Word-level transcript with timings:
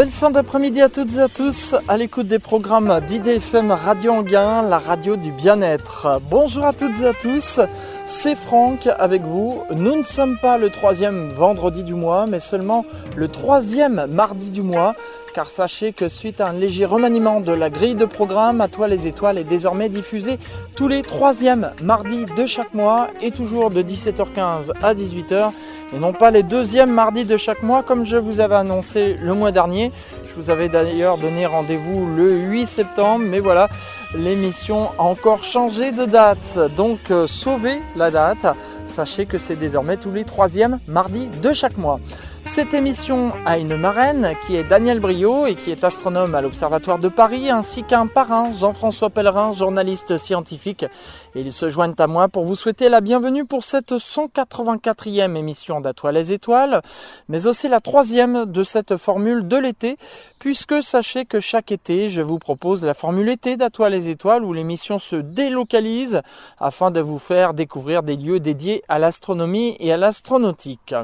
Belle 0.00 0.10
fin 0.10 0.30
d'après-midi 0.30 0.80
à 0.80 0.88
toutes 0.88 1.16
et 1.16 1.20
à 1.20 1.28
tous, 1.28 1.74
à 1.86 1.98
l'écoute 1.98 2.26
des 2.26 2.38
programmes 2.38 3.02
d'IDFM 3.06 3.70
Radio 3.70 4.12
Anguin, 4.12 4.62
la 4.62 4.78
radio 4.78 5.16
du 5.16 5.30
bien-être. 5.30 6.22
Bonjour 6.30 6.64
à 6.64 6.72
toutes 6.72 6.98
et 7.02 7.06
à 7.08 7.12
tous, 7.12 7.60
c'est 8.06 8.34
Franck 8.34 8.88
avec 8.98 9.20
vous. 9.20 9.62
Nous 9.70 9.98
ne 9.98 10.02
sommes 10.02 10.38
pas 10.38 10.56
le 10.56 10.70
troisième 10.70 11.28
vendredi 11.28 11.84
du 11.84 11.92
mois, 11.92 12.24
mais 12.26 12.40
seulement 12.40 12.86
le 13.14 13.28
troisième 13.28 14.06
mardi 14.06 14.48
du 14.48 14.62
mois 14.62 14.94
car 15.34 15.48
sachez 15.48 15.92
que 15.92 16.08
suite 16.08 16.40
à 16.40 16.48
un 16.48 16.52
léger 16.52 16.84
remaniement 16.84 17.40
de 17.40 17.52
la 17.52 17.70
grille 17.70 17.94
de 17.94 18.04
programme, 18.04 18.60
À 18.60 18.68
toi 18.68 18.88
les 18.88 19.06
étoiles 19.06 19.38
est 19.38 19.44
désormais 19.44 19.88
diffusée 19.88 20.38
tous 20.76 20.88
les 20.88 21.02
troisièmes 21.02 21.72
mardis 21.82 22.24
de 22.36 22.46
chaque 22.46 22.74
mois 22.74 23.08
et 23.20 23.30
toujours 23.30 23.70
de 23.70 23.82
17h15 23.82 24.72
à 24.82 24.94
18h 24.94 25.50
et 25.92 25.98
non 25.98 26.12
pas 26.12 26.30
les 26.30 26.42
deuxièmes 26.42 26.92
mardis 26.92 27.24
de 27.24 27.36
chaque 27.36 27.62
mois 27.62 27.82
comme 27.82 28.04
je 28.04 28.16
vous 28.16 28.40
avais 28.40 28.54
annoncé 28.54 29.16
le 29.20 29.34
mois 29.34 29.52
dernier. 29.52 29.92
Je 30.28 30.34
vous 30.40 30.50
avais 30.50 30.68
d'ailleurs 30.68 31.18
donné 31.18 31.46
rendez-vous 31.46 32.06
le 32.16 32.32
8 32.32 32.66
septembre, 32.66 33.24
mais 33.26 33.40
voilà, 33.40 33.68
l'émission 34.16 34.90
a 34.98 35.02
encore 35.02 35.44
changé 35.44 35.92
de 35.92 36.04
date. 36.04 36.58
Donc 36.76 37.10
euh, 37.10 37.26
sauvez 37.26 37.82
la 37.96 38.10
date, 38.10 38.56
sachez 38.86 39.26
que 39.26 39.38
c'est 39.38 39.56
désormais 39.56 39.96
tous 39.96 40.12
les 40.12 40.24
troisièmes 40.24 40.78
mardis 40.86 41.28
de 41.42 41.52
chaque 41.52 41.76
mois. 41.76 42.00
Cette 42.50 42.74
émission 42.74 43.32
a 43.46 43.58
une 43.58 43.76
marraine 43.76 44.34
qui 44.44 44.56
est 44.56 44.64
Daniel 44.64 44.98
Brio 44.98 45.46
et 45.46 45.54
qui 45.54 45.70
est 45.70 45.84
astronome 45.84 46.34
à 46.34 46.40
l'Observatoire 46.40 46.98
de 46.98 47.06
Paris, 47.06 47.48
ainsi 47.48 47.84
qu'un 47.84 48.08
parrain, 48.08 48.50
Jean-François 48.50 49.08
Pellerin, 49.08 49.52
journaliste 49.52 50.16
scientifique. 50.16 50.84
Ils 51.36 51.52
se 51.52 51.70
joignent 51.70 51.94
à 51.96 52.08
moi 52.08 52.26
pour 52.26 52.44
vous 52.44 52.56
souhaiter 52.56 52.88
la 52.88 53.00
bienvenue 53.00 53.44
pour 53.44 53.62
cette 53.62 53.92
184e 53.92 55.36
émission 55.36 55.80
d'Atoile 55.80 56.16
les 56.16 56.32
étoiles, 56.32 56.82
mais 57.28 57.46
aussi 57.46 57.68
la 57.68 57.78
troisième 57.78 58.46
de 58.46 58.64
cette 58.64 58.96
formule 58.96 59.46
de 59.46 59.56
l'été, 59.56 59.96
puisque 60.40 60.82
sachez 60.82 61.26
que 61.26 61.38
chaque 61.38 61.70
été, 61.70 62.08
je 62.08 62.20
vous 62.20 62.40
propose 62.40 62.84
la 62.84 62.94
formule 62.94 63.28
été 63.28 63.56
d'Atoile 63.56 63.92
les 63.92 64.08
étoiles 64.08 64.42
où 64.42 64.52
l'émission 64.52 64.98
se 64.98 65.14
délocalise 65.14 66.20
afin 66.58 66.90
de 66.90 67.00
vous 67.00 67.20
faire 67.20 67.54
découvrir 67.54 68.02
des 68.02 68.16
lieux 68.16 68.40
dédiés 68.40 68.82
à 68.88 68.98
l'astronomie 68.98 69.76
et 69.78 69.92
à 69.92 69.96
l'astronautique. 69.96 70.96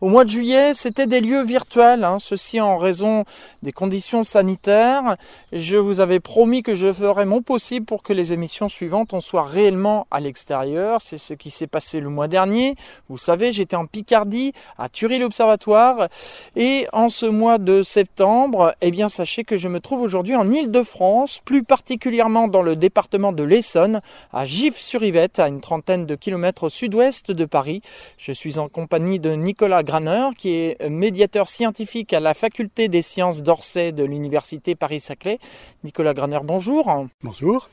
Au 0.00 0.08
mois 0.08 0.24
de 0.24 0.30
juillet, 0.30 0.72
c'était 0.86 1.08
des 1.08 1.20
lieux 1.20 1.42
virtuels, 1.42 2.04
hein, 2.04 2.18
ceci 2.20 2.60
en 2.60 2.76
raison 2.76 3.24
des 3.64 3.72
conditions 3.72 4.22
sanitaires. 4.22 5.16
Je 5.52 5.76
vous 5.76 5.98
avais 5.98 6.20
promis 6.20 6.62
que 6.62 6.76
je 6.76 6.92
ferais 6.92 7.24
mon 7.24 7.42
possible 7.42 7.84
pour 7.84 8.04
que 8.04 8.12
les 8.12 8.32
émissions 8.32 8.68
suivantes 8.68 9.12
en 9.12 9.20
soient 9.20 9.42
réellement 9.42 10.06
à 10.12 10.20
l'extérieur. 10.20 11.02
C'est 11.02 11.18
ce 11.18 11.34
qui 11.34 11.50
s'est 11.50 11.66
passé 11.66 11.98
le 11.98 12.08
mois 12.08 12.28
dernier. 12.28 12.76
Vous 13.08 13.18
savez, 13.18 13.50
j'étais 13.50 13.74
en 13.74 13.86
Picardie, 13.86 14.52
à 14.78 14.88
Thury-l'Observatoire. 14.88 16.06
Et 16.54 16.86
en 16.92 17.08
ce 17.08 17.26
mois 17.26 17.58
de 17.58 17.82
septembre, 17.82 18.72
eh 18.80 18.92
bien, 18.92 19.08
sachez 19.08 19.42
que 19.42 19.56
je 19.56 19.66
me 19.66 19.80
trouve 19.80 20.02
aujourd'hui 20.02 20.36
en 20.36 20.48
Île-de-France, 20.48 21.40
plus 21.44 21.64
particulièrement 21.64 22.46
dans 22.46 22.62
le 22.62 22.76
département 22.76 23.32
de 23.32 23.42
l'Essonne, 23.42 24.02
à 24.32 24.44
Gif-sur-Yvette, 24.44 25.40
à 25.40 25.48
une 25.48 25.60
trentaine 25.60 26.06
de 26.06 26.14
kilomètres 26.14 26.62
au 26.62 26.70
sud-ouest 26.70 27.32
de 27.32 27.44
Paris. 27.44 27.82
Je 28.18 28.30
suis 28.30 28.60
en 28.60 28.68
compagnie 28.68 29.18
de 29.18 29.32
Nicolas 29.32 29.82
Graner, 29.82 30.28
qui 30.38 30.50
est 30.50 30.65
médiateur 30.88 31.48
scientifique 31.48 32.12
à 32.12 32.20
la 32.20 32.34
faculté 32.34 32.88
des 32.88 33.02
sciences 33.02 33.42
d'Orsay 33.42 33.92
de 33.92 34.04
l'université 34.04 34.74
Paris-Saclay. 34.74 35.38
Nicolas 35.84 36.14
Graner, 36.14 36.40
bonjour. 36.42 37.06
Bonjour. 37.22 37.68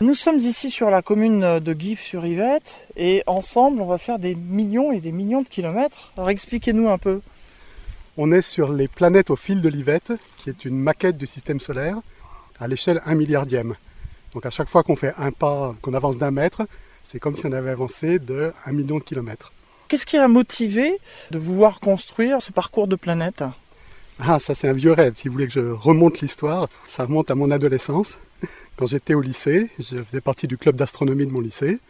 Nous 0.00 0.14
sommes 0.14 0.38
ici 0.38 0.70
sur 0.70 0.90
la 0.90 1.02
commune 1.02 1.58
de 1.58 1.76
Gif-sur-Yvette 1.78 2.88
et 2.96 3.22
ensemble 3.26 3.80
on 3.82 3.86
va 3.86 3.98
faire 3.98 4.18
des 4.18 4.34
millions 4.34 4.92
et 4.92 5.00
des 5.00 5.12
millions 5.12 5.42
de 5.42 5.48
kilomètres. 5.48 6.12
Alors 6.16 6.30
expliquez-nous 6.30 6.88
un 6.88 6.98
peu. 6.98 7.20
On 8.16 8.32
est 8.32 8.42
sur 8.42 8.72
les 8.72 8.88
planètes 8.88 9.30
au 9.30 9.36
fil 9.36 9.62
de 9.62 9.68
l'Yvette, 9.68 10.12
qui 10.36 10.50
est 10.50 10.64
une 10.64 10.78
maquette 10.78 11.16
du 11.16 11.26
système 11.26 11.60
solaire 11.60 11.98
à 12.58 12.68
l'échelle 12.68 13.00
1 13.06 13.14
milliardième. 13.14 13.76
Donc 14.34 14.46
à 14.46 14.50
chaque 14.50 14.68
fois 14.68 14.82
qu'on 14.82 14.96
fait 14.96 15.14
un 15.16 15.32
pas, 15.32 15.74
qu'on 15.80 15.94
avance 15.94 16.18
d'un 16.18 16.30
mètre, 16.30 16.66
c'est 17.04 17.18
comme 17.18 17.36
si 17.36 17.46
on 17.46 17.52
avait 17.52 17.70
avancé 17.70 18.18
de 18.18 18.52
1 18.66 18.72
million 18.72 18.98
de 18.98 19.04
kilomètres. 19.04 19.52
Qu'est-ce 19.90 20.06
qui 20.06 20.18
a 20.18 20.28
motivé 20.28 21.00
de 21.32 21.38
vouloir 21.40 21.80
construire 21.80 22.40
ce 22.40 22.52
parcours 22.52 22.86
de 22.86 22.94
planète? 22.94 23.42
Ah, 24.20 24.38
ça 24.38 24.54
c'est 24.54 24.68
un 24.68 24.72
vieux 24.72 24.92
rêve. 24.92 25.14
Si 25.16 25.26
vous 25.26 25.32
voulez 25.32 25.48
que 25.48 25.52
je 25.52 25.72
remonte 25.72 26.20
l'histoire, 26.20 26.68
ça 26.86 27.06
remonte 27.06 27.28
à 27.32 27.34
mon 27.34 27.50
adolescence. 27.50 28.20
Quand 28.76 28.86
j'étais 28.86 29.14
au 29.14 29.20
lycée, 29.20 29.68
je 29.80 29.96
faisais 29.96 30.20
partie 30.20 30.46
du 30.46 30.56
club 30.56 30.76
d'astronomie 30.76 31.26
de 31.26 31.32
mon 31.32 31.40
lycée. 31.40 31.80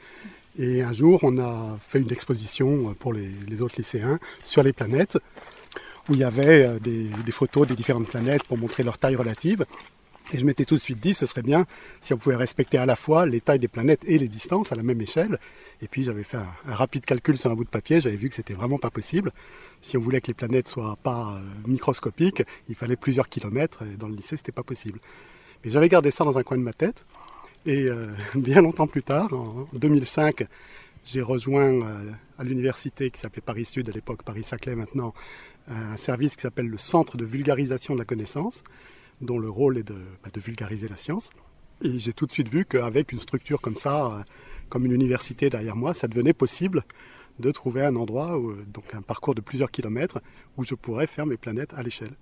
Et 0.59 0.81
un 0.81 0.95
jour, 0.95 1.21
on 1.25 1.37
a 1.41 1.79
fait 1.89 1.99
une 1.99 2.11
exposition 2.11 2.95
pour 2.99 3.13
les, 3.13 3.61
autres 3.61 3.75
lycéens 3.77 4.19
sur 4.45 4.63
les 4.63 4.73
planètes, 4.73 5.19
où 6.09 6.15
il 6.15 6.21
y 6.21 6.25
avait 6.25 6.65
euh, 6.65 6.79
des, 6.79 7.33
photos 7.33 7.69
des 7.69 7.77
différentes 7.77 8.09
planètes 8.09 8.45
pour 8.45 8.57
montrer 8.57 8.83
leur 8.83 8.97
taille 8.97 9.17
relative. 9.17 9.67
Et 10.33 10.39
je 10.39 10.47
m'étais 10.47 10.65
tout 10.65 10.77
de 10.77 10.81
suite 10.81 11.01
dit, 11.01 11.15
ce 11.15 11.27
serait 11.27 11.43
bien 11.43 11.67
si 12.01 12.15
on 12.15 12.17
pouvait 12.17 12.37
respecter 12.37 12.79
à 12.79 12.87
la 12.87 12.95
fois 12.95 13.27
les 13.27 13.41
tailles 13.41 13.59
des 13.59 13.69
planètes 13.69 14.03
et 14.07 14.17
les 14.17 14.29
distances 14.29 14.71
à 14.71 14.77
la 14.77 14.83
même 14.83 15.01
échelle. 15.01 15.39
Et 15.83 15.89
puis 15.89 16.05
j'avais 16.05 16.23
fait 16.23 16.37
un, 16.37 16.75
rapide 16.75 17.05
calcul 17.05 17.37
sur 17.37 17.51
un 17.51 17.55
bout 17.55 17.65
de 17.65 17.69
papier, 17.71 18.01
j'avais 18.01 18.17
vu 18.17 18.29
que 18.29 18.35
c'était 18.35 18.55
vraiment 18.55 18.79
pas 18.79 18.91
possible. 18.91 19.33
Si 19.83 19.97
on 19.97 20.01
voulait 20.01 20.21
que 20.21 20.29
les 20.29 20.35
planètes 20.35 20.69
soient 20.69 20.97
pas 21.03 21.35
euh, 21.35 21.41
microscopiques, 21.67 22.45
il 22.69 22.75
fallait 22.75 22.97
plusieurs 22.97 23.29
kilomètres, 23.29 23.83
et 23.83 23.97
dans 23.97 24.09
le 24.09 24.15
lycée 24.15 24.37
c'était 24.37 24.53
pas 24.53 24.63
possible. 24.63 25.01
Mais 25.65 25.71
j'avais 25.71 25.89
gardé 25.89 26.11
ça 26.11 26.23
dans 26.25 26.39
un 26.39 26.43
coin 26.43 26.59
de 26.59 26.63
ma 26.63 26.73
tête. 26.73 27.05
Et 27.67 27.87
euh, 27.89 28.07
bien 28.35 28.63
longtemps 28.63 28.87
plus 28.87 29.03
tard, 29.03 29.33
en 29.33 29.67
2005, 29.73 30.47
j'ai 31.05 31.23
rejoint 31.23 31.73
euh, 31.73 32.11
à 32.39 32.45
l'université 32.45 33.11
qui 33.11 33.19
s'appelait 33.19 33.43
Paris 33.43 33.65
Sud, 33.65 33.89
à 33.89 33.93
l'époque 33.93 34.23
Paris-Saclay 34.23 34.77
maintenant, 34.77 35.13
un 35.69 35.97
service 35.97 36.37
qui 36.37 36.43
s'appelle 36.43 36.69
le 36.69 36.79
Centre 36.79 37.17
de 37.17 37.25
vulgarisation 37.25 37.95
de 37.95 38.01
la 38.01 38.05
connaissance 38.05 38.65
dont 39.21 39.39
le 39.39 39.51
rôle 39.51 39.79
est 39.79 39.89
bah, 39.89 40.31
de, 40.33 40.41
vulgariser 40.41 40.89
la 40.89 40.97
science. 40.97 41.31
Et 41.83 41.99
j'ai 41.99 42.13
tout 42.13 42.27
de 42.27 42.33
suite 42.33 42.49
vu 42.49 42.65
qu'avec 42.65 43.13
une 43.13 43.19
structure 43.19 43.61
comme 43.61 43.77
ça, 43.77 44.07
euh, 44.07 44.23
comme 44.69 44.85
une 44.87 44.93
université 44.93 45.51
derrière 45.51 45.77
moi, 45.77 45.95
ça 45.95 46.09
devenait 46.09 46.33
possible 46.33 46.85
de 47.39 47.51
trouver 47.51 47.85
un 47.85 47.97
endroit, 47.97 48.39
donc 48.67 48.95
un 48.95 49.03
parcours 49.03 49.35
de 49.35 49.41
plusieurs 49.41 49.71
kilomètres, 49.71 50.21
où 50.59 50.65
je 50.65 50.75
pourrais 50.75 51.07
faire 51.07 51.25
mes 51.25 51.39
planètes 51.39 51.73
à 51.75 51.83
l'échelle. 51.83 52.15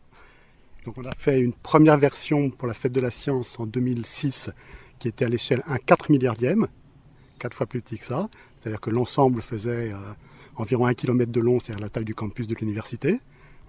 Donc 0.84 0.96
on 0.96 1.04
a 1.04 1.14
fait 1.16 1.40
une 1.40 1.54
première 1.54 1.98
version 1.98 2.50
pour 2.50 2.68
la 2.68 2.74
fête 2.74 2.92
de 2.92 3.00
la 3.00 3.10
science 3.10 3.58
en 3.58 3.66
2006, 3.66 4.50
qui 4.98 5.08
était 5.08 5.24
à 5.24 5.28
l'échelle 5.28 5.62
1 5.66 5.78
4 5.78 6.10
milliardième, 6.10 6.68
4 7.40 7.54
fois 7.54 7.66
plus 7.66 7.82
petit 7.82 7.98
que 7.98 8.04
ça, 8.04 8.28
c'est-à-dire 8.58 8.80
que 8.80 8.90
l'ensemble 8.90 9.42
faisait 9.42 9.92
euh, 9.92 9.96
environ 10.56 10.86
1 10.86 10.94
km 10.94 11.30
de 11.30 11.40
long, 11.40 11.58
c'est-à-dire 11.60 11.82
la 11.82 11.88
taille 11.88 12.04
du 12.04 12.14
campus 12.14 12.46
de 12.46 12.54
l'université. 12.54 13.20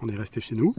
On 0.02 0.08
est 0.08 0.16
resté 0.16 0.40
chez 0.40 0.54
nous. 0.54 0.74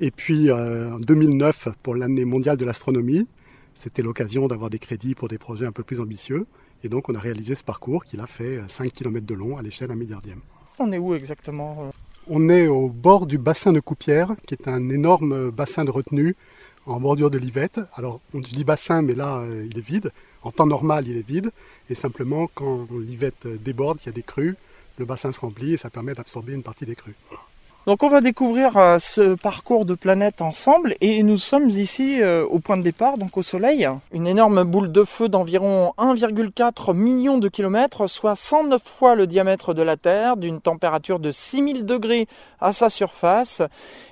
Et 0.00 0.10
puis 0.10 0.50
euh, 0.50 0.92
en 0.92 0.98
2009, 0.98 1.68
pour 1.82 1.94
l'année 1.94 2.24
mondiale 2.24 2.56
de 2.56 2.64
l'astronomie, 2.64 3.26
c'était 3.74 4.02
l'occasion 4.02 4.46
d'avoir 4.46 4.68
des 4.68 4.78
crédits 4.78 5.14
pour 5.14 5.28
des 5.28 5.38
projets 5.38 5.66
un 5.66 5.72
peu 5.72 5.82
plus 5.82 6.00
ambitieux. 6.00 6.46
Et 6.84 6.88
donc 6.88 7.08
on 7.08 7.14
a 7.14 7.18
réalisé 7.18 7.54
ce 7.54 7.64
parcours 7.64 8.04
qui 8.04 8.18
a 8.20 8.26
fait 8.26 8.60
5 8.68 8.92
km 8.92 9.24
de 9.24 9.34
long 9.34 9.56
à 9.56 9.62
l'échelle 9.62 9.90
1 9.90 9.94
milliardième. 9.94 10.40
On 10.78 10.92
est 10.92 10.98
où 10.98 11.14
exactement 11.14 11.78
euh 11.80 11.90
On 12.26 12.48
est 12.50 12.66
au 12.66 12.88
bord 12.88 13.26
du 13.26 13.38
bassin 13.38 13.72
de 13.72 13.80
Coupière, 13.80 14.34
qui 14.46 14.54
est 14.54 14.68
un 14.68 14.90
énorme 14.90 15.50
bassin 15.50 15.86
de 15.86 15.90
retenue 15.90 16.36
en 16.84 17.00
bordure 17.00 17.30
de 17.30 17.38
l'Yvette. 17.38 17.80
Alors 17.94 18.20
on 18.34 18.40
dit 18.40 18.64
bassin, 18.64 19.00
mais 19.00 19.14
là 19.14 19.38
euh, 19.38 19.66
il 19.70 19.78
est 19.78 19.86
vide. 19.86 20.12
En 20.42 20.52
temps 20.52 20.66
normal, 20.66 21.08
il 21.08 21.16
est 21.16 21.26
vide. 21.26 21.52
Et 21.88 21.94
simplement, 21.94 22.50
quand 22.54 22.86
l'Yvette 22.92 23.46
déborde, 23.64 23.98
il 24.02 24.06
y 24.06 24.08
a 24.10 24.12
des 24.12 24.22
crues, 24.22 24.56
le 24.98 25.06
bassin 25.06 25.32
se 25.32 25.40
remplit 25.40 25.72
et 25.72 25.76
ça 25.78 25.88
permet 25.88 26.12
d'absorber 26.12 26.52
une 26.52 26.62
partie 26.62 26.84
des 26.84 26.94
crues. 26.94 27.16
Donc 27.86 28.02
on 28.02 28.08
va 28.08 28.20
découvrir 28.20 28.76
euh, 28.76 28.98
ce 28.98 29.36
parcours 29.36 29.84
de 29.84 29.94
planète 29.94 30.40
ensemble 30.40 30.96
et 31.00 31.22
nous 31.22 31.38
sommes 31.38 31.70
ici 31.70 32.20
euh, 32.20 32.44
au 32.44 32.58
point 32.58 32.76
de 32.76 32.82
départ, 32.82 33.16
donc 33.16 33.36
au 33.36 33.44
Soleil. 33.44 33.88
Une 34.12 34.26
énorme 34.26 34.64
boule 34.64 34.90
de 34.90 35.04
feu 35.04 35.28
d'environ 35.28 35.92
1,4 35.96 36.96
million 36.96 37.38
de 37.38 37.48
kilomètres, 37.48 38.08
soit 38.08 38.34
109 38.34 38.82
fois 38.82 39.14
le 39.14 39.28
diamètre 39.28 39.72
de 39.72 39.82
la 39.82 39.96
Terre, 39.96 40.36
d'une 40.36 40.60
température 40.60 41.20
de 41.20 41.30
6000 41.30 41.86
degrés 41.86 42.26
à 42.60 42.72
sa 42.72 42.88
surface 42.88 43.62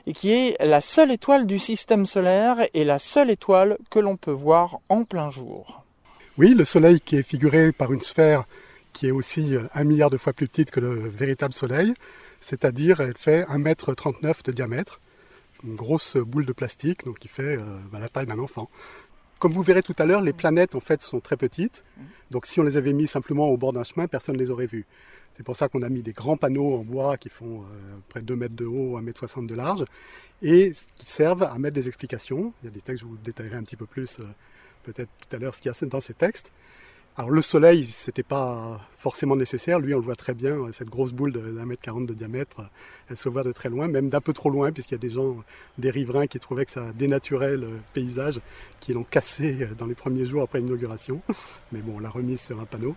et 0.06 0.12
qui 0.12 0.30
est 0.30 0.56
la 0.64 0.80
seule 0.80 1.10
étoile 1.10 1.44
du 1.44 1.58
système 1.58 2.06
solaire 2.06 2.58
et 2.74 2.84
la 2.84 3.00
seule 3.00 3.30
étoile 3.30 3.76
que 3.90 3.98
l'on 3.98 4.16
peut 4.16 4.30
voir 4.30 4.78
en 4.88 5.02
plein 5.02 5.32
jour. 5.32 5.82
Oui, 6.38 6.54
le 6.54 6.64
Soleil 6.64 7.00
qui 7.00 7.16
est 7.16 7.24
figuré 7.24 7.72
par 7.72 7.92
une 7.92 8.00
sphère 8.00 8.44
qui 8.92 9.08
est 9.08 9.10
aussi 9.10 9.56
euh, 9.56 9.64
un 9.74 9.82
milliard 9.82 10.10
de 10.10 10.16
fois 10.16 10.32
plus 10.32 10.46
petite 10.46 10.70
que 10.70 10.78
le 10.78 11.08
véritable 11.08 11.54
Soleil 11.54 11.92
c'est-à-dire 12.44 13.00
elle 13.00 13.16
fait 13.16 13.44
1,39 13.44 14.26
m 14.26 14.34
de 14.44 14.52
diamètre, 14.52 15.00
une 15.64 15.74
grosse 15.74 16.18
boule 16.18 16.44
de 16.44 16.52
plastique, 16.52 17.06
donc 17.06 17.18
qui 17.18 17.28
fait 17.28 17.56
euh, 17.56 17.64
bah, 17.90 17.98
la 17.98 18.10
taille 18.10 18.26
d'un 18.26 18.38
enfant. 18.38 18.68
Comme 19.38 19.52
vous 19.52 19.62
verrez 19.62 19.82
tout 19.82 19.94
à 19.98 20.04
l'heure, 20.04 20.20
les 20.20 20.34
planètes 20.34 20.74
en 20.74 20.80
fait 20.80 21.02
sont 21.02 21.20
très 21.20 21.38
petites, 21.38 21.84
donc 22.30 22.44
si 22.44 22.60
on 22.60 22.62
les 22.62 22.76
avait 22.76 22.92
mis 22.92 23.08
simplement 23.08 23.48
au 23.48 23.56
bord 23.56 23.72
d'un 23.72 23.82
chemin, 23.82 24.06
personne 24.08 24.36
ne 24.36 24.40
les 24.40 24.50
aurait 24.50 24.66
vues. 24.66 24.84
C'est 25.36 25.42
pour 25.42 25.56
ça 25.56 25.68
qu'on 25.68 25.80
a 25.80 25.88
mis 25.88 26.02
des 26.02 26.12
grands 26.12 26.36
panneaux 26.36 26.74
en 26.74 26.84
bois 26.84 27.16
qui 27.16 27.30
font 27.30 27.62
euh, 27.62 27.64
près 28.10 28.20
de 28.20 28.26
2 28.26 28.36
mètres 28.36 28.54
de 28.54 28.66
haut, 28.66 28.98
1 28.98 29.02
mètre 29.02 29.20
60 29.20 29.46
de 29.46 29.54
large, 29.54 29.84
et 30.42 30.72
qui 30.98 31.06
servent 31.06 31.44
à 31.44 31.58
mettre 31.58 31.74
des 31.74 31.88
explications. 31.88 32.52
Il 32.62 32.66
y 32.66 32.68
a 32.68 32.72
des 32.72 32.82
textes, 32.82 33.02
je 33.02 33.06
vous 33.06 33.16
détaillerai 33.16 33.56
un 33.56 33.62
petit 33.62 33.76
peu 33.76 33.86
plus 33.86 34.20
euh, 34.20 34.24
peut-être 34.82 35.08
tout 35.18 35.34
à 35.34 35.38
l'heure 35.38 35.54
ce 35.54 35.62
qu'il 35.62 35.72
y 35.72 35.74
a 35.74 35.86
dans 35.86 36.02
ces 36.02 36.14
textes. 36.14 36.52
Alors 37.16 37.30
le 37.30 37.42
soleil, 37.42 37.84
c'était 37.86 38.24
pas 38.24 38.80
forcément 38.96 39.36
nécessaire. 39.36 39.78
Lui, 39.78 39.94
on 39.94 39.98
le 39.98 40.04
voit 40.04 40.16
très 40.16 40.34
bien. 40.34 40.56
Cette 40.72 40.88
grosse 40.88 41.12
boule 41.12 41.30
d'un 41.30 41.64
mètre 41.64 41.80
quarante 41.80 42.06
de 42.06 42.12
diamètre, 42.12 42.62
elle 43.08 43.16
se 43.16 43.28
voit 43.28 43.44
de 43.44 43.52
très 43.52 43.68
loin, 43.68 43.86
même 43.86 44.08
d'un 44.08 44.20
peu 44.20 44.32
trop 44.32 44.50
loin, 44.50 44.72
puisqu'il 44.72 44.94
y 44.94 44.96
a 44.96 44.98
des 44.98 45.10
gens, 45.10 45.36
des 45.78 45.90
riverains 45.90 46.26
qui 46.26 46.40
trouvaient 46.40 46.64
que 46.64 46.72
ça 46.72 46.92
dénaturait 46.92 47.56
le 47.56 47.68
paysage, 47.92 48.40
qui 48.80 48.94
l'ont 48.94 49.04
cassé 49.04 49.68
dans 49.78 49.86
les 49.86 49.94
premiers 49.94 50.26
jours 50.26 50.42
après 50.42 50.58
l'inauguration. 50.58 51.22
Mais 51.70 51.78
bon, 51.78 51.94
on 51.98 52.00
l'a 52.00 52.10
remise 52.10 52.40
sur 52.40 52.60
un 52.60 52.64
panneau. 52.64 52.96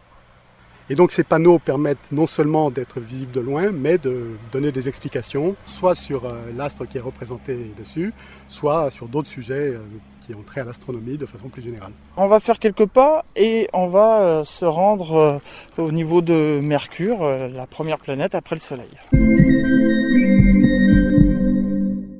Et 0.89 0.95
donc 0.95 1.11
ces 1.11 1.23
panneaux 1.23 1.59
permettent 1.59 2.11
non 2.11 2.25
seulement 2.25 2.71
d'être 2.71 2.99
visibles 2.99 3.33
de 3.33 3.41
loin, 3.41 3.71
mais 3.71 3.97
de 3.97 4.31
donner 4.51 4.71
des 4.71 4.87
explications, 4.87 5.55
soit 5.65 5.95
sur 5.95 6.25
euh, 6.25 6.49
l'astre 6.55 6.85
qui 6.85 6.97
est 6.97 7.01
représenté 7.01 7.73
dessus, 7.77 8.13
soit 8.47 8.89
sur 8.89 9.09
d'autres 9.09 9.27
sujets 9.27 9.73
euh, 9.73 9.79
qui 10.27 10.35
ont 10.35 10.43
trait 10.43 10.61
à 10.61 10.65
l'astronomie 10.65 11.17
de 11.17 11.25
façon 11.25 11.49
plus 11.49 11.61
générale. 11.61 11.91
On 12.17 12.27
va 12.27 12.39
faire 12.39 12.59
quelques 12.59 12.85
pas 12.85 13.25
et 13.35 13.69
on 13.73 13.87
va 13.87 14.19
euh, 14.19 14.43
se 14.43 14.65
rendre 14.65 15.41
au 15.77 15.91
niveau 15.91 16.21
de 16.21 16.59
Mercure, 16.61 17.23
la 17.23 17.65
première 17.65 17.97
planète 17.97 18.35
après 18.35 18.55
le 18.55 18.61
Soleil. 18.61 18.89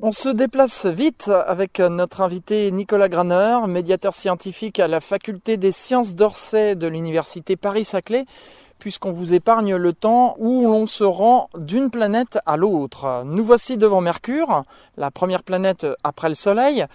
On 0.00 0.12
se 0.12 0.30
déplace 0.30 0.86
vite 0.86 1.28
avec 1.28 1.80
notre 1.80 2.22
invité 2.22 2.70
Nicolas 2.70 3.10
Graner, 3.10 3.58
médiateur 3.68 4.14
scientifique 4.14 4.80
à 4.80 4.88
la 4.88 5.00
faculté 5.00 5.58
des 5.58 5.72
sciences 5.72 6.14
d'Orsay 6.14 6.76
de 6.76 6.86
l'université 6.86 7.56
Paris-Saclay, 7.56 8.24
puisqu'on 8.78 9.12
vous 9.12 9.34
épargne 9.34 9.76
le 9.76 9.92
temps 9.92 10.36
où 10.38 10.62
l'on 10.62 10.86
se 10.86 11.04
rend 11.04 11.50
d'une 11.58 11.90
planète 11.90 12.38
à 12.46 12.56
l'autre. 12.56 13.22
Nous 13.26 13.44
voici 13.44 13.76
devant 13.76 14.00
Mercure, 14.00 14.62
la 14.96 15.10
première 15.10 15.42
planète 15.42 15.86
après 16.04 16.28
le 16.28 16.34
Soleil. 16.34 16.86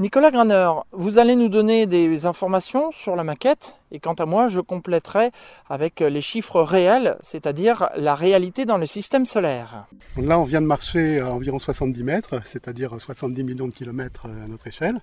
Nicolas 0.00 0.30
Graner, 0.30 0.70
vous 0.92 1.18
allez 1.18 1.36
nous 1.36 1.50
donner 1.50 1.86
des 1.86 2.24
informations 2.24 2.90
sur 2.90 3.16
la 3.16 3.22
maquette 3.22 3.80
et 3.92 4.00
quant 4.00 4.14
à 4.14 4.24
moi, 4.24 4.48
je 4.48 4.60
compléterai 4.60 5.30
avec 5.68 6.00
les 6.00 6.22
chiffres 6.22 6.62
réels, 6.62 7.18
c'est-à-dire 7.20 7.90
la 7.96 8.14
réalité 8.14 8.64
dans 8.64 8.78
le 8.78 8.86
système 8.86 9.26
solaire. 9.26 9.86
Là, 10.16 10.38
on 10.38 10.44
vient 10.44 10.62
de 10.62 10.66
marcher 10.66 11.20
à 11.20 11.30
environ 11.30 11.58
70 11.58 12.02
mètres, 12.02 12.40
c'est-à-dire 12.46 12.98
70 12.98 13.44
millions 13.44 13.68
de 13.68 13.74
kilomètres 13.74 14.24
à 14.24 14.48
notre 14.48 14.68
échelle. 14.68 15.02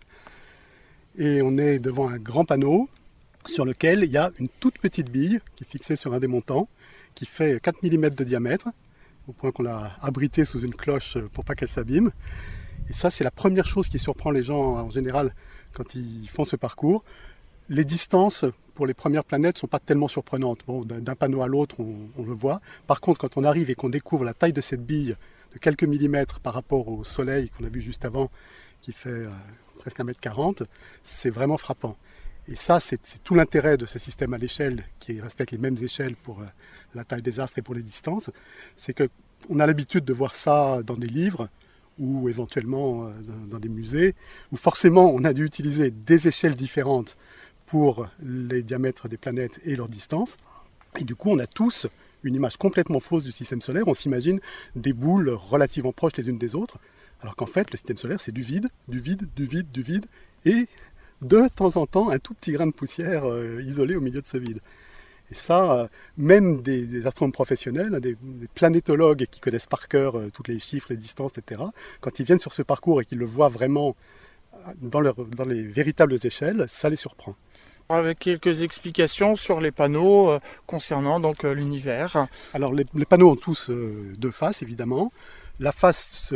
Et 1.19 1.43
on 1.43 1.59
est 1.59 1.77
devant 1.77 2.09
un 2.09 2.17
grand 2.17 2.45
panneau 2.45 2.89
sur 3.45 3.65
lequel 3.65 4.03
il 4.03 4.11
y 4.11 4.17
a 4.17 4.31
une 4.39 4.49
toute 4.49 4.79
petite 4.79 5.11
bille 5.11 5.41
qui 5.55 5.63
est 5.63 5.67
fixée 5.67 5.95
sur 5.95 6.15
un 6.15 6.19
des 6.19 6.25
montants, 6.25 6.69
qui 7.13 7.27
fait 7.27 7.61
4 7.61 7.83
mm 7.83 8.09
de 8.09 8.23
diamètre, 8.23 8.69
au 9.27 9.31
point 9.31 9.51
qu'on 9.51 9.61
l'a 9.61 9.91
abritée 10.01 10.43
sous 10.43 10.61
une 10.61 10.73
cloche 10.73 11.19
pour 11.33 11.45
pas 11.45 11.53
qu'elle 11.53 11.69
s'abîme. 11.69 12.11
Et 12.89 12.93
ça, 12.93 13.09
c'est 13.09 13.23
la 13.23 13.31
première 13.31 13.65
chose 13.65 13.89
qui 13.89 13.99
surprend 13.99 14.31
les 14.31 14.43
gens 14.43 14.75
en 14.77 14.89
général 14.89 15.33
quand 15.73 15.95
ils 15.95 16.29
font 16.29 16.45
ce 16.45 16.55
parcours. 16.55 17.03
Les 17.69 17.83
distances 17.83 18.45
pour 18.75 18.87
les 18.87 18.93
premières 18.93 19.25
planètes 19.25 19.55
ne 19.55 19.59
sont 19.59 19.67
pas 19.67 19.79
tellement 19.79 20.07
surprenantes. 20.07 20.59
Bon, 20.67 20.85
d'un 20.85 21.15
panneau 21.15 21.41
à 21.41 21.47
l'autre, 21.47 21.79
on, 21.79 22.23
le 22.23 22.33
voit. 22.33 22.61
Par 22.85 23.01
contre, 23.01 23.19
quand 23.19 23.37
on 23.37 23.43
arrive 23.43 23.69
et 23.69 23.75
qu'on 23.75 23.89
découvre 23.89 24.23
la 24.23 24.33
taille 24.33 24.53
de 24.53 24.61
cette 24.61 24.85
bille 24.85 25.15
de 25.53 25.59
quelques 25.59 25.83
millimètres 25.83 26.39
par 26.39 26.53
rapport 26.53 26.87
au 26.87 27.03
Soleil 27.03 27.49
qu'on 27.49 27.65
a 27.65 27.69
vu 27.69 27.81
juste 27.81 28.05
avant, 28.05 28.29
qui 28.81 28.93
fait 28.93 29.09
euh, 29.09 29.29
presque 29.79 29.99
1m40, 29.99 30.65
c'est 31.03 31.29
vraiment 31.29 31.57
frappant. 31.57 31.97
Et 32.49 32.55
ça, 32.55 32.79
c'est 32.79 32.99
tout 33.23 33.35
l'intérêt 33.35 33.77
de 33.77 33.85
ce 33.85 33.99
système 33.99 34.33
à 34.33 34.37
l'échelle, 34.37 34.85
qui 34.99 35.19
respecte 35.19 35.51
les 35.51 35.57
mêmes 35.57 35.77
échelles 35.81 36.15
pour 36.15 36.39
euh, 36.39 36.45
la 36.95 37.03
taille 37.03 37.21
des 37.21 37.39
astres 37.39 37.57
et 37.57 37.61
pour 37.61 37.75
les 37.75 37.81
distances, 37.81 38.29
c'est 38.77 38.93
qu'on 38.93 39.59
a 39.59 39.65
l'habitude 39.65 40.05
de 40.05 40.13
voir 40.13 40.35
ça 40.35 40.81
dans 40.85 40.95
des 40.95 41.07
livres, 41.07 41.49
ou 41.99 42.29
éventuellement 42.29 43.05
euh, 43.05 43.11
dans 43.49 43.59
des 43.59 43.69
musées, 43.69 44.15
où 44.51 44.57
forcément 44.57 45.11
on 45.13 45.23
a 45.23 45.33
dû 45.33 45.45
utiliser 45.45 45.91
des 45.91 46.27
échelles 46.27 46.55
différentes 46.55 47.17
pour 47.65 48.07
les 48.23 48.63
diamètres 48.63 49.07
des 49.07 49.17
planètes 49.17 49.59
et 49.65 49.75
leurs 49.75 49.89
distances. 49.89 50.37
Et 50.99 51.03
du 51.03 51.15
coup, 51.15 51.29
on 51.31 51.39
a 51.39 51.47
tous 51.47 51.87
une 52.23 52.35
image 52.35 52.57
complètement 52.57 52.99
fausse 52.99 53.23
du 53.23 53.31
système 53.31 53.61
solaire. 53.61 53.87
On 53.87 53.93
s'imagine 53.93 54.39
des 54.75 54.93
boules 54.93 55.29
relativement 55.29 55.91
proches 55.91 56.17
les 56.17 56.29
unes 56.29 56.37
des 56.37 56.55
autres, 56.55 56.79
alors 57.21 57.35
qu'en 57.35 57.45
fait, 57.45 57.71
le 57.71 57.77
système 57.77 57.97
solaire, 57.97 58.21
c'est 58.21 58.31
du 58.31 58.41
vide, 58.41 58.69
du 58.87 58.99
vide, 58.99 59.27
du 59.35 59.45
vide, 59.45 59.71
du 59.71 59.81
vide, 59.81 60.05
et 60.45 60.67
de 61.21 61.47
temps 61.53 61.77
en 61.77 61.85
temps, 61.85 62.09
un 62.09 62.19
tout 62.19 62.33
petit 62.33 62.51
grain 62.51 62.67
de 62.67 62.71
poussière 62.71 63.25
euh, 63.25 63.61
isolé 63.63 63.95
au 63.95 64.01
milieu 64.01 64.21
de 64.21 64.27
ce 64.27 64.37
vide. 64.37 64.59
Et 65.31 65.35
ça, 65.35 65.71
euh, 65.73 65.87
même 66.17 66.61
des, 66.61 67.05
astronomes 67.05 67.33
professionnels, 67.33 67.99
des, 67.99 68.15
planétologues 68.53 69.25
qui 69.29 69.39
connaissent 69.39 69.65
par 69.65 69.87
cœur 69.87 70.17
euh, 70.17 70.29
tous 70.33 70.43
les 70.47 70.59
chiffres, 70.59 70.87
les 70.89 70.97
distances, 70.97 71.37
etc., 71.37 71.63
quand 71.99 72.19
ils 72.19 72.25
viennent 72.25 72.39
sur 72.39 72.53
ce 72.53 72.61
parcours 72.61 73.01
et 73.01 73.05
qu'ils 73.05 73.17
le 73.17 73.25
voient 73.25 73.49
vraiment 73.49 73.95
euh, 74.53 74.73
dans, 74.81 75.01
dans, 75.01 75.45
les 75.45 75.63
véritables 75.63 76.15
échelles, 76.23 76.65
ça 76.69 76.89
les 76.89 76.95
surprend. 76.95 77.35
Avec 77.89 78.19
quelques 78.19 78.63
explications 78.63 79.35
sur 79.35 79.61
les 79.61 79.71
panneaux 79.71 80.37
concernant 80.65 81.21
donc 81.21 81.43
l'univers. 81.43 82.27
Alors 82.53 82.73
les, 82.73 82.85
les, 82.93 83.05
panneaux 83.05 83.31
ont 83.31 83.37
tous 83.37 83.69
deux 83.69 84.31
faces 84.31 84.61
évidemment. 84.61 85.13
La 85.61 85.71
face 85.71 86.33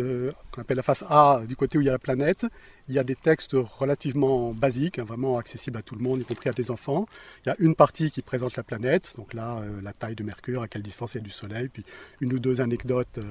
qu'on 0.49 0.61
appelle 0.61 0.77
la 0.77 0.83
face 0.83 1.03
A 1.09 1.41
du 1.45 1.57
côté 1.57 1.77
où 1.77 1.81
il 1.81 1.87
y 1.87 1.89
a 1.89 1.91
la 1.91 1.99
planète 1.99 2.45
il 2.91 2.95
y 2.95 2.99
a 2.99 3.05
des 3.05 3.15
textes 3.15 3.53
relativement 3.53 4.51
basiques, 4.51 4.99
hein, 4.99 5.05
vraiment 5.05 5.37
accessibles 5.37 5.77
à 5.77 5.81
tout 5.81 5.95
le 5.95 6.01
monde, 6.01 6.21
y 6.21 6.25
compris 6.25 6.49
à 6.49 6.51
des 6.51 6.71
enfants. 6.71 7.05
Il 7.45 7.49
y 7.49 7.51
a 7.51 7.55
une 7.59 7.73
partie 7.73 8.11
qui 8.11 8.21
présente 8.21 8.57
la 8.57 8.63
planète, 8.63 9.13
donc 9.15 9.33
là, 9.33 9.59
euh, 9.59 9.81
la 9.81 9.93
taille 9.93 10.15
de 10.15 10.23
Mercure, 10.23 10.61
à 10.61 10.67
quelle 10.67 10.81
distance 10.81 11.13
il 11.13 11.19
y 11.19 11.21
a 11.21 11.23
du 11.23 11.29
Soleil, 11.29 11.69
puis 11.69 11.85
une 12.19 12.33
ou 12.33 12.39
deux 12.39 12.59
anecdotes 12.59 13.17
euh, 13.17 13.23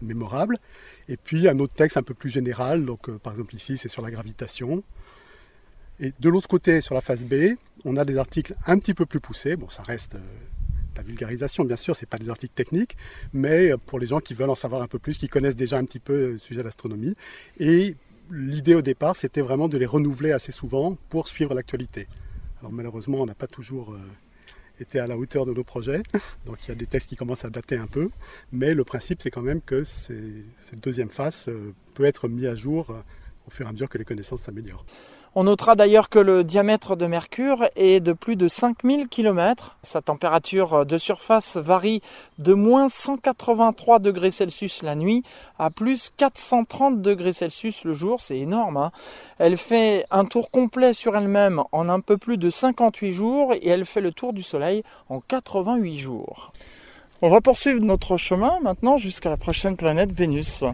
mémorables. 0.00 0.56
Et 1.10 1.18
puis 1.18 1.46
un 1.46 1.58
autre 1.58 1.74
texte 1.74 1.98
un 1.98 2.02
peu 2.02 2.14
plus 2.14 2.30
général, 2.30 2.86
donc 2.86 3.10
euh, 3.10 3.18
par 3.18 3.34
exemple 3.34 3.54
ici, 3.54 3.76
c'est 3.76 3.90
sur 3.90 4.00
la 4.00 4.10
gravitation. 4.10 4.82
Et 6.00 6.14
de 6.18 6.28
l'autre 6.30 6.48
côté, 6.48 6.80
sur 6.80 6.94
la 6.94 7.02
phase 7.02 7.24
B, 7.24 7.56
on 7.84 7.96
a 7.96 8.06
des 8.06 8.16
articles 8.16 8.54
un 8.66 8.78
petit 8.78 8.94
peu 8.94 9.04
plus 9.04 9.20
poussés. 9.20 9.56
Bon, 9.56 9.68
ça 9.68 9.82
reste 9.82 10.16
la 10.96 11.02
vulgarisation, 11.02 11.64
bien 11.64 11.76
sûr, 11.76 11.94
ce 11.94 12.02
n'est 12.02 12.08
pas 12.08 12.16
des 12.16 12.30
articles 12.30 12.54
techniques, 12.54 12.96
mais 13.34 13.72
pour 13.84 13.98
les 13.98 14.06
gens 14.06 14.20
qui 14.20 14.32
veulent 14.32 14.48
en 14.48 14.54
savoir 14.54 14.80
un 14.80 14.88
peu 14.88 14.98
plus, 14.98 15.18
qui 15.18 15.28
connaissent 15.28 15.56
déjà 15.56 15.76
un 15.76 15.84
petit 15.84 16.00
peu 16.00 16.30
le 16.32 16.38
sujet 16.38 16.60
de 16.60 16.64
l'astronomie. 16.64 17.14
Et 17.60 17.96
l'idée 18.30 18.74
au 18.74 18.82
départ, 18.82 19.16
c'était 19.16 19.40
vraiment 19.40 19.68
de 19.68 19.78
les 19.78 19.86
renouveler 19.86 20.32
assez 20.32 20.52
souvent 20.52 20.96
pour 21.08 21.28
suivre 21.28 21.54
l'actualité. 21.54 22.08
Alors 22.60 22.72
malheureusement, 22.72 23.18
on 23.18 23.26
n'a 23.26 23.34
pas 23.34 23.46
toujours 23.46 23.92
euh, 23.92 23.98
été 24.80 24.98
à 24.98 25.06
la 25.06 25.16
hauteur 25.16 25.46
de 25.46 25.52
nos 25.52 25.64
projets, 25.64 26.02
donc 26.46 26.58
il 26.64 26.68
y 26.68 26.72
a 26.72 26.74
des 26.74 26.86
textes 26.86 27.08
qui 27.08 27.16
commencent 27.16 27.44
à 27.44 27.50
dater 27.50 27.76
un 27.76 27.86
peu, 27.86 28.10
mais 28.52 28.74
le 28.74 28.84
principe, 28.84 29.22
c'est 29.22 29.30
quand 29.30 29.42
même 29.42 29.60
que 29.60 29.84
cette 29.84 30.80
deuxième 30.82 31.10
phase 31.10 31.46
euh, 31.48 31.72
peut 31.94 32.04
être 32.04 32.28
mise 32.28 32.46
à 32.46 32.54
jour 32.54 32.90
euh, 32.90 33.00
au 33.46 33.50
fur 33.50 33.66
et 33.66 33.68
à 33.68 33.72
mesure 33.72 33.88
que 33.88 33.98
les 33.98 34.04
connaissances 34.04 34.42
s'améliorent. 34.42 34.84
On 35.38 35.44
notera 35.44 35.74
d'ailleurs 35.76 36.08
que 36.08 36.18
le 36.18 36.44
diamètre 36.44 36.96
de 36.96 37.06
Mercure 37.06 37.68
est 37.76 38.00
de 38.00 38.14
plus 38.14 38.36
de 38.36 38.48
5000 38.48 39.08
km. 39.08 39.76
Sa 39.82 40.00
température 40.00 40.86
de 40.86 40.96
surface 40.96 41.58
varie 41.58 42.00
de 42.38 42.54
moins 42.54 42.88
183 42.88 43.98
degrés 43.98 44.30
Celsius 44.30 44.82
la 44.82 44.94
nuit 44.94 45.22
à 45.58 45.70
plus 45.70 46.10
430 46.16 47.02
degrés 47.02 47.34
Celsius 47.34 47.84
le 47.84 47.92
jour. 47.92 48.20
C'est 48.22 48.38
énorme. 48.38 48.78
Hein. 48.78 48.92
elle 49.38 49.58
fait 49.58 50.06
un 50.10 50.24
tour 50.24 50.50
complet 50.50 50.94
sur 50.94 51.14
elle-même 51.16 51.62
en 51.70 51.90
un 51.90 52.00
peu 52.00 52.16
plus 52.16 52.38
de 52.38 52.48
58 52.48 53.12
jours 53.12 53.52
et 53.52 53.68
elle 53.68 53.84
fait 53.84 54.00
le 54.00 54.12
tour 54.12 54.32
du 54.32 54.42
Soleil 54.42 54.82
en 55.10 55.20
88 55.20 55.98
jours. 55.98 56.52
On 57.20 57.28
va 57.28 57.42
poursuivre 57.42 57.80
notre 57.80 58.16
chemin 58.16 58.58
maintenant 58.62 58.96
jusqu'à 58.96 59.28
la 59.28 59.36
prochaine 59.36 59.76
planète 59.76 60.12
Vénus. 60.12 60.64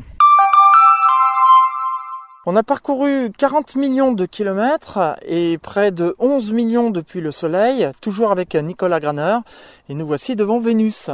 On 2.44 2.56
a 2.56 2.64
parcouru 2.64 3.30
40 3.30 3.76
millions 3.76 4.11
de 4.11 4.26
kilomètres 4.26 5.16
et 5.25 5.58
près 5.58 5.92
de 5.92 6.16
11 6.18 6.50
millions 6.50 6.90
depuis 6.90 7.20
le 7.20 7.30
Soleil, 7.30 7.88
toujours 8.00 8.32
avec 8.32 8.56
Nicolas 8.56 8.99
Graner, 8.99 9.38
et 9.88 9.94
nous 9.94 10.04
voici 10.04 10.34
devant 10.34 10.58
Vénus. 10.58 11.08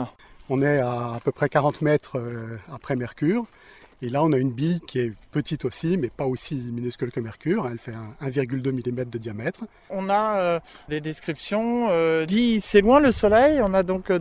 On 0.49 0.63
est 0.63 0.79
à 0.79 1.17
à 1.17 1.21
peu 1.23 1.31
près 1.31 1.51
40 1.51 1.83
mètres 1.83 2.17
euh, 2.17 2.59
après 2.73 2.97
Mercure. 2.97 3.45
Et 4.01 4.09
là, 4.09 4.23
on 4.23 4.33
a 4.33 4.39
une 4.39 4.53
bille 4.53 4.81
qui 4.87 5.01
est 5.01 5.13
petite 5.33 5.65
aussi, 5.65 5.97
mais 5.97 6.09
pas 6.09 6.25
aussi 6.25 6.55
minuscule 6.55 7.11
que 7.11 7.19
Mercure. 7.19 7.69
Elle 7.71 7.79
fait 7.79 7.93
1,2 8.23 8.71
mm 8.71 9.05
de 9.11 9.19
diamètre. 9.19 9.65
On 9.91 10.09
a 10.09 10.37
euh, 10.37 10.61
des 10.89 11.01
descriptions. 11.01 11.89
Euh, 11.91 12.25
dit 12.25 12.61
c'est 12.61 12.81
loin 12.81 13.01
le 13.01 13.11
Soleil. 13.11 13.61
On 13.61 13.75
a 13.75 13.83
donc 13.83 14.11
euh, 14.11 14.19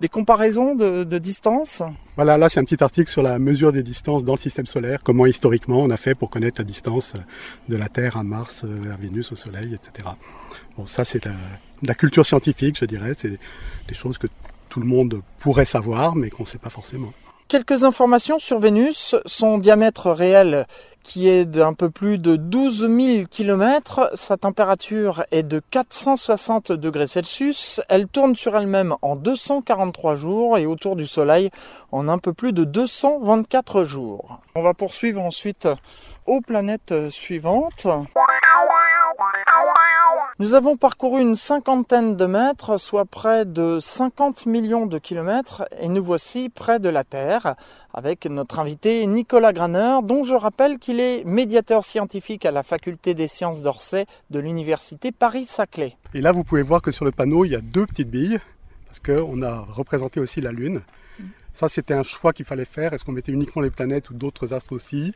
des, 0.00 0.08
comparaisons 0.08 0.74
de, 0.74 1.04
de, 1.04 1.18
distance. 1.18 1.84
Voilà, 2.16 2.36
là 2.36 2.48
c'est 2.48 2.58
un 2.58 2.64
petit 2.64 2.82
article 2.82 3.08
sur 3.08 3.22
la 3.22 3.38
mesure 3.38 3.70
des 3.72 3.84
distances 3.84 4.24
dans 4.24 4.34
le 4.34 4.38
système 4.38 4.66
solaire. 4.66 4.98
Comment 5.04 5.26
historiquement 5.26 5.80
on 5.82 5.90
a 5.90 5.96
fait 5.96 6.16
pour 6.16 6.28
connaître 6.28 6.60
la 6.60 6.64
distance 6.64 7.14
de 7.68 7.76
la 7.76 7.88
Terre 7.88 8.16
à 8.16 8.24
Mars, 8.24 8.64
à 8.64 8.96
Vénus, 8.96 9.30
au 9.30 9.36
Soleil, 9.36 9.72
etc. 9.72 10.08
Bon, 10.76 10.88
ça 10.88 11.04
c'est 11.04 11.28
de 11.28 11.32
la 11.82 11.94
culture 11.94 12.26
scientifique, 12.26 12.76
je 12.76 12.86
dirais. 12.86 13.12
C'est 13.16 13.38
des 13.86 13.94
choses 13.94 14.18
que 14.18 14.26
tout 14.68 14.80
le 14.80 14.86
monde 14.86 15.22
pourrait 15.38 15.64
savoir, 15.64 16.16
mais 16.16 16.28
qu'on 16.28 16.42
ne 16.42 16.48
sait 16.48 16.58
pas 16.58 16.70
forcément. 16.70 17.12
Quelques 17.52 17.84
informations 17.84 18.38
sur 18.38 18.60
Vénus. 18.60 19.14
Son 19.26 19.58
diamètre 19.58 20.10
réel 20.10 20.66
qui 21.02 21.28
est 21.28 21.44
d'un 21.44 21.74
peu 21.74 21.90
plus 21.90 22.16
de 22.16 22.36
12 22.36 22.88
000 22.88 23.26
km. 23.30 24.08
Sa 24.14 24.38
température 24.38 25.26
est 25.32 25.42
de 25.42 25.60
460 25.70 26.72
degrés 26.72 27.06
Celsius. 27.06 27.82
Elle 27.90 28.08
tourne 28.08 28.36
sur 28.36 28.56
elle-même 28.56 28.94
en 29.02 29.16
243 29.16 30.14
jours 30.14 30.56
et 30.56 30.64
autour 30.64 30.96
du 30.96 31.06
Soleil 31.06 31.50
en 31.90 32.08
un 32.08 32.16
peu 32.16 32.32
plus 32.32 32.54
de 32.54 32.64
224 32.64 33.82
jours. 33.82 34.40
On 34.54 34.62
va 34.62 34.72
poursuivre 34.72 35.20
ensuite 35.20 35.68
aux 36.24 36.40
planètes 36.40 37.10
suivantes. 37.10 37.86
Nous 40.38 40.54
avons 40.54 40.78
parcouru 40.78 41.20
une 41.20 41.36
cinquantaine 41.36 42.16
de 42.16 42.24
mètres, 42.24 42.78
soit 42.78 43.04
près 43.04 43.44
de 43.44 43.78
50 43.80 44.46
millions 44.46 44.86
de 44.86 44.98
kilomètres, 44.98 45.64
et 45.78 45.88
nous 45.88 46.02
voici 46.02 46.48
près 46.48 46.80
de 46.80 46.88
la 46.88 47.04
Terre, 47.04 47.54
avec 47.92 48.24
notre 48.24 48.58
invité 48.58 49.06
Nicolas 49.06 49.52
Graner, 49.52 49.98
dont 50.02 50.24
je 50.24 50.34
rappelle 50.34 50.78
qu'il 50.78 51.00
est 51.00 51.22
médiateur 51.24 51.84
scientifique 51.84 52.46
à 52.46 52.50
la 52.50 52.62
faculté 52.62 53.12
des 53.12 53.26
sciences 53.26 53.62
d'Orsay 53.62 54.06
de 54.30 54.38
l'université 54.38 55.12
Paris-Saclay. 55.12 55.98
Et 56.14 56.22
là, 56.22 56.32
vous 56.32 56.44
pouvez 56.44 56.62
voir 56.62 56.80
que 56.80 56.92
sur 56.92 57.04
le 57.04 57.12
panneau, 57.12 57.44
il 57.44 57.52
y 57.52 57.56
a 57.56 57.60
deux 57.60 57.84
petites 57.84 58.10
billes, 58.10 58.40
parce 58.86 59.00
qu'on 59.00 59.42
a 59.42 59.60
représenté 59.60 60.18
aussi 60.18 60.40
la 60.40 60.52
Lune. 60.52 60.80
Ça, 61.52 61.68
c'était 61.68 61.94
un 61.94 62.02
choix 62.02 62.32
qu'il 62.32 62.46
fallait 62.46 62.64
faire. 62.64 62.94
Est-ce 62.94 63.04
qu'on 63.04 63.12
mettait 63.12 63.32
uniquement 63.32 63.60
les 63.60 63.70
planètes 63.70 64.08
ou 64.08 64.14
d'autres 64.14 64.54
astres 64.54 64.72
aussi? 64.72 65.12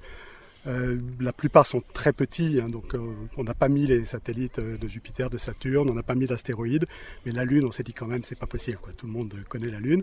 Euh, 0.67 0.99
la 1.21 1.33
plupart 1.33 1.67
sont 1.67 1.83
très 1.93 2.13
petits, 2.13 2.61
hein, 2.61 2.69
donc 2.69 2.95
euh, 2.95 3.15
on 3.37 3.45
n'a 3.45 3.55
pas 3.55 3.69
mis 3.69 3.87
les 3.87 4.05
satellites 4.05 4.59
euh, 4.59 4.77
de 4.77 4.89
Jupiter, 4.89 5.31
de 5.31 5.39
Saturne, 5.39 5.89
on 5.89 5.95
n'a 5.95 6.03
pas 6.03 6.17
mis 6.17 6.27
d'astéroïdes, 6.27 6.87
mais 7.25 7.33
la 7.33 7.45
Lune, 7.45 7.65
on 7.65 7.71
s'est 7.71 7.85
dit 7.85 7.93
quand 7.93 8.07
même, 8.07 8.25
c'est 8.25 8.39
pas 8.39 8.47
possible. 8.47 8.79
Tout 8.97 9.07
le 9.07 9.13
monde 9.13 9.35
connaît 9.49 9.71
la 9.71 9.81
Lune. 9.81 10.03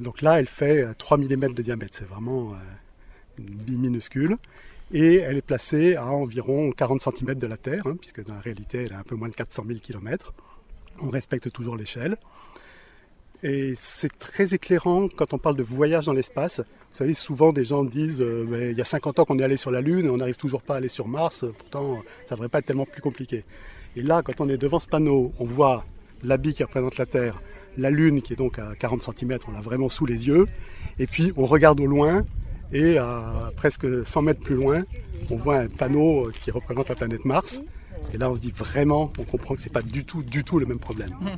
donc 0.00 0.22
là, 0.22 0.38
elle 0.38 0.46
fait 0.46 0.94
3 0.96 1.18
mm 1.18 1.54
de 1.54 1.62
diamètre, 1.62 1.98
c'est 1.98 2.08
vraiment 2.08 2.54
minuscule. 3.38 4.36
Et 4.92 5.16
elle 5.16 5.38
est 5.38 5.42
placée 5.42 5.96
à 5.96 6.06
environ 6.06 6.70
40 6.70 7.00
cm 7.00 7.34
de 7.34 7.46
la 7.46 7.56
Terre, 7.56 7.86
hein, 7.86 7.96
puisque 7.98 8.24
dans 8.24 8.34
la 8.34 8.40
réalité, 8.40 8.82
elle 8.84 8.92
a 8.92 8.98
un 8.98 9.02
peu 9.02 9.16
moins 9.16 9.28
de 9.28 9.34
400 9.34 9.64
000 9.66 9.78
km. 9.80 10.32
On 11.00 11.08
respecte 11.08 11.50
toujours 11.50 11.76
l'échelle. 11.76 12.16
Et 13.42 13.72
c'est 13.76 14.16
très 14.18 14.54
éclairant 14.54 15.08
quand 15.08 15.34
on 15.34 15.38
parle 15.38 15.56
de 15.56 15.64
voyage 15.64 16.06
dans 16.06 16.12
l'espace. 16.12 16.58
Vous 16.58 16.98
savez, 16.98 17.14
souvent 17.14 17.52
des 17.52 17.64
gens 17.64 17.82
disent 17.82 18.20
euh, 18.20 18.68
il 18.70 18.78
y 18.78 18.80
a 18.80 18.84
50 18.84 19.18
ans 19.18 19.24
qu'on 19.24 19.38
est 19.38 19.42
allé 19.42 19.56
sur 19.56 19.72
la 19.72 19.80
Lune 19.80 20.06
et 20.06 20.08
on 20.10 20.18
n'arrive 20.18 20.36
toujours 20.36 20.62
pas 20.62 20.74
à 20.74 20.76
aller 20.76 20.88
sur 20.88 21.08
Mars, 21.08 21.44
pourtant 21.58 22.02
ça 22.26 22.34
ne 22.34 22.36
devrait 22.36 22.48
pas 22.48 22.60
être 22.60 22.66
tellement 22.66 22.86
plus 22.86 23.02
compliqué. 23.02 23.44
Et 23.96 24.02
là, 24.02 24.22
quand 24.22 24.40
on 24.40 24.48
est 24.48 24.58
devant 24.58 24.78
ce 24.78 24.86
panneau, 24.86 25.32
on 25.40 25.44
voit 25.44 25.84
bille 26.38 26.54
qui 26.54 26.62
représente 26.62 26.98
la 26.98 27.06
Terre, 27.06 27.42
la 27.76 27.90
Lune 27.90 28.22
qui 28.22 28.34
est 28.34 28.36
donc 28.36 28.60
à 28.60 28.74
40 28.78 29.02
cm, 29.02 29.38
on 29.48 29.52
l'a 29.52 29.60
vraiment 29.60 29.88
sous 29.88 30.06
les 30.06 30.28
yeux, 30.28 30.46
et 31.00 31.08
puis 31.08 31.32
on 31.36 31.46
regarde 31.46 31.80
au 31.80 31.86
loin 31.86 32.24
et 32.72 32.96
à 32.98 33.50
presque 33.56 33.86
100 34.06 34.22
mètres 34.22 34.40
plus 34.40 34.54
loin, 34.54 34.84
on 35.30 35.36
voit 35.36 35.58
un 35.58 35.68
panneau 35.68 36.30
qui 36.44 36.52
représente 36.52 36.88
la 36.88 36.94
planète 36.94 37.24
Mars. 37.24 37.60
Et 38.14 38.18
là, 38.18 38.30
on 38.30 38.34
se 38.34 38.40
dit 38.40 38.52
vraiment, 38.52 39.12
on 39.18 39.24
comprend 39.24 39.54
que 39.54 39.60
ce 39.60 39.66
n'est 39.66 39.72
pas 39.72 39.82
du 39.82 40.04
tout, 40.04 40.22
du 40.22 40.44
tout 40.44 40.58
le 40.58 40.66
même 40.66 40.78
problème. 40.78 41.10
Mmh 41.20 41.28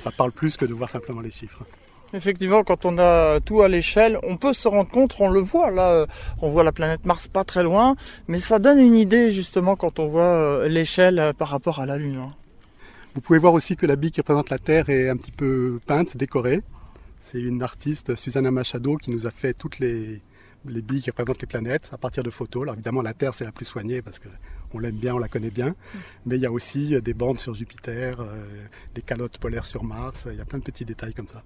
ça 0.00 0.10
parle 0.10 0.32
plus 0.32 0.56
que 0.56 0.64
de 0.64 0.74
voir 0.74 0.90
simplement 0.90 1.20
les 1.20 1.30
chiffres. 1.30 1.64
Effectivement, 2.12 2.64
quand 2.64 2.86
on 2.86 2.98
a 2.98 3.38
tout 3.40 3.62
à 3.62 3.68
l'échelle, 3.68 4.18
on 4.24 4.36
peut 4.36 4.52
se 4.52 4.66
rendre 4.66 4.90
compte, 4.90 5.14
on 5.20 5.30
le 5.30 5.38
voit 5.38 5.70
là, 5.70 5.90
euh, 5.90 6.06
on 6.42 6.50
voit 6.50 6.64
la 6.64 6.72
planète 6.72 7.04
Mars 7.04 7.28
pas 7.28 7.44
très 7.44 7.62
loin, 7.62 7.94
mais 8.26 8.40
ça 8.40 8.58
donne 8.58 8.80
une 8.80 8.96
idée 8.96 9.30
justement 9.30 9.76
quand 9.76 10.00
on 10.00 10.08
voit 10.08 10.22
euh, 10.22 10.68
l'échelle 10.68 11.20
euh, 11.20 11.32
par 11.32 11.48
rapport 11.48 11.78
à 11.78 11.86
la 11.86 11.96
Lune. 11.98 12.16
Hein. 12.16 12.34
Vous 13.14 13.20
pouvez 13.20 13.38
voir 13.38 13.54
aussi 13.54 13.76
que 13.76 13.86
la 13.86 13.94
bille 13.94 14.10
qui 14.10 14.20
représente 14.20 14.50
la 14.50 14.58
Terre 14.58 14.88
est 14.88 15.08
un 15.08 15.16
petit 15.16 15.30
peu 15.30 15.78
peinte, 15.86 16.16
décorée. 16.16 16.62
C'est 17.20 17.40
une 17.40 17.62
artiste, 17.62 18.16
Susanna 18.16 18.50
Machado, 18.50 18.96
qui 18.96 19.12
nous 19.12 19.28
a 19.28 19.30
fait 19.30 19.54
toutes 19.54 19.78
les, 19.78 20.20
les 20.66 20.82
billes 20.82 21.02
qui 21.02 21.10
représentent 21.10 21.40
les 21.40 21.46
planètes 21.46 21.90
à 21.92 21.98
partir 21.98 22.24
de 22.24 22.30
photos. 22.30 22.62
Alors 22.64 22.74
évidemment, 22.74 23.02
la 23.02 23.14
Terre, 23.14 23.34
c'est 23.34 23.44
la 23.44 23.52
plus 23.52 23.66
soignée 23.66 24.02
parce 24.02 24.18
qu'on 24.70 24.78
l'aime 24.78 24.96
bien, 24.96 25.14
on 25.14 25.18
la 25.18 25.28
connaît 25.28 25.50
bien. 25.50 25.74
Mais 26.26 26.36
il 26.36 26.42
y 26.42 26.46
a 26.46 26.52
aussi 26.52 26.94
euh, 26.94 27.00
des 27.00 27.14
bandes 27.14 27.38
sur 27.38 27.54
Jupiter, 27.54 28.20
euh, 28.20 28.26
des 28.94 29.02
calottes 29.02 29.38
polaires 29.38 29.66
sur 29.66 29.84
Mars. 29.84 30.28
Il 30.30 30.38
y 30.38 30.40
a 30.40 30.44
plein 30.44 30.58
de 30.58 30.64
petits 30.64 30.84
détails 30.84 31.14
comme 31.14 31.28
ça. 31.28 31.42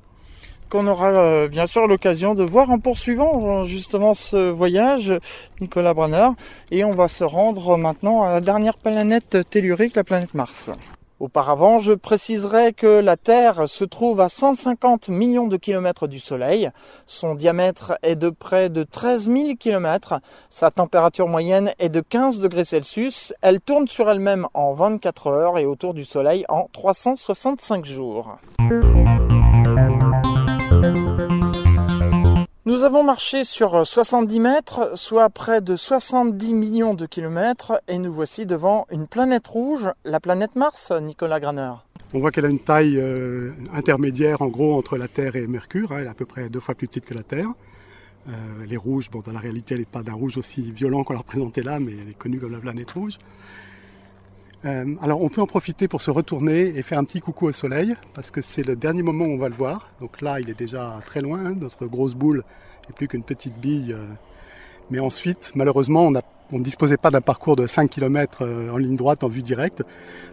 Qu'on 0.70 0.86
aura 0.86 1.10
euh, 1.10 1.48
bien 1.48 1.66
sûr 1.66 1.86
l'occasion 1.86 2.34
de 2.34 2.42
voir 2.42 2.70
en 2.70 2.78
poursuivant 2.78 3.64
justement 3.64 4.14
ce 4.14 4.50
voyage, 4.50 5.12
Nicolas 5.60 5.94
Branner. 5.94 6.28
Et 6.70 6.84
on 6.84 6.94
va 6.94 7.08
se 7.08 7.24
rendre 7.24 7.76
maintenant 7.76 8.22
à 8.22 8.32
la 8.34 8.40
dernière 8.40 8.76
planète 8.76 9.38
tellurique, 9.50 9.96
la 9.96 10.04
planète 10.04 10.34
Mars. 10.34 10.70
Auparavant, 11.21 11.78
je 11.78 11.92
préciserai 11.92 12.73
que 12.73 13.00
la 13.00 13.16
Terre 13.16 13.68
se 13.68 13.85
trouve 13.85 14.21
à 14.21 14.28
150 14.28 15.09
millions 15.09 15.47
de 15.47 15.56
kilomètres 15.56 16.09
du 16.09 16.18
Soleil. 16.18 16.71
Son 17.06 17.37
diamètre 17.37 17.97
est 18.02 18.16
de 18.16 18.30
près 18.30 18.68
de 18.68 18.83
13 18.83 19.30
000 19.30 19.54
kilomètres. 19.59 20.21
Sa 20.50 20.73
température 20.73 21.28
moyenne 21.28 21.73
est 21.78 21.88
de 21.88 22.00
15 22.00 22.40
degrés 22.40 22.64
Celsius. 22.64 23.33
Elle 23.42 23.61
tourne 23.61 23.87
sur 23.87 24.11
elle-même 24.11 24.49
en 24.54 24.73
24 24.73 25.28
heures 25.28 25.59
et 25.59 25.66
autour 25.66 25.94
du 25.94 26.04
Soleil 26.04 26.44
en 26.49 26.68
365 26.73 27.85
jours. 27.85 28.38
Nous 32.74 32.82
avons 32.82 33.04
marché 33.04 33.44
sur 33.44 33.86
70 33.86 34.40
mètres, 34.40 34.90
soit 34.98 35.30
près 35.30 35.60
de 35.60 35.76
70 35.76 36.54
millions 36.54 36.94
de 36.94 37.06
kilomètres, 37.06 37.80
et 37.86 37.98
nous 37.98 38.12
voici 38.12 38.46
devant 38.46 38.84
une 38.90 39.06
planète 39.06 39.46
rouge, 39.46 39.88
la 40.04 40.18
planète 40.18 40.56
Mars, 40.56 40.90
Nicolas 40.90 41.38
Graner. 41.38 41.74
On 42.14 42.18
voit 42.18 42.32
qu'elle 42.32 42.46
a 42.46 42.48
une 42.48 42.58
taille 42.58 42.98
euh, 42.98 43.52
intermédiaire 43.72 44.42
en 44.42 44.48
gros 44.48 44.76
entre 44.76 44.98
la 44.98 45.06
Terre 45.06 45.36
et 45.36 45.46
Mercure, 45.46 45.92
hein. 45.92 45.98
elle 46.00 46.06
est 46.06 46.10
à 46.10 46.14
peu 46.14 46.24
près 46.24 46.50
deux 46.50 46.58
fois 46.58 46.74
plus 46.74 46.88
petite 46.88 47.06
que 47.06 47.14
la 47.14 47.22
Terre. 47.22 47.46
Euh, 48.28 48.32
elle 48.64 48.72
est 48.72 48.76
rouge, 48.76 49.08
bon 49.08 49.22
dans 49.24 49.30
la 49.32 49.38
réalité 49.38 49.74
elle 49.74 49.80
n'est 49.80 49.86
pas 49.86 50.02
d'un 50.02 50.14
rouge 50.14 50.36
aussi 50.36 50.72
violent 50.72 51.04
qu'on 51.04 51.12
l'a 51.12 51.20
représenté 51.20 51.62
là, 51.62 51.78
mais 51.78 51.92
elle 52.02 52.10
est 52.10 52.18
connue 52.18 52.40
comme 52.40 52.50
la 52.50 52.58
planète 52.58 52.90
rouge. 52.90 53.18
Euh, 54.64 54.94
alors 55.02 55.23
on 55.23 55.28
peut 55.28 55.42
en 55.42 55.47
profiter 55.47 55.88
pour 55.88 56.00
se 56.00 56.11
retourner 56.11 56.73
et 56.76 56.83
faire 56.83 56.99
un 56.99 57.04
petit 57.04 57.21
coucou 57.21 57.47
au 57.47 57.52
soleil, 57.52 57.94
parce 58.14 58.30
que 58.30 58.40
c'est 58.40 58.62
le 58.62 58.76
dernier 58.76 59.02
moment 59.02 59.26
où 59.26 59.33
on 59.33 59.38
va 59.38 59.49
le 59.49 59.54
voir. 59.54 59.90
Donc 60.00 60.21
là, 60.21 60.40
il 60.40 60.49
est 60.49 60.59
déjà 60.59 61.00
très 61.04 61.21
loin, 61.21 61.44
hein, 61.44 61.54
notre 61.61 61.87
grosse 61.87 62.14
boule 62.14 62.44
n'est 62.88 62.94
plus 62.94 63.09
qu'une 63.09 63.25
petite 63.25 63.59
bille. 63.59 63.92
Euh. 63.92 64.06
mais 64.90 65.00
ensuite, 65.00 65.52
malheureusement, 65.54 66.11
on 66.52 66.59
ne 66.59 66.64
disposait 66.64 66.97
pas 66.97 67.11
d'un 67.11 67.21
parcours 67.21 67.56
de 67.56 67.66
5 67.66 67.90
km 67.90 68.38
euh, 68.42 68.71
en 68.71 68.78
ligne 68.78 68.97
droite 68.97 69.23
en 69.23 69.28
vue 69.28 69.42
directe. 69.42 69.83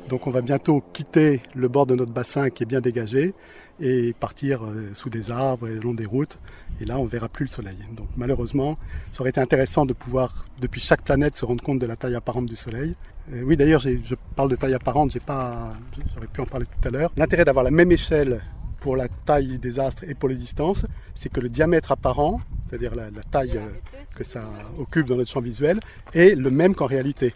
Donc 0.09 0.27
on 0.27 0.31
va 0.31 0.41
bientôt 0.41 0.81
quitter 0.93 1.41
le 1.53 1.67
bord 1.67 1.85
de 1.85 1.95
notre 1.95 2.11
bassin 2.11 2.49
qui 2.49 2.63
est 2.63 2.65
bien 2.65 2.81
dégagé 2.81 3.33
et 3.81 4.13
partir 4.13 4.61
sous 4.93 5.09
des 5.09 5.31
arbres 5.31 5.67
et 5.67 5.73
le 5.73 5.79
long 5.79 5.93
des 5.93 6.05
routes. 6.05 6.39
Et 6.79 6.85
là, 6.85 6.97
on 6.99 7.03
ne 7.03 7.09
verra 7.09 7.29
plus 7.29 7.45
le 7.45 7.49
soleil. 7.49 7.77
Donc 7.95 8.07
malheureusement, 8.15 8.77
ça 9.11 9.21
aurait 9.21 9.31
été 9.31 9.41
intéressant 9.41 9.85
de 9.85 9.93
pouvoir, 9.93 10.45
depuis 10.59 10.81
chaque 10.81 11.01
planète, 11.01 11.35
se 11.35 11.45
rendre 11.45 11.63
compte 11.63 11.79
de 11.79 11.85
la 11.85 11.95
taille 11.95 12.15
apparente 12.15 12.45
du 12.45 12.55
soleil. 12.55 12.95
Euh, 13.33 13.43
oui, 13.43 13.57
d'ailleurs, 13.57 13.81
je 13.81 14.15
parle 14.35 14.49
de 14.49 14.55
taille 14.55 14.73
apparente, 14.73 15.11
j'aurais 15.11 16.27
pu 16.31 16.41
en 16.41 16.45
parler 16.45 16.65
tout 16.65 16.87
à 16.87 16.91
l'heure. 16.91 17.11
L'intérêt 17.17 17.45
d'avoir 17.45 17.63
la 17.63 17.71
même 17.71 17.91
échelle 17.91 18.41
pour 18.79 18.95
la 18.95 19.07
taille 19.07 19.59
des 19.59 19.79
astres 19.79 20.03
et 20.07 20.15
pour 20.15 20.29
les 20.29 20.35
distances, 20.35 20.85
c'est 21.13 21.29
que 21.29 21.39
le 21.39 21.49
diamètre 21.49 21.91
apparent, 21.91 22.41
c'est-à-dire 22.67 22.95
la, 22.95 23.09
taille 23.29 23.57
euh, 23.57 23.69
que 24.15 24.23
ça 24.23 24.43
occupe 24.77 25.07
dans 25.07 25.15
notre 25.15 25.29
champ 25.29 25.41
visuel, 25.41 25.79
est 26.13 26.35
le 26.35 26.49
même 26.49 26.73
qu'en 26.73 26.87
réalité. 26.87 27.33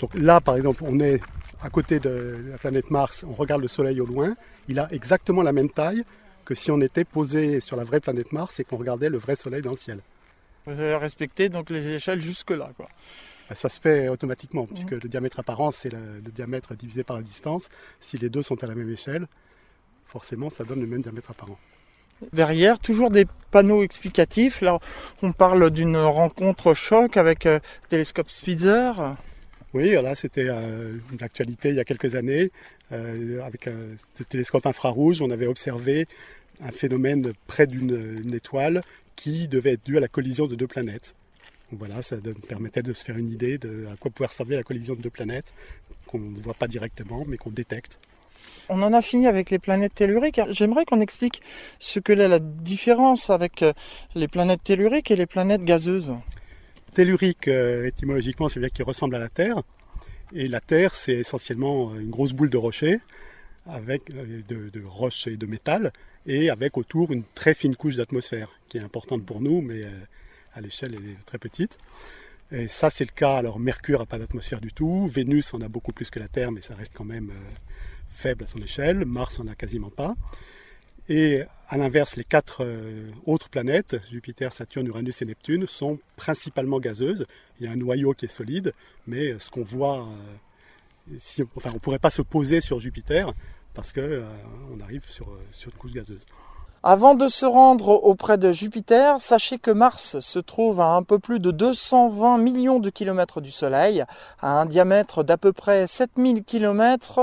Donc 0.00 0.10
là, 0.14 0.40
par 0.40 0.56
exemple, 0.56 0.84
on 0.86 1.00
est 1.00 1.20
à 1.62 1.70
côté 1.70 2.00
de 2.00 2.38
la 2.50 2.58
planète 2.58 2.90
Mars, 2.90 3.24
on 3.28 3.32
regarde 3.32 3.62
le 3.62 3.68
Soleil 3.68 4.00
au 4.00 4.06
loin, 4.06 4.34
il 4.68 4.78
a 4.78 4.88
exactement 4.90 5.42
la 5.42 5.52
même 5.52 5.70
taille 5.70 6.04
que 6.44 6.54
si 6.54 6.70
on 6.70 6.80
était 6.80 7.04
posé 7.04 7.60
sur 7.60 7.76
la 7.76 7.84
vraie 7.84 8.00
planète 8.00 8.32
Mars 8.32 8.58
et 8.58 8.64
qu'on 8.64 8.76
regardait 8.76 9.08
le 9.08 9.18
vrai 9.18 9.36
Soleil 9.36 9.62
dans 9.62 9.70
le 9.70 9.76
ciel. 9.76 10.00
Vous 10.66 10.72
avez 10.72 10.96
respecté 10.96 11.48
donc 11.48 11.70
les 11.70 11.88
échelles 11.88 12.20
jusque-là, 12.20 12.70
quoi. 12.76 12.88
Bah, 13.48 13.54
ça 13.54 13.68
se 13.68 13.80
fait 13.80 14.08
automatiquement, 14.08 14.66
puisque 14.66 14.92
le 14.92 15.08
diamètre 15.08 15.38
apparent, 15.40 15.70
c'est 15.70 15.90
le, 15.90 16.20
diamètre 16.32 16.74
divisé 16.74 17.04
par 17.04 17.16
la 17.16 17.22
distance. 17.22 17.68
Si 18.00 18.18
les 18.18 18.28
deux 18.28 18.42
sont 18.42 18.62
à 18.62 18.66
la 18.66 18.74
même 18.74 18.90
échelle, 18.90 19.26
forcément, 20.06 20.50
ça 20.50 20.64
donne 20.64 20.80
le 20.80 20.86
même 20.86 21.00
diamètre 21.00 21.30
apparent. 21.30 21.58
Derrière, 22.32 22.78
toujours 22.78 23.10
des 23.10 23.26
panneaux 23.50 23.82
explicatifs. 23.82 24.60
Là, 24.60 24.78
on 25.22 25.32
parle 25.32 25.70
d'une 25.70 25.96
rencontre 25.96 26.74
choc 26.74 27.16
avec 27.16 27.44
le 27.44 27.50
euh, 27.52 27.58
télescope 27.88 28.30
Spitzer. 28.30 28.92
Oui, 29.74 29.90
là, 29.92 30.14
c'était 30.14 30.48
euh, 30.48 30.98
une 31.12 31.22
actualité 31.22 31.70
il 31.70 31.76
y 31.76 31.80
a 31.80 31.84
quelques 31.84 32.14
années. 32.14 32.50
Euh, 32.92 33.42
avec 33.42 33.70
ce 34.14 34.22
télescope 34.22 34.66
infrarouge, 34.66 35.22
on 35.22 35.30
avait 35.30 35.46
observé 35.46 36.06
un 36.62 36.70
phénomène 36.70 37.32
près 37.46 37.66
d'une 37.66 38.34
étoile 38.34 38.82
qui 39.16 39.48
devait 39.48 39.72
être 39.72 39.84
dû 39.84 39.96
à 39.96 40.00
la 40.00 40.08
collision 40.08 40.46
de 40.46 40.54
deux 40.54 40.66
planètes 40.66 41.14
voilà, 41.72 42.02
ça 42.02 42.16
permettait 42.48 42.82
de 42.82 42.92
se 42.92 43.04
faire 43.04 43.16
une 43.16 43.30
idée 43.30 43.58
de 43.58 43.86
à 43.92 43.96
quoi 43.96 44.10
pouvait 44.10 44.26
ressembler 44.26 44.56
la 44.56 44.62
collision 44.62 44.94
de 44.94 45.00
deux 45.00 45.10
planètes 45.10 45.54
qu'on 46.06 46.18
ne 46.18 46.38
voit 46.38 46.54
pas 46.54 46.68
directement 46.68 47.24
mais 47.26 47.36
qu'on 47.36 47.50
détecte. 47.50 47.98
On 48.68 48.82
en 48.82 48.92
a 48.92 49.02
fini 49.02 49.26
avec 49.26 49.50
les 49.50 49.58
planètes 49.58 49.94
telluriques. 49.94 50.40
J'aimerais 50.50 50.84
qu'on 50.84 51.00
explique 51.00 51.42
ce 51.78 51.98
que 51.98 52.12
est 52.12 52.28
la 52.28 52.38
différence 52.38 53.30
avec 53.30 53.62
euh, 53.62 53.72
les 54.14 54.28
planètes 54.28 54.62
telluriques 54.62 55.10
et 55.10 55.16
les 55.16 55.26
planètes 55.26 55.64
gazeuses. 55.64 56.14
Tellurique, 56.94 57.48
euh, 57.48 57.86
étymologiquement, 57.86 58.48
c'est 58.48 58.60
bien 58.60 58.68
qu'il 58.68 58.84
ressemble 58.84 59.14
à 59.16 59.18
la 59.18 59.28
Terre. 59.28 59.62
Et 60.34 60.48
la 60.48 60.60
Terre, 60.60 60.94
c'est 60.94 61.14
essentiellement 61.14 61.94
une 61.94 62.10
grosse 62.10 62.32
boule 62.32 62.50
de 62.50 62.56
rochers, 62.56 63.00
avec 63.66 64.10
euh, 64.10 64.42
de, 64.48 64.68
de 64.68 64.84
roches 64.84 65.26
et 65.26 65.36
de 65.36 65.46
métal, 65.46 65.92
et 66.26 66.50
avec 66.50 66.76
autour 66.76 67.12
une 67.12 67.24
très 67.24 67.54
fine 67.54 67.76
couche 67.76 67.96
d'atmosphère, 67.96 68.50
qui 68.68 68.78
est 68.78 68.82
importante 68.82 69.24
pour 69.24 69.40
nous, 69.40 69.60
mais 69.60 69.82
à 70.54 70.60
l'échelle 70.60 70.94
elle 70.94 71.10
est 71.10 71.26
très 71.26 71.38
petite. 71.38 71.78
Et 72.50 72.68
ça 72.68 72.90
c'est 72.90 73.04
le 73.04 73.12
cas, 73.12 73.36
alors 73.36 73.58
Mercure 73.58 74.00
n'a 74.00 74.06
pas 74.06 74.18
d'atmosphère 74.18 74.60
du 74.60 74.72
tout, 74.72 75.06
Vénus 75.06 75.54
en 75.54 75.62
a 75.62 75.68
beaucoup 75.68 75.92
plus 75.92 76.10
que 76.10 76.18
la 76.18 76.28
Terre, 76.28 76.52
mais 76.52 76.60
ça 76.60 76.74
reste 76.74 76.92
quand 76.94 77.04
même 77.04 77.30
euh, 77.30 77.54
faible 78.14 78.44
à 78.44 78.46
son 78.46 78.60
échelle, 78.60 79.06
Mars 79.06 79.40
en 79.40 79.46
a 79.46 79.54
quasiment 79.54 79.88
pas. 79.88 80.14
Et 81.08 81.42
à 81.68 81.76
l'inverse, 81.76 82.16
les 82.16 82.24
quatre 82.24 82.64
euh, 82.64 83.10
autres 83.26 83.48
planètes, 83.48 83.96
Jupiter, 84.10 84.52
Saturne, 84.52 84.86
Uranus 84.86 85.22
et 85.22 85.24
Neptune, 85.24 85.66
sont 85.66 85.98
principalement 86.16 86.78
gazeuses. 86.78 87.26
Il 87.58 87.66
y 87.66 87.68
a 87.68 87.72
un 87.72 87.76
noyau 87.76 88.14
qui 88.14 88.26
est 88.26 88.28
solide, 88.28 88.72
mais 89.06 89.38
ce 89.38 89.50
qu'on 89.50 89.62
voit 89.62 90.06
si, 91.18 91.42
enfin, 91.56 91.70
on 91.70 91.74
ne 91.74 91.78
pourrait 91.78 91.98
pas 91.98 92.10
se 92.10 92.22
poser 92.22 92.60
sur 92.60 92.78
Jupiter 92.78 93.32
parce 93.74 93.92
qu'on 93.92 94.22
on 94.72 94.80
arrive 94.80 95.04
sur, 95.08 95.26
sur 95.50 95.72
une 95.72 95.78
couche 95.78 95.92
gazeuse. 95.92 96.26
Avant 96.84 97.14
de 97.14 97.28
se 97.28 97.46
rendre 97.46 97.90
auprès 98.04 98.38
de 98.38 98.50
Jupiter, 98.50 99.20
sachez 99.20 99.58
que 99.58 99.70
Mars 99.70 100.18
se 100.18 100.40
trouve 100.40 100.80
à 100.80 100.96
un 100.96 101.04
peu 101.04 101.20
plus 101.20 101.38
de 101.38 101.52
220 101.52 102.38
millions 102.38 102.80
de 102.80 102.90
kilomètres 102.90 103.40
du 103.40 103.52
Soleil, 103.52 104.04
à 104.40 104.60
un 104.60 104.66
diamètre 104.66 105.22
d'à 105.22 105.36
peu 105.36 105.52
près 105.52 105.86
7000 105.86 106.42
kilomètres, 106.42 107.20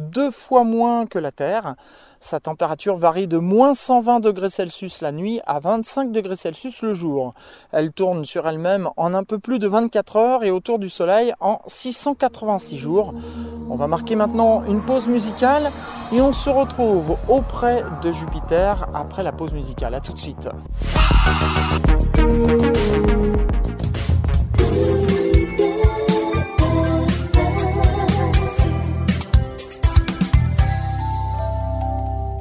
deux 0.00 0.30
fois 0.30 0.64
moins 0.64 1.06
que 1.06 1.18
la 1.18 1.30
Terre. 1.30 1.76
Sa 2.22 2.38
température 2.38 2.96
varie 2.96 3.28
de 3.28 3.38
moins 3.38 3.74
120 3.74 4.20
degrés 4.20 4.50
Celsius 4.50 5.00
la 5.00 5.12
nuit 5.12 5.40
à 5.46 5.58
25 5.58 6.12
degrés 6.12 6.36
Celsius 6.36 6.82
le 6.82 6.92
jour. 6.92 7.34
Elle 7.72 7.92
tourne 7.92 8.24
sur 8.24 8.46
elle-même 8.46 8.90
en 8.96 9.14
un 9.14 9.24
peu 9.24 9.38
plus 9.38 9.58
de 9.58 9.66
24 9.66 10.16
heures 10.16 10.44
et 10.44 10.50
autour 10.50 10.78
du 10.78 10.90
Soleil 10.90 11.32
en 11.40 11.60
686 11.66 12.78
jours. 12.78 13.14
On 13.70 13.76
va 13.76 13.86
marquer 13.86 14.16
maintenant 14.16 14.64
une 14.64 14.82
pause 14.82 15.06
musicale 15.06 15.70
et 16.12 16.20
on 16.20 16.32
se 16.32 16.50
retrouve 16.50 17.16
auprès 17.28 17.84
de 18.02 18.12
Jupiter 18.12 18.88
après 18.94 19.22
la 19.22 19.32
pause 19.32 19.52
musicale. 19.52 19.94
A 19.94 20.00
tout 20.00 20.12
de 20.12 20.18
suite. 20.18 20.48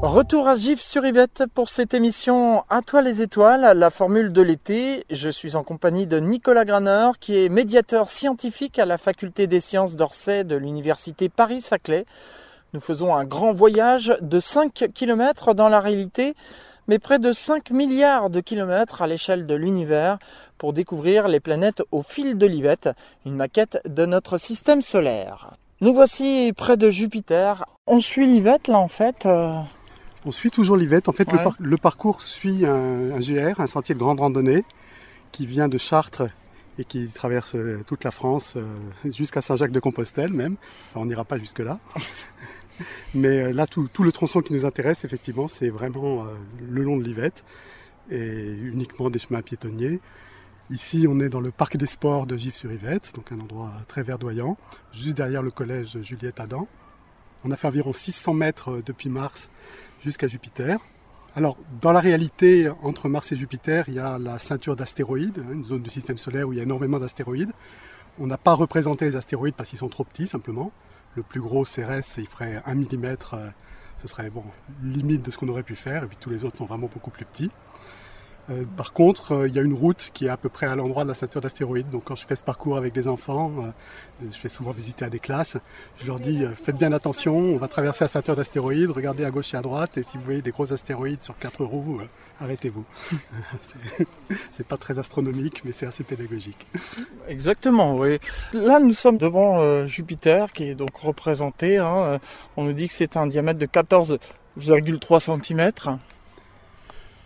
Retour 0.10 0.48
à 0.48 0.56
Gif 0.56 0.82
sur 0.82 1.06
Yvette 1.06 1.44
pour 1.54 1.70
cette 1.70 1.94
émission 1.94 2.64
À 2.68 2.82
toi 2.82 3.04
les 3.04 3.22
étoiles, 3.22 3.78
la 3.78 3.92
formule 3.92 4.34
de 4.34 4.42
l'été. 4.42 5.06
Je 5.12 5.30
suis 5.30 5.56
en 5.56 5.64
compagnie 5.64 6.08
de 6.08 6.20
Nicolas 6.20 6.66
Graner, 6.66 7.12
qui 7.20 7.38
est 7.38 7.48
médiateur 7.48 8.10
scientifique 8.10 8.80
à 8.80 8.88
la 8.88 8.98
faculté 8.98 9.46
des 9.46 9.60
sciences 9.60 9.96
d'Orsay 9.96 10.46
de 10.46 10.56
l'université 10.56 11.30
Paris-Saclay. 11.30 12.08
Nous 12.74 12.80
faisons 12.80 13.14
un 13.14 13.24
grand 13.24 13.54
voyage 13.54 14.18
de 14.20 14.40
5 14.40 14.90
km 14.96 15.54
dans 15.54 15.70
la 15.70 15.80
réalité, 15.80 16.34
mais 16.88 16.98
près 16.98 17.20
de 17.20 17.32
5 17.32 17.70
milliards 17.70 18.32
de 18.32 18.40
kilomètres 18.40 19.04
à 19.04 19.08
l'échelle 19.08 19.46
de 19.46 19.54
l'univers 19.54 20.18
pour 20.58 20.74
découvrir 20.74 21.28
les 21.28 21.40
planètes 21.40 21.84
au 21.92 22.02
fil 22.02 22.36
de 22.36 22.48
l'Yvette, 22.48 22.90
une 23.28 23.36
maquette 23.36 23.80
de 23.86 24.08
notre 24.08 24.38
système 24.38 24.82
solaire. 24.82 25.52
Nous 25.82 25.94
voici 25.94 26.52
près 26.58 26.78
de 26.78 26.90
Jupiter. 26.90 27.66
On 27.86 28.00
suit 28.00 28.26
l'Yvette 28.26 28.68
là 28.68 28.80
en 28.80 28.88
fait. 28.88 29.28
Euh, 29.28 29.60
on 30.26 30.32
suit 30.32 30.52
toujours 30.52 30.78
l'Yvette. 30.78 31.10
En 31.10 31.14
fait, 31.14 31.28
le, 31.60 31.78
parcours 31.78 32.22
suit 32.22 32.66
un, 32.66 33.20
GR, 33.20 33.60
un 33.60 33.68
sentier 33.68 33.96
de 33.96 34.00
grande 34.00 34.20
randonnée, 34.20 34.64
qui 35.32 35.46
vient 35.46 35.68
de 35.68 35.78
Chartres 35.78 36.24
et 36.78 36.86
qui 36.86 37.08
traverse 37.08 37.56
euh, 37.56 37.84
toute 37.86 38.04
la 38.04 38.12
France 38.12 38.56
euh, 38.56 38.64
jusqu'à 39.06 39.42
Saint-Jacques-de-Compostelle 39.42 40.32
même. 40.32 40.56
Enfin, 40.90 41.02
on 41.02 41.06
n'ira 41.06 41.26
pas 41.26 41.38
jusque-là. 41.38 41.80
Mais 43.14 43.44
euh, 43.44 43.54
là, 43.54 43.68
tout, 43.68 43.90
le 44.00 44.12
tronçon 44.12 44.42
qui 44.42 44.54
nous 44.54 44.66
intéresse, 44.66 45.04
effectivement, 45.04 45.48
c'est 45.48 45.70
vraiment 45.70 46.26
le 46.62 46.82
long 46.82 46.98
de 46.98 47.04
l'Yvette 47.04 47.44
et 48.10 48.54
uniquement 48.62 49.10
des 49.10 49.20
chemins 49.20 49.42
piétonniers. 49.42 50.00
Ici, 50.72 51.06
on 51.10 51.20
est 51.20 51.30
dans 51.30 51.42
le 51.42 51.52
parc 51.52 51.78
des 51.78 51.88
sports 51.88 52.28
de 52.28 52.38
Gif-sur-Yvette, 52.38 53.12
donc 53.16 53.32
un 53.32 53.40
endroit 53.40 53.72
très 53.88 54.04
verdoyant, 54.04 54.58
juste 54.94 55.18
derrière 55.18 55.42
le 55.42 55.52
collège 55.52 56.00
Juliette 56.02 56.40
Adam. 56.40 56.68
On 57.44 57.52
a 57.52 57.56
fait 57.56 57.68
environ 57.68 57.94
600 57.94 58.34
mètres 58.34 58.82
depuis 58.86 59.10
Mars 59.10 59.50
jusqu'à 60.04 60.28
Jupiter. 60.28 60.80
Alors, 61.36 61.58
dans 61.82 61.92
la 61.92 62.00
réalité, 62.00 62.70
entre 62.82 63.08
Mars 63.08 63.32
et 63.32 63.36
Jupiter, 63.36 63.86
il 63.88 63.94
y 63.94 64.00
a 64.00 64.18
la 64.18 64.40
ceinture 64.40 64.76
d'astéroïdes, 64.76 65.40
hein, 65.40 65.54
une 65.54 65.64
zone 65.64 65.82
du 65.82 65.90
système 65.90 66.18
solaire 66.18 66.48
où 66.48 66.54
il 66.54 66.58
y 66.58 66.60
a 66.60 66.64
énormément 66.64 67.00
d'astéroïdes. 67.00 67.52
On 68.20 68.28
n'a 68.28 68.38
pas 68.38 68.54
représenté 68.54 69.06
les 69.06 69.16
astéroïdes 69.16 69.56
parce 69.56 69.70
qu'ils 69.70 69.80
sont 69.80 69.88
trop 69.88 70.04
petits, 70.04 70.28
simplement. 70.28 70.72
Le 71.16 71.24
plus 71.24 71.40
gros 71.40 71.64
CRS, 71.64 72.18
il 72.18 72.28
ferait 72.28 72.62
1 72.66 72.76
mm, 72.76 73.16
euh, 73.34 73.50
ce 73.98 74.08
serait 74.08 74.30
bon, 74.30 74.44
limite 74.84 75.24
de 75.24 75.32
ce 75.32 75.38
qu'on 75.38 75.48
aurait 75.50 75.64
pu 75.64 75.76
faire, 75.76 76.04
et 76.04 76.08
puis 76.08 76.18
tous 76.20 76.30
les 76.30 76.46
autres 76.46 76.58
sont 76.58 76.66
vraiment 76.66 76.90
beaucoup 76.92 77.12
plus 77.12 77.26
petits. 77.26 77.52
Euh, 78.50 78.64
par 78.78 78.94
contre, 78.94 79.34
euh, 79.34 79.48
il 79.48 79.56
y 79.56 79.60
a 79.60 79.62
une 79.62 79.74
route 79.74 80.10
qui 80.14 80.26
est 80.26 80.30
à 80.30 80.38
peu 80.38 80.50
près 80.50 80.66
à 80.66 80.76
l'endroit 80.76 81.04
de 81.04 81.10
la 81.10 81.14
ceinture 81.14 81.42
d'astéroïdes. 81.42 81.90
Donc 81.90 82.06
quand 82.06 82.16
je 82.16 82.26
fais 82.26 82.36
ce 82.36 82.44
parcours 82.44 82.78
avec 82.78 82.94
des 82.94 83.08
enfants, 83.08 83.52
euh, 83.60 84.26
je 84.32 84.38
fais 84.38 84.50
souvent 84.50 84.72
visiter 84.72 85.06
à 85.06 85.10
des 85.10 85.20
classes, 85.20 85.58
je 86.00 86.08
leur 86.08 86.20
dis 86.20 86.44
faites 86.62 86.76
bien 86.76 86.92
attention, 86.92 87.38
on 87.38 87.58
va 87.58 87.68
traverser 87.68 88.04
la 88.04 88.10
ceinture 88.10 88.36
d'astéroïdes, 88.36 88.90
regardez 88.90 89.24
à 89.24 89.32
gauche 89.32 89.54
et 89.54 89.58
à 89.58 89.62
droite, 89.62 89.98
et 89.98 90.04
si 90.04 90.18
vous 90.18 90.24
voyez 90.24 90.42
des 90.42 90.52
gros 90.52 90.74
astéroïdes 90.74 91.24
sur 91.24 91.38
quatre 91.38 91.64
roues, 91.64 92.02
arrêtez-vous. 92.42 92.84
c'est 94.52 94.68
pas 94.68 94.76
très 94.76 95.00
astronomique, 95.00 95.64
mais 95.64 95.72
c'est 95.72 95.86
assez 95.86 96.04
pédagogique. 96.04 96.68
Exactement, 97.30 97.96
oui. 97.96 98.20
Là, 98.52 98.80
nous 98.80 98.94
sommes 98.94 99.18
devant 99.18 99.86
Jupiter, 99.86 100.52
qui 100.52 100.66
est 100.66 100.76
donc 100.76 100.98
représenté. 100.98 101.78
Hein. 101.78 102.20
on 102.58 102.66
nous 102.66 102.74
dit 102.74 102.88
que 102.90 102.94
c'est 102.94 103.16
un 103.16 103.26
diamètre 103.26 103.60
de 103.60 103.68
14,3 103.68 105.42
cm. 105.42 106.00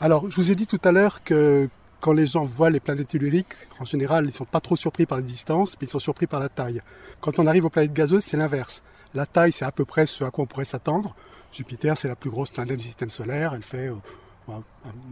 Alors, 0.03 0.29
je 0.29 0.35
vous 0.35 0.51
ai 0.51 0.55
dit 0.55 0.67
tout 0.67 0.81
à 0.83 0.91
l'heure 0.91 1.23
que 1.23 1.69
quand 2.01 2.11
les 2.11 2.25
gens 2.25 2.43
voient 2.43 2.69
les 2.69 2.81
planètes 2.81 3.07
telluriques, 3.07 3.53
en 3.79 3.85
général, 3.85 4.25
ils 4.25 4.27
ne 4.27 4.33
sont 4.33 4.43
pas 4.43 4.59
trop 4.59 4.75
surpris 4.75 5.05
par 5.05 5.17
les 5.17 5.23
distances, 5.23 5.77
mais 5.79 5.87
ils 5.87 5.89
sont 5.89 5.97
surpris 5.97 6.27
par 6.27 6.41
la 6.41 6.49
taille. 6.49 6.81
Quand 7.21 7.39
on 7.39 7.47
arrive 7.47 7.63
aux 7.63 7.69
planètes 7.69 7.93
gazeuses, 7.93 8.25
c'est 8.25 8.35
l'inverse. 8.35 8.83
La 9.13 9.25
taille, 9.25 9.53
c'est 9.53 9.63
à 9.63 9.71
peu 9.71 9.85
près 9.85 10.05
ce 10.05 10.25
à 10.25 10.29
quoi 10.29 10.43
on 10.43 10.45
pourrait 10.45 10.65
s'attendre. 10.65 11.15
Jupiter, 11.53 11.97
c'est 11.97 12.09
la 12.09 12.17
plus 12.17 12.29
grosse 12.29 12.49
planète 12.49 12.79
du 12.79 12.83
système 12.83 13.09
solaire. 13.09 13.53
Elle 13.53 13.63
fait 13.63 13.87
euh, 13.87 14.55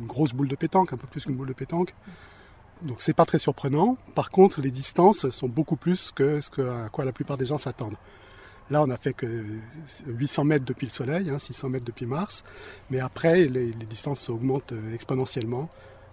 une 0.01 0.07
grosse 0.07 0.33
boule 0.33 0.49
de 0.49 0.57
pétanque, 0.57 0.91
un 0.91 0.97
peu 0.97 1.07
plus 1.07 1.23
qu'une 1.23 1.37
boule 1.37 1.47
de 1.47 1.53
pétanque. 1.53 1.95
Donc 2.81 2.97
c'est 3.01 3.13
pas 3.13 3.25
très 3.25 3.39
surprenant. 3.39 3.95
Par 4.13 4.29
contre, 4.29 4.59
les 4.59 4.71
distances 4.71 5.29
sont 5.29 5.47
beaucoup 5.47 5.77
plus 5.77 6.11
que 6.11 6.41
ce 6.41 6.61
à 6.69 6.89
quoi 6.89 7.05
la 7.05 7.13
plupart 7.13 7.37
des 7.37 7.45
gens 7.45 7.57
s'attendent. 7.57 7.95
Là, 8.71 8.81
on 8.81 8.87
n'a 8.87 8.95
fait 8.95 9.11
que 9.11 9.27
800 10.07 10.45
mètres 10.45 10.63
depuis 10.63 10.87
le 10.87 10.91
Soleil, 10.91 11.29
600 11.37 11.67
hein, 11.67 11.71
mètres 11.71 11.83
depuis 11.83 12.05
Mars. 12.05 12.45
Mais 12.89 13.01
après, 13.01 13.43
les, 13.43 13.73
distances 13.89 14.29
augmentent 14.29 14.71
euh, 14.71 14.95
exponentiellement. 14.95 15.67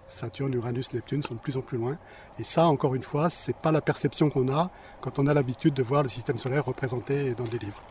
Saturne, 0.09 0.53
Uranus, 0.53 0.91
Neptune 0.91 1.23
sont 1.23 1.35
de 1.35 1.39
plus 1.39 1.55
en 1.55 1.61
plus 1.61 1.77
loin. 1.77 1.97
Et 2.37 2.43
ça, 2.43 2.65
encore 2.65 2.95
une 2.95 3.01
fois, 3.01 3.29
ce 3.29 3.51
n'est 3.51 3.57
pas 3.61 3.71
la 3.71 3.79
perception 3.79 4.29
qu'on 4.29 4.51
a 4.51 4.71
quand 4.99 5.19
on 5.19 5.27
a 5.27 5.33
l'habitude 5.33 5.73
de 5.73 5.83
voir 5.83 6.03
le 6.03 6.09
système 6.09 6.37
solaire 6.37 6.65
représenté 6.65 7.33
dans 7.33 7.45
des 7.45 7.59
livres. 7.59 7.81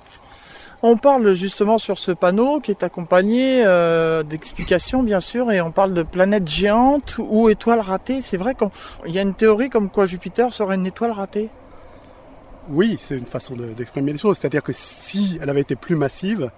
On 0.83 0.99
parle 0.99 1.33
justement 1.33 1.79
sur 1.79 1.99
ce 1.99 2.13
panneau 2.13 2.61
qui 2.61 2.71
est 2.71 2.83
accompagné 2.83 3.65
euh, 3.65 4.23
d'explications 4.23 5.03
bien 5.03 5.21
sûr 5.21 5.51
et 5.51 5.61
on 5.61 5.73
parle 5.73 5.95
de 5.95 6.03
planètes 6.03 6.47
géantes 6.47 7.17
ou 7.19 7.49
étoiles 7.49 7.81
ratées. 7.81 8.21
C'est 8.21 8.37
vrai 8.37 8.55
qu'il 8.55 9.15
y 9.15 9.19
a 9.19 9.23
une 9.23 9.35
théorie 9.35 9.71
comme 9.71 9.89
quoi 9.89 10.05
Jupiter 10.05 10.53
serait 10.53 10.75
une 10.75 10.87
étoile 10.87 11.13
ratée. 11.13 11.49
Oui, 12.71 12.99
c'est 13.01 13.17
une 13.17 13.25
façon 13.25 13.57
d'exprimer 13.57 14.13
les 14.13 14.19
choses. 14.19 14.37
C'est-à-dire 14.39 14.63
que 14.63 14.75
si 14.75 15.39
elle 15.41 15.49
avait 15.49 15.63
été 15.63 15.75
plus 15.75 15.97
massive, 15.97 16.51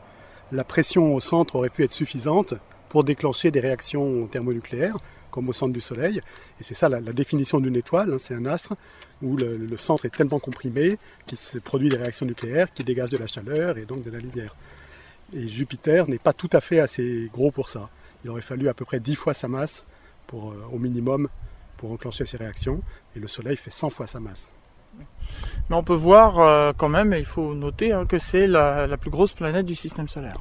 la 0.50 0.64
pression 0.64 1.14
au 1.14 1.20
centre 1.20 1.54
aurait 1.54 1.70
pu 1.70 1.84
être 1.84 1.92
suffisante 1.92 2.54
pour 2.88 3.04
déclencher 3.04 3.52
des 3.52 3.60
réactions 3.60 4.26
thermonucléaires, 4.26 4.96
comme 5.30 5.48
au 5.48 5.52
centre 5.52 5.72
du 5.72 5.80
Soleil. 5.80 6.20
Et 6.60 6.64
c'est 6.64 6.74
ça 6.74 6.88
la, 6.88 7.00
définition 7.00 7.60
d'une 7.60 7.76
étoile, 7.76 8.12
hein, 8.12 8.16
c'est 8.18 8.34
un 8.34 8.44
astre 8.46 8.74
où 9.22 9.36
le, 9.36 9.76
centre 9.76 10.04
est 10.04 10.10
tellement 10.10 10.40
comprimé 10.40 10.98
qu'il 11.26 11.38
se 11.38 11.58
produit 11.58 11.88
des 11.88 11.96
réactions 11.96 12.26
nucléaires 12.26 12.74
qui 12.74 12.82
dégagent 12.82 13.10
de 13.10 13.18
la 13.18 13.28
chaleur 13.28 13.78
et 13.78 13.84
donc 13.84 14.02
de 14.02 14.10
la 14.10 14.18
lumière. 14.18 14.56
Et 15.32 15.46
Jupiter 15.46 16.08
n'est 16.08 16.18
pas 16.18 16.32
tout 16.32 16.50
à 16.52 16.60
fait 16.60 16.80
assez 16.80 17.30
gros 17.32 17.52
pour 17.52 17.70
ça. 17.70 17.88
Il 18.24 18.30
aurait 18.30 18.42
fallu 18.42 18.68
à 18.68 18.74
peu 18.74 18.84
près 18.84 18.98
10 18.98 19.14
fois 19.14 19.32
sa 19.32 19.46
masse 19.46 19.86
pour, 20.26 20.50
euh, 20.50 20.68
au 20.72 20.78
minimum 20.80 21.28
pour 21.76 21.92
enclencher 21.92 22.26
ces 22.26 22.36
réactions, 22.36 22.82
et 23.14 23.20
le 23.20 23.28
Soleil 23.28 23.56
fait 23.56 23.70
100 23.70 23.90
fois 23.90 24.08
sa 24.08 24.18
masse. 24.18 24.48
Mais 24.98 25.76
on 25.76 25.84
peut 25.84 25.94
voir 25.94 26.40
euh, 26.40 26.72
quand 26.76 26.88
même, 26.88 27.14
il 27.16 27.24
faut 27.24 27.54
noter 27.54 27.92
hein, 27.92 28.04
que 28.04 28.18
c'est 28.18 28.46
la, 28.48 28.96
plus 28.96 29.10
grosse 29.10 29.32
planète 29.32 29.66
du 29.66 29.74
système 29.76 30.08
solaire. 30.08 30.36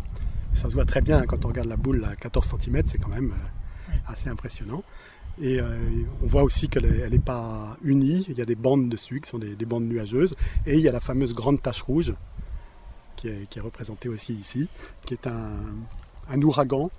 Ça 0.54 0.70
se 0.70 0.74
voit 0.74 0.86
très 0.86 1.02
bien 1.02 1.20
hein, 1.20 1.26
quand 1.28 1.46
on 1.46 1.50
regarde 1.50 1.68
la 1.68 1.78
boule 1.78 2.04
à 2.04 2.16
14 2.16 2.56
cm, 2.60 2.84
c'est 2.88 2.98
quand 2.98 3.10
même 3.10 3.32
euh, 3.32 3.94
assez 4.08 4.30
impressionnant. 4.30 4.84
Et 5.42 5.62
euh, 5.62 5.78
on 6.24 6.26
voit 6.26 6.44
aussi 6.44 6.68
qu'elle 6.68 7.10
n'est 7.10 7.20
pas 7.20 7.78
unie, 7.84 8.26
il 8.28 8.38
y 8.38 8.42
a 8.42 8.46
des 8.46 8.56
bandes 8.56 8.90
dessus 8.90 9.22
qui 9.22 9.30
sont 9.30 9.38
des, 9.38 9.56
bandes 9.66 9.86
nuageuses, 9.86 10.36
et 10.66 10.74
il 10.74 10.82
y 10.82 10.90
a 10.90 10.92
la 10.92 11.00
fameuse 11.00 11.34
grande 11.34 11.62
tache 11.62 11.82
rouge 11.82 12.14
qui 13.16 13.28
est, 13.28 13.60
représentée 13.60 14.10
aussi 14.10 14.34
ici, 14.34 14.68
qui 15.06 15.14
est 15.14 15.28
un, 15.28 16.42
ouragan 16.42 16.90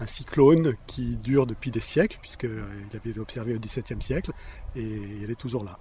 un 0.00 0.06
cyclone 0.06 0.74
qui 0.86 1.16
dure 1.16 1.46
depuis 1.46 1.72
des 1.72 1.80
siècles, 1.80 2.18
puisqu'il 2.20 2.50
avait 2.94 3.10
été 3.10 3.18
observé 3.18 3.54
au 3.54 3.58
XVIIe 3.58 4.00
siècle, 4.00 4.30
et 4.76 5.00
elle 5.24 5.30
est 5.30 5.38
toujours 5.38 5.64
là. 5.64 5.78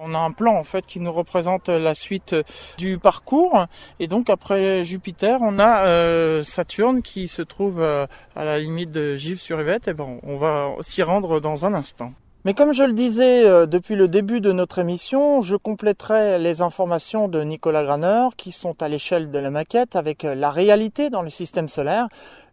On 0.00 0.14
a 0.14 0.18
un 0.18 0.32
plan 0.32 0.56
en 0.56 0.64
fait 0.64 0.86
qui 0.86 1.00
nous 1.00 1.12
représente 1.12 1.68
la 1.68 1.94
suite 1.94 2.34
du 2.76 2.98
parcours 2.98 3.66
et 4.00 4.06
donc 4.06 4.30
après 4.30 4.84
Jupiter 4.84 5.38
on 5.40 5.58
a 5.58 5.84
euh, 5.86 6.42
Saturne 6.42 7.02
qui 7.02 7.28
se 7.28 7.42
trouve 7.42 7.80
euh, 7.80 8.06
à 8.36 8.44
la 8.44 8.58
limite 8.58 8.92
de 8.92 9.16
Gif 9.16 9.40
sur 9.40 9.60
Yvette 9.60 9.88
et 9.88 9.94
bon 9.94 10.20
on 10.22 10.36
va 10.36 10.74
s'y 10.80 11.02
rendre 11.02 11.40
dans 11.40 11.64
un 11.64 11.74
instant. 11.74 12.12
Mais 12.44 12.54
comme 12.54 12.72
je 12.72 12.84
le 12.84 12.92
disais 12.92 13.44
euh, 13.44 13.66
depuis 13.66 13.96
le 13.96 14.06
début 14.06 14.40
de 14.40 14.52
notre 14.52 14.78
émission, 14.78 15.40
je 15.40 15.56
compléterai 15.56 16.38
les 16.38 16.62
informations 16.62 17.26
de 17.26 17.42
Nicolas 17.42 17.82
Graner 17.82 18.28
qui 18.36 18.52
sont 18.52 18.80
à 18.80 18.88
l'échelle 18.88 19.32
de 19.32 19.38
la 19.40 19.50
maquette 19.50 19.96
avec 19.96 20.24
euh, 20.24 20.36
la 20.36 20.52
réalité 20.52 21.10
dans 21.10 21.22
le 21.22 21.30
système 21.30 21.66
solaire. 21.66 22.06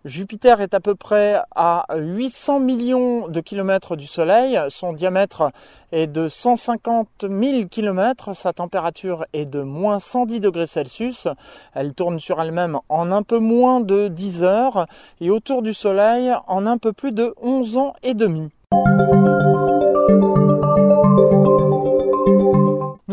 Jupiter 0.03 0.59
est 0.61 0.73
à 0.73 0.79
peu 0.79 0.95
près 0.95 1.39
à 1.55 1.85
800 1.95 2.61
millions 2.61 3.27
de 3.27 3.39
kilomètres 3.41 3.95
du 3.95 4.07
Soleil, 4.07 4.59
son 4.69 4.91
diamètre 4.91 5.51
est 5.91 6.07
de 6.07 6.29
150 6.29 7.07
000 7.29 7.67
kilomètres, 7.69 8.35
sa 8.35 8.53
température 8.53 9.25
est 9.33 9.45
de 9.45 9.61
moins 9.61 9.99
110 9.99 10.39
degrés 10.39 10.67
Celsius, 10.67 11.27
elle 11.75 11.93
tourne 11.93 12.19
sur 12.19 12.41
elle-même 12.41 12.79
en 12.89 13.11
un 13.11 13.23
peu 13.23 13.37
moins 13.37 13.81
de 13.81 14.07
10 14.07 14.43
heures 14.43 14.87
et 15.21 15.29
autour 15.29 15.61
du 15.61 15.75
Soleil 15.75 16.33
en 16.47 16.65
un 16.65 16.79
peu 16.79 16.91
plus 16.91 17.11
de 17.11 17.35
11 17.41 17.77
ans 17.77 17.93
et 18.01 18.15
demi. 18.15 18.51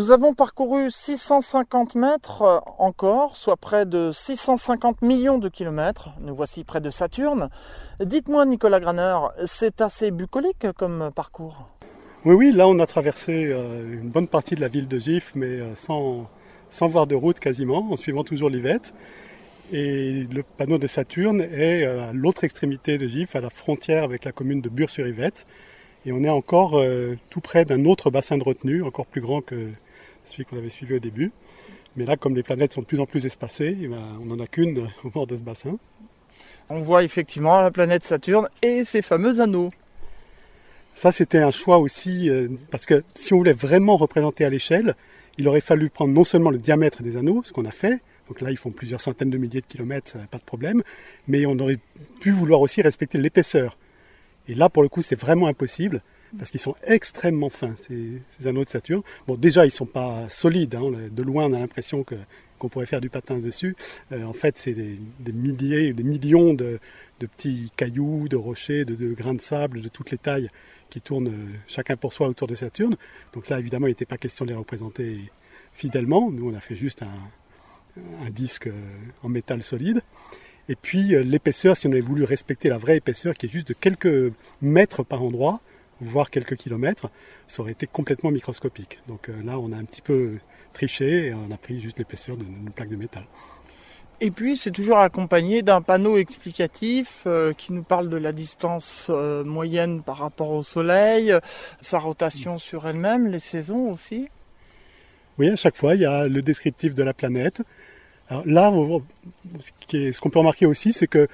Nous 0.03 0.11
avons 0.11 0.35
parcouru 0.35 0.91
650 0.91 1.95
mètres 1.95 2.43
euh, 2.43 2.59
encore, 2.79 3.37
soit 3.37 3.57
près 3.57 3.87
de 3.87 4.11
650 4.13 5.01
millions 5.01 5.39
de 5.39 5.49
kilomètres. 5.49 6.09
Nous 6.21 6.35
voici 6.35 6.65
près 6.65 6.81
de 6.81 6.91
Saturne. 6.91 7.51
Dites-moi, 8.05 8.45
Nicolas 8.45 8.81
Graner, 8.81 9.17
c'est 9.45 9.81
assez 9.81 10.11
bucolique 10.11 10.67
comme 10.77 11.13
parcours? 11.15 11.69
Oui, 12.25 12.35
oui, 12.35 12.51
là 12.51 12.67
on 12.67 12.81
a 12.81 12.87
traversé 12.87 13.53
euh, 13.53 13.93
une 14.03 14.09
bonne 14.09 14.27
partie 14.27 14.57
de 14.57 14.61
la 14.61 14.67
ville 14.67 14.89
de 14.89 14.99
Gif, 14.99 15.31
mais 15.37 15.61
euh, 15.61 15.77
sans, 15.77 16.29
sans 16.69 16.89
voir 16.89 17.07
de 17.07 17.15
route 17.15 17.39
quasiment, 17.39 17.93
en 17.93 17.95
suivant 17.95 18.25
toujours 18.25 18.51
l'Yvette. 18.51 18.95
Et 19.71 20.25
le 20.33 20.43
panneau 20.43 20.79
de 20.79 20.89
Saturne 20.89 21.43
est 21.43 21.85
à 21.85 22.13
l'autre 22.13 22.43
extrémité 22.43 22.99
de 22.99 23.07
Gif, 23.07 23.37
à 23.37 23.41
la 23.41 23.51
frontière 23.51 24.03
avec 24.03 24.25
la 24.25 24.33
commune 24.33 24.63
de 24.63 24.69
Bure-sur-Yvette. 24.69 25.47
Et 26.07 26.11
on 26.11 26.25
est 26.25 26.29
encore 26.29 26.83
tout 27.31 27.41
près 27.41 27.65
d'un 27.65 27.85
autre 27.85 28.11
bassin 28.11 28.37
de 28.37 28.43
retenue, 28.43 28.83
encore 28.83 29.07
plus 29.07 29.21
grand 29.21 29.41
que 29.41 29.69
celui 30.25 30.45
qu'on 30.45 30.59
avait 30.59 30.69
suivi 30.69 30.95
au 30.95 30.99
début. 30.99 31.33
Mais 31.97 32.05
là, 32.05 32.17
comme 32.17 32.35
les 32.35 32.43
planètes 32.43 32.73
sont 32.73 32.81
de 32.81 32.87
plus 32.87 33.01
en 33.01 33.07
plus 33.07 33.27
espacées, 33.27 33.77
eh 33.81 33.87
ben, 33.87 34.19
on 34.21 34.27
n'en 34.27 34.41
a 34.43 34.47
qu'une 34.47 34.89
au 35.05 35.11
bord 35.11 35.27
de 35.27 35.37
ce 35.37 35.43
bassin. 35.43 35.79
On 36.71 36.81
voit 36.81 37.05
effectivement 37.05 37.61
la 37.61 37.71
planète 37.71 38.03
Saturne 38.03 38.49
et 38.63 38.85
ses 38.85 39.03
fameux 39.03 39.41
anneaux. 39.41 39.71
Ça, 40.95 41.13
c'était 41.13 41.39
un 41.39 41.51
choix 41.51 41.79
aussi, 41.79 42.29
euh, 42.31 42.49
parce 42.71 42.87
que 42.87 43.03
si 43.15 43.35
on 43.35 43.39
voulait 43.39 43.53
vraiment 43.53 43.97
représenter 43.97 44.45
à 44.45 44.51
l'échelle, 44.51 44.95
il 45.39 45.49
aurait 45.49 45.61
fallu 45.61 45.91
prendre 45.91 46.13
non 46.13 46.25
seulement 46.25 46.51
le 46.51 46.59
diamètre 46.59 47.03
des 47.03 47.17
anneaux, 47.17 47.43
ce 47.43 47.53
qu'on 47.53 47.65
a 47.65 47.71
fait, 47.71 48.01
donc 48.29 48.41
là 48.43 48.51
ils 48.51 48.59
font 48.59 48.71
plusieurs 48.71 49.01
centaines 49.01 49.31
de 49.31 49.39
milliers 49.39 49.63
de 49.63 49.67
kilomètres, 49.67 50.09
ça 50.09 50.19
n'a 50.19 50.27
pas 50.27 50.39
de 50.39 50.45
problème, 50.45 50.83
mais 51.27 51.47
on 51.47 51.59
aurait 51.59 51.79
pu 52.21 52.31
vouloir 52.31 52.61
aussi 52.61 52.83
respecter 52.83 53.17
l'épaisseur. 53.17 53.77
Et 54.49 54.55
là, 54.55 54.69
pour 54.69 54.83
le 54.83 54.89
coup, 54.89 55.03
c'est 55.03 55.19
vraiment 55.19 55.47
impossible 55.47 56.03
parce 56.39 56.51
qu'ils 56.51 56.61
sont 56.61 56.77
extrêmement 56.85 57.51
fins, 57.51 57.75
ces, 57.77 58.47
anneaux 58.47 58.65
de 58.65 58.69
Saturne. 58.69 59.03
Bon, 59.27 59.37
déjà, 59.37 59.65
ils 59.65 59.69
ne 59.69 59.73
sont 59.73 59.87
pas 59.87 60.29
solides. 60.29 60.75
Hein. 60.75 60.91
De 61.11 61.23
loin, 61.23 61.47
on 61.47 61.53
a 61.53 61.59
l'impression 61.59 62.05
qu'on 62.05 62.69
pourrait 62.69 62.87
faire 62.87 63.01
du 63.01 63.11
patin 63.11 63.39
dessus. 63.39 63.77
Euh, 64.13 64.25
en 64.25 64.33
fait, 64.33 64.57
c'est 64.59 64.73
des, 64.73 65.33
milliers, 65.33 65.93
des 65.93 66.03
millions 66.03 66.55
de, 66.55 66.79
petits 67.19 67.71
cailloux, 67.77 68.29
de 68.29 68.37
rochers, 68.37 68.85
de, 68.85 69.13
grains 69.13 69.35
de 69.35 69.41
sable 69.41 69.81
de 69.81 69.89
toutes 69.89 70.11
les 70.11 70.19
tailles 70.19 70.49
qui 70.91 71.01
tournent 71.01 71.29
euh, 71.29 71.59
chacun 71.67 71.97
pour 71.97 72.13
soi 72.13 72.29
autour 72.29 72.49
de 72.49 72.55
Saturne. 72.55 72.97
Donc 73.33 73.49
là, 73.49 73.59
évidemment, 73.61 73.87
il 73.87 73.91
n'était 73.91 74.07
pas 74.07 74.19
question 74.19 74.45
de 74.45 74.51
les 74.51 74.57
représenter 74.57 75.19
fidèlement. 75.73 76.31
Nous, 76.31 76.51
on 76.51 76.55
a 76.55 76.61
fait 76.61 76.77
juste 76.77 77.03
un 77.03 78.31
disque 78.31 78.69
euh, 78.69 78.81
en 79.23 79.29
métal 79.29 79.63
solide. 79.63 80.03
Et 80.69 80.77
puis 80.77 81.09
l'épaisseur, 81.25 81.77
si 81.77 81.89
on 81.89 81.91
avait 81.91 82.01
voulu 82.01 82.23
respecter 82.23 82.69
la 82.69 82.79
vraie 82.79 82.99
épaisseur, 82.99 83.35
qui 83.35 83.47
est 83.47 83.49
juste 83.49 83.69
de 83.69 83.75
quelques 83.75 84.33
mètres 84.63 85.03
par 85.03 85.23
endroit, 85.23 85.61
voire 86.03 86.31
quelques 86.31 86.57
kilomètres, 86.57 87.11
ça 87.49 87.63
aurait 87.63 87.73
été 87.73 87.87
complètement 87.87 88.31
microscopique. 88.31 89.01
Donc 89.09 89.29
euh, 89.29 89.43
là, 89.45 89.59
on 89.59 89.73
a 89.73 89.77
un 89.77 89.85
petit 89.85 90.03
peu 90.03 90.39
triché 90.73 91.27
et 91.27 91.35
on 91.35 91.53
a 91.53 91.57
pris 91.57 91.81
juste 91.81 91.99
l'épaisseur 91.99 92.37
d'une 92.37 92.71
plaque 92.71 92.89
de 92.89 92.97
métal. 92.97 93.25
Et 94.21 94.31
puis 94.31 94.57
c'est 94.57 94.71
toujours 94.71 94.99
accompagné 94.99 95.63
d'un 95.63 95.83
panneau 95.83 96.17
explicatif 96.17 97.23
euh, 97.27 97.53
qui 97.53 97.73
nous 97.73 97.83
parle 97.83 98.09
de 98.09 98.17
la 98.17 98.33
distance 98.33 99.11
moyenne 99.45 100.03
par 100.03 100.19
rapport 100.19 100.53
au 100.53 100.63
Soleil, 100.63 101.35
sa 101.81 101.99
rotation 101.99 102.59
sur 102.59 102.87
elle-même, 102.87 103.29
les 103.29 103.41
saisons 103.41 103.91
aussi. 103.91 104.29
Oui, 105.39 105.49
à 105.49 105.57
chaque 105.57 105.77
fois, 105.77 105.95
il 105.95 106.03
y 106.03 106.07
a 106.07 106.29
le 106.29 106.43
descriptif 106.43 106.95
de 106.95 107.03
la 107.03 107.15
planète, 107.15 107.63
alors 108.33 108.47
là, 108.47 108.73
ce 109.61 110.21
qu'on 110.21 110.31
peut 110.31 110.39
remarquer 110.39 110.65
aussi, 110.65 110.95
c'est 110.95 111.07
que 111.07 111.29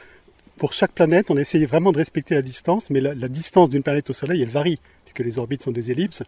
pour 0.58 0.72
chaque 0.74 0.92
planète, 0.92 1.30
on 1.30 1.38
essaye 1.38 1.64
vraiment 1.64 1.92
de 1.92 1.98
respecter 1.98 2.34
la 2.34 2.42
distance, 2.42 2.90
mais 2.90 3.00
la, 3.00 3.14
distance 3.28 3.70
d'une 3.70 3.82
planète 3.82 4.10
au 4.10 4.12
Soleil, 4.12 4.42
elle 4.42 4.48
varie, 4.48 4.80
puisque 5.04 5.20
les 5.20 5.38
orbites 5.38 5.62
sont 5.62 5.70
des 5.70 5.90
ellipses. 5.90 6.22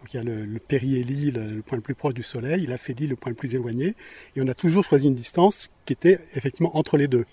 Donc 0.00 0.12
il 0.12 0.16
y 0.16 0.20
a 0.20 0.24
le, 0.24 0.44
le 0.44 0.58
périhélie, 0.58 1.30
le, 1.30 1.62
point 1.62 1.76
le 1.76 1.82
plus 1.82 1.94
proche 1.94 2.14
du 2.14 2.22
Soleil, 2.22 2.66
l'aphélie, 2.66 3.06
le 3.06 3.16
point 3.16 3.30
le 3.30 3.36
plus 3.36 3.54
éloigné, 3.54 3.94
et 4.36 4.42
on 4.42 4.48
a 4.48 4.54
toujours 4.54 4.84
choisi 4.84 5.06
une 5.06 5.14
distance 5.14 5.70
qui 5.86 5.92
était 5.92 6.18
effectivement 6.34 6.76
entre 6.76 6.96
les 6.96 7.08
deux. 7.08 7.24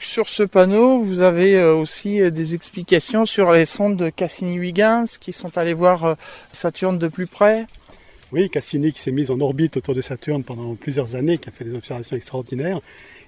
Sur 0.00 0.28
ce 0.28 0.42
panneau, 0.42 1.02
vous 1.02 1.20
avez 1.22 1.56
euh, 1.56 1.74
aussi 1.74 2.20
euh, 2.20 2.30
des 2.30 2.54
explications 2.54 3.24
sur 3.24 3.52
les 3.52 3.64
sondes 3.64 3.96
de 3.96 4.10
Cassini-Huygens 4.10 5.16
qui 5.18 5.32
sont 5.32 5.56
allées 5.56 5.72
voir 5.72 6.04
euh, 6.04 6.14
Saturne 6.52 6.98
de 6.98 7.08
plus 7.08 7.26
près? 7.26 7.66
Oui, 8.30 8.50
Cassini 8.50 8.92
qui 8.92 9.00
s'est 9.00 9.12
mise 9.12 9.30
en 9.30 9.40
orbite 9.40 9.76
autour 9.76 9.94
de 9.94 10.02
Saturne 10.02 10.44
pendant 10.44 10.74
plusieurs 10.74 11.14
années, 11.14 11.38
qui 11.38 11.48
a 11.48 11.52
fait 11.52 11.64
des 11.64 11.74
observations 11.74 12.16
extraordinaires. 12.16 12.80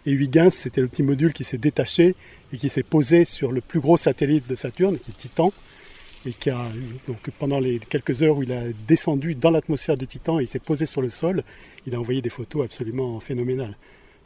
Et 0.07 0.13
Huygens, 0.13 0.55
c'était 0.55 0.81
le 0.81 0.87
petit 0.87 1.03
module 1.03 1.33
qui 1.33 1.43
s'est 1.43 1.59
détaché 1.59 2.15
et 2.53 2.57
qui 2.57 2.69
s'est 2.69 2.85
posé 2.85 3.25
sur 3.25 3.51
le 3.51 3.61
plus 3.61 3.81
gros 3.81 3.97
satellite 3.97 4.49
de 4.49 4.55
Saturne, 4.55 4.99
qui 4.99 5.11
est 5.11 5.15
Titan, 5.15 5.53
et 6.25 6.33
qui 6.33 6.49
a, 6.51 6.71
pendant 7.41 7.59
les 7.59 7.81
quelques 7.81 8.23
heures 8.23 8.39
où 8.39 8.45
il 8.45 8.53
a 8.53 8.63
descendu 8.87 9.35
dans 9.35 9.51
l'atmosphère 9.51 9.97
de 9.97 10.05
Titan 10.05 10.39
et 10.39 10.45
il 10.45 10.49
s'est 10.49 10.61
posé 10.61 10.87
sur 10.87 11.03
le 11.03 11.09
sol, 11.09 11.43
il 11.89 11.95
a 11.97 12.01
envoyé 12.01 12.23
des 12.23 12.31
photos 12.31 12.65
absolument 12.65 13.19
phénoménales. 13.19 13.77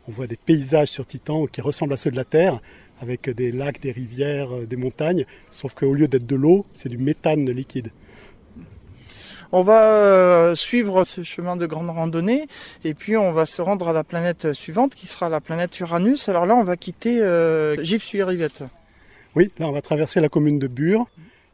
On 0.07 0.12
voit 0.12 0.27
des 0.27 0.37
paysages 0.37 0.88
sur 0.88 1.07
Titan 1.07 1.47
qui 1.47 1.62
ressemblent 1.62 1.95
à 1.95 1.97
ceux 1.97 2.11
de 2.11 2.16
la 2.16 2.25
Terre, 2.25 2.61
avec 3.01 3.31
des 3.31 3.51
lacs, 3.51 3.81
des 3.81 3.93
rivières, 3.93 4.51
des 4.66 4.77
montagnes, 4.77 5.25
sauf 5.51 5.75
qu'au 5.75 5.95
lieu 5.95 6.09
d'être 6.09 6.27
de 6.27 6.37
l'eau, 6.37 6.66
c'est 6.75 6.90
du 6.90 6.99
méthane 6.99 7.51
liquide. 7.51 7.90
On 9.53 9.63
va 9.63 9.83
euh, 9.83 10.55
suivre 10.55 11.03
ce 11.03 11.25
chemin 11.25 11.57
de 11.57 11.67
grande 11.67 11.91
randonnée 11.91 12.47
et 12.85 12.95
puis 12.95 13.17
on 13.17 13.33
va 13.33 13.47
se 13.47 13.61
rendre 13.61 13.89
à 13.89 13.93
la 13.93 14.05
planète 14.05 14.53
suivante 14.53 14.95
qui 14.95 15.09
sera 15.09 15.29
la 15.29 15.41
planète 15.41 15.79
Uranus. 15.81 16.29
Alors 16.29 16.47
là, 16.47 16.55
on 16.55 16.63
va 16.63 16.77
quitter 16.77 17.21
euh, 17.21 17.83
Gif-sur-Yvette. 17.83 18.63
Oui, 19.35 19.51
là 19.59 19.67
on 19.67 19.73
va 19.73 19.83
traverser 19.83 20.21
la 20.21 20.29
commune 20.29 20.61
de 20.61 20.69
Bure 20.69 21.07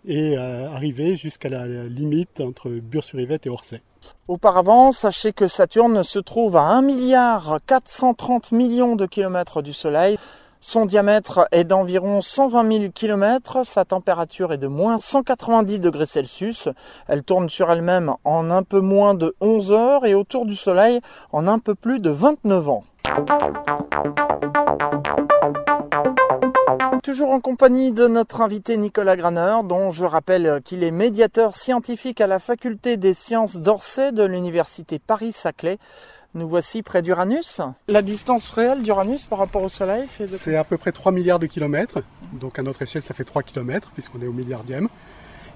et 0.07 0.37
euh, 0.37 0.69
arriver 0.69 1.17
jusqu'à 1.17 1.49
la, 1.49 1.67
limite 1.67 2.41
entre 2.41 2.69
Bure-sur-Yvette 2.69 3.47
et 3.47 3.51
Orsay. 3.51 3.81
Auparavant, 4.29 4.93
sachez 4.93 5.33
que 5.33 5.49
Saturne 5.49 6.03
se 6.03 6.19
trouve 6.19 6.57
à 6.57 6.65
1 6.65 6.83
milliard 6.83 7.59
430 7.67 8.53
millions 8.53 8.95
de 8.95 9.07
kilomètres 9.07 9.63
du 9.63 9.73
Soleil. 9.73 10.19
Son 10.69 10.85
diamètre 10.85 11.47
est 11.53 11.63
d'environ 11.63 12.21
120 12.21 12.73
000 12.81 12.93
km, 12.93 13.65
sa 13.65 13.85
température 13.85 14.53
est 14.53 14.59
de 14.59 14.67
moins 14.67 14.97
190 14.99 15.79
degrés 15.79 16.07
Celsius, 16.07 16.69
elle 17.07 17.23
tourne 17.23 17.49
sur 17.49 17.71
elle-même 17.71 18.15
en 18.25 18.51
un 18.51 18.65
peu 18.65 18.81
moins 18.81 19.15
de 19.15 19.37
11 19.41 19.71
heures 19.71 20.07
et 20.07 20.15
autour 20.15 20.45
du 20.45 20.57
Soleil 20.57 21.01
en 21.31 21.47
un 21.47 21.61
peu 21.61 21.77
plus 21.77 22.01
de 22.01 22.11
29 22.11 22.69
ans. 22.69 22.83
Toujours 27.05 27.31
en 27.31 27.39
compagnie 27.39 27.93
de 27.93 28.09
notre 28.09 28.41
invité 28.41 28.77
Nicolas 28.77 29.15
Graner, 29.15 29.59
dont 29.63 29.93
je 29.93 30.05
rappelle 30.05 30.61
qu'il 30.65 30.83
est 30.83 30.91
médiateur 30.91 31.55
scientifique 31.55 32.21
à 32.21 32.27
la 32.27 32.41
faculté 32.41 32.97
des 32.97 33.13
sciences 33.13 33.59
d'Orsay 33.59 34.11
de 34.11 34.25
l'université 34.25 34.99
Paris-Saclay. 34.99 35.79
Nous 36.37 36.47
voici 36.47 36.83
près 36.83 37.01
d'Uranus. 37.01 37.63
La 37.89 38.03
distance 38.03 38.51
réelle 38.51 38.83
d'Uranus 38.83 39.25
par 39.25 39.39
rapport 39.39 39.63
au 39.63 39.71
Soleil, 39.71 40.05
c'est 40.07 40.29
C'est 40.29 40.55
à 40.55 40.65
peu 40.65 40.77
près 40.77 40.93
3 40.93 41.11
milliards 41.11 41.39
de 41.39 41.47
kilomètres. 41.47 42.03
Donc 42.35 42.59
à 42.59 42.63
notre 42.63 42.83
échelle, 42.83 43.01
ça 43.01 43.15
fait 43.15 43.25
3 43.25 43.43
kilomètres, 43.43 43.91
puisqu'on 43.93 44.21
est 44.21 44.27
au 44.27 44.35
milliardième. 44.35 44.89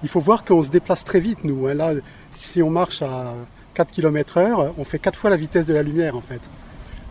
Il 0.01 0.09
faut 0.09 0.19
voir 0.19 0.43
qu'on 0.43 0.63
se 0.63 0.71
déplace 0.71 1.03
très 1.03 1.19
vite, 1.19 1.43
nous. 1.43 1.67
Hein. 1.67 1.75
Là, 1.75 1.93
si 2.31 2.63
on 2.63 2.71
marche 2.71 3.03
à 3.03 3.35
4 3.75 3.91
km 3.91 4.37
heure, 4.39 4.73
on 4.79 4.83
fait 4.83 4.97
4 4.97 5.19
fois 5.19 5.29
la 5.29 5.37
vitesse 5.37 5.67
de 5.67 5.73
la 5.75 5.83
lumière, 5.83 6.17
en 6.17 6.21
fait. 6.21 6.49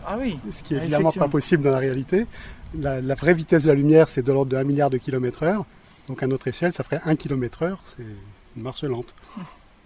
Ah 0.05 0.17
oui 0.19 0.37
Ce 0.51 0.63
qui 0.63 0.75
est 0.75 0.77
évidemment 0.77 1.13
pas 1.13 1.29
possible 1.29 1.63
dans 1.63 1.71
la 1.71 1.79
réalité. 1.79 2.27
La, 2.77 2.99
vraie 3.15 3.33
vitesse 3.33 3.63
de 3.63 3.69
la 3.69 3.75
lumière, 3.75 4.09
c'est 4.09 4.21
de 4.21 4.33
l'ordre 4.33 4.51
de 4.51 4.57
1 4.57 4.65
milliard 4.65 4.89
de 4.89 4.97
kilomètres 4.97 5.43
heure. 5.43 5.63
Donc 6.09 6.21
à 6.23 6.27
notre 6.27 6.49
échelle, 6.49 6.73
ça 6.73 6.83
ferait 6.83 6.99
1 7.05 7.15
km 7.15 7.63
heure. 7.63 7.79
C'est 7.85 8.03
une 8.57 8.63
marche 8.63 8.83
lente. 8.83 9.15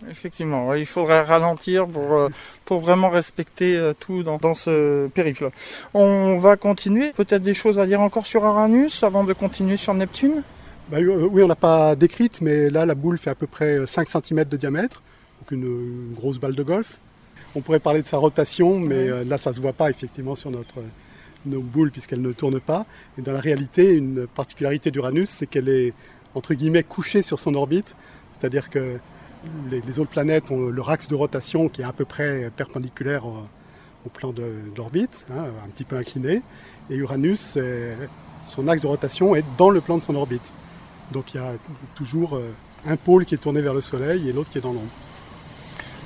Effectivement, 0.09 0.73
il 0.73 0.85
faudrait 0.85 1.21
ralentir 1.21 1.87
pour, 1.87 2.13
euh, 2.13 2.29
pour 2.65 2.79
vraiment 2.79 3.09
respecter 3.09 3.77
euh, 3.77 3.93
tout 3.97 4.23
dans, 4.23 4.37
dans 4.37 4.53
ce 4.53 5.07
périple. 5.07 5.49
On 5.93 6.37
va 6.37 6.57
continuer. 6.57 7.11
Peut-être 7.13 7.43
des 7.43 7.53
choses 7.53 7.79
à 7.79 7.85
dire 7.85 8.01
encore 8.01 8.25
sur 8.25 8.43
Uranus 8.43 9.03
avant 9.03 9.23
de 9.23 9.33
continuer 9.33 9.77
sur 9.77 9.93
Neptune? 9.93 10.43
Bah, 10.89 10.97
euh, 10.99 11.27
Oui, 11.31 11.41
on 11.43 11.47
n'a 11.47 11.55
pas 11.55 11.95
décrite, 11.95 12.41
mais 12.41 12.69
là, 12.69 12.85
la 12.85 12.93
boule 12.93 13.17
fait 13.17 13.29
à 13.29 13.35
peu 13.35 13.47
près 13.47 13.85
5 13.85 14.09
cm 14.09 14.43
de 14.43 14.57
diamètre, 14.57 15.01
donc 15.41 15.51
une, 15.51 16.13
grosse 16.13 16.39
balle 16.39 16.55
de 16.55 16.63
golf. 16.63 16.99
On 17.55 17.61
pourrait 17.61 17.79
parler 17.79 18.01
de 18.01 18.07
sa 18.07 18.17
rotation, 18.17 18.77
mais 18.77 19.23
là, 19.23 19.37
ça 19.37 19.51
ne 19.51 19.55
se 19.55 19.61
voit 19.61 19.71
pas 19.71 19.89
effectivement 19.89 20.35
sur 20.35 20.51
notre, 20.51 20.81
nos 21.45 21.61
boules 21.61 21.89
puisqu'elle 21.89 22.21
ne 22.21 22.33
tourne 22.33 22.59
pas. 22.59 22.85
Et 23.17 23.21
dans 23.21 23.31
la 23.31 23.39
réalité, 23.39 23.93
une 23.93 24.27
particularité 24.27 24.91
d'Uranus, 24.91 25.29
c'est 25.29 25.47
qu'elle 25.47 25.69
est 25.69 25.93
entre 26.33 26.53
guillemets 26.53 26.83
couchée 26.83 27.21
sur 27.21 27.39
son 27.39 27.55
orbite, 27.55 27.95
c'est-à-dire 28.37 28.69
que 28.69 28.97
les, 29.69 29.99
autres 29.99 30.09
planètes 30.09 30.51
ont 30.51 30.69
leur 30.69 30.89
axe 30.89 31.07
de 31.07 31.15
rotation 31.15 31.69
qui 31.69 31.81
est 31.81 31.85
à 31.85 31.93
peu 31.93 32.05
près 32.05 32.51
perpendiculaire 32.55 33.25
au, 33.25 34.09
plan 34.13 34.31
de, 34.31 34.43
l'orbite, 34.77 35.25
hein, 35.31 35.45
un 35.65 35.69
petit 35.69 35.83
peu 35.83 35.97
incliné. 35.97 36.41
Et 36.89 36.95
Uranus, 36.95 37.57
son 38.45 38.67
axe 38.67 38.83
de 38.83 38.87
rotation 38.87 39.35
est 39.35 39.43
dans 39.57 39.69
le 39.69 39.81
plan 39.81 39.97
de 39.97 40.03
son 40.03 40.15
orbite. 40.15 40.53
Donc 41.11 41.33
il 41.33 41.37
y 41.37 41.43
a 41.43 41.53
toujours 41.93 42.35
euh, 42.35 42.53
un 42.85 42.95
pôle 42.95 43.25
qui 43.25 43.35
est 43.35 43.39
tourné 43.39 43.61
vers 43.61 43.73
le 43.73 43.81
Soleil 43.81 44.27
et 44.27 44.33
l'autre 44.33 44.49
qui 44.49 44.57
est 44.57 44.61
dans 44.61 44.73
l'ombre. 44.73 44.91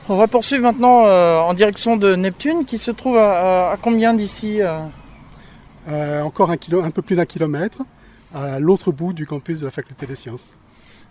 On 0.08 0.17
va 0.17 0.28
poursuivre 0.28 0.63
maintenant 0.63 1.06
euh, 1.06 1.38
en 1.38 1.54
direction 1.54 1.97
de 1.97 2.15
Neptune 2.15 2.65
qui 2.65 2.78
se 2.78 2.91
trouve 2.91 3.17
à, 3.17 3.78
combien 3.82 4.13
d'ici 4.13 4.60
euh 4.62 6.21
Encore 6.23 6.49
un, 6.49 6.58
kilo, 6.58 6.82
un 6.84 6.91
peu 6.91 7.02
plus 7.02 7.15
d'un 7.15 7.25
kilomètre 7.25 7.84
à 8.34 8.60
l'autre 8.60 8.91
bout 8.91 9.13
du 9.13 9.25
campus 9.25 9.60
de 9.60 9.65
la 9.65 9.71
faculté 9.71 10.06
des 10.06 10.15
sciences. 10.15 10.54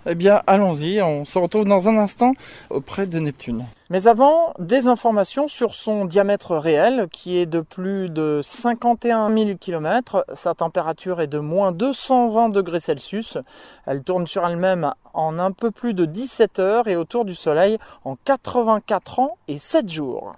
Eh 0.07 0.15
bien, 0.15 0.43
allons-y, 0.47 1.03
on 1.03 1.25
se 1.25 1.39
retrouve 1.39 1.65
dans 1.65 1.89
un 1.89 1.99
instant 1.99 2.33
auprès 2.71 3.07
de 3.07 3.19
Neptune. 3.19 3.65
Mais 3.91 4.07
avant, 4.07 4.55
des 4.59 4.87
informations 4.87 5.49
sur 5.49 5.75
son 5.75 6.05
diamètre 6.05 6.57
réel 6.57 7.09
qui 7.11 7.37
est 7.39 7.47
de 7.47 7.61
plus 7.61 8.09
de 8.09 8.41
51 8.43 9.35
000 9.35 9.59
km. 9.59 10.25
Sa 10.33 10.55
température 10.55 11.21
est 11.21 11.27
de 11.27 11.39
moins 11.39 11.73
220 11.73 12.51
degrés 12.51 12.81
Celsius. 12.81 13.39
Elle 13.87 14.03
tourne 14.03 14.27
sur 14.27 14.47
elle-même 14.47 14.93
en 15.15 15.39
un 15.39 15.53
peu 15.53 15.71
plus 15.71 15.95
de 15.95 16.05
17 16.05 16.59
heures 16.59 16.89
et 16.89 16.97
autour 16.97 17.25
du 17.25 17.35
Soleil 17.35 17.79
en 18.05 18.17
84 18.17 19.19
ans 19.19 19.37
et 19.49 19.59
7 19.59 19.89
jours. 19.89 20.35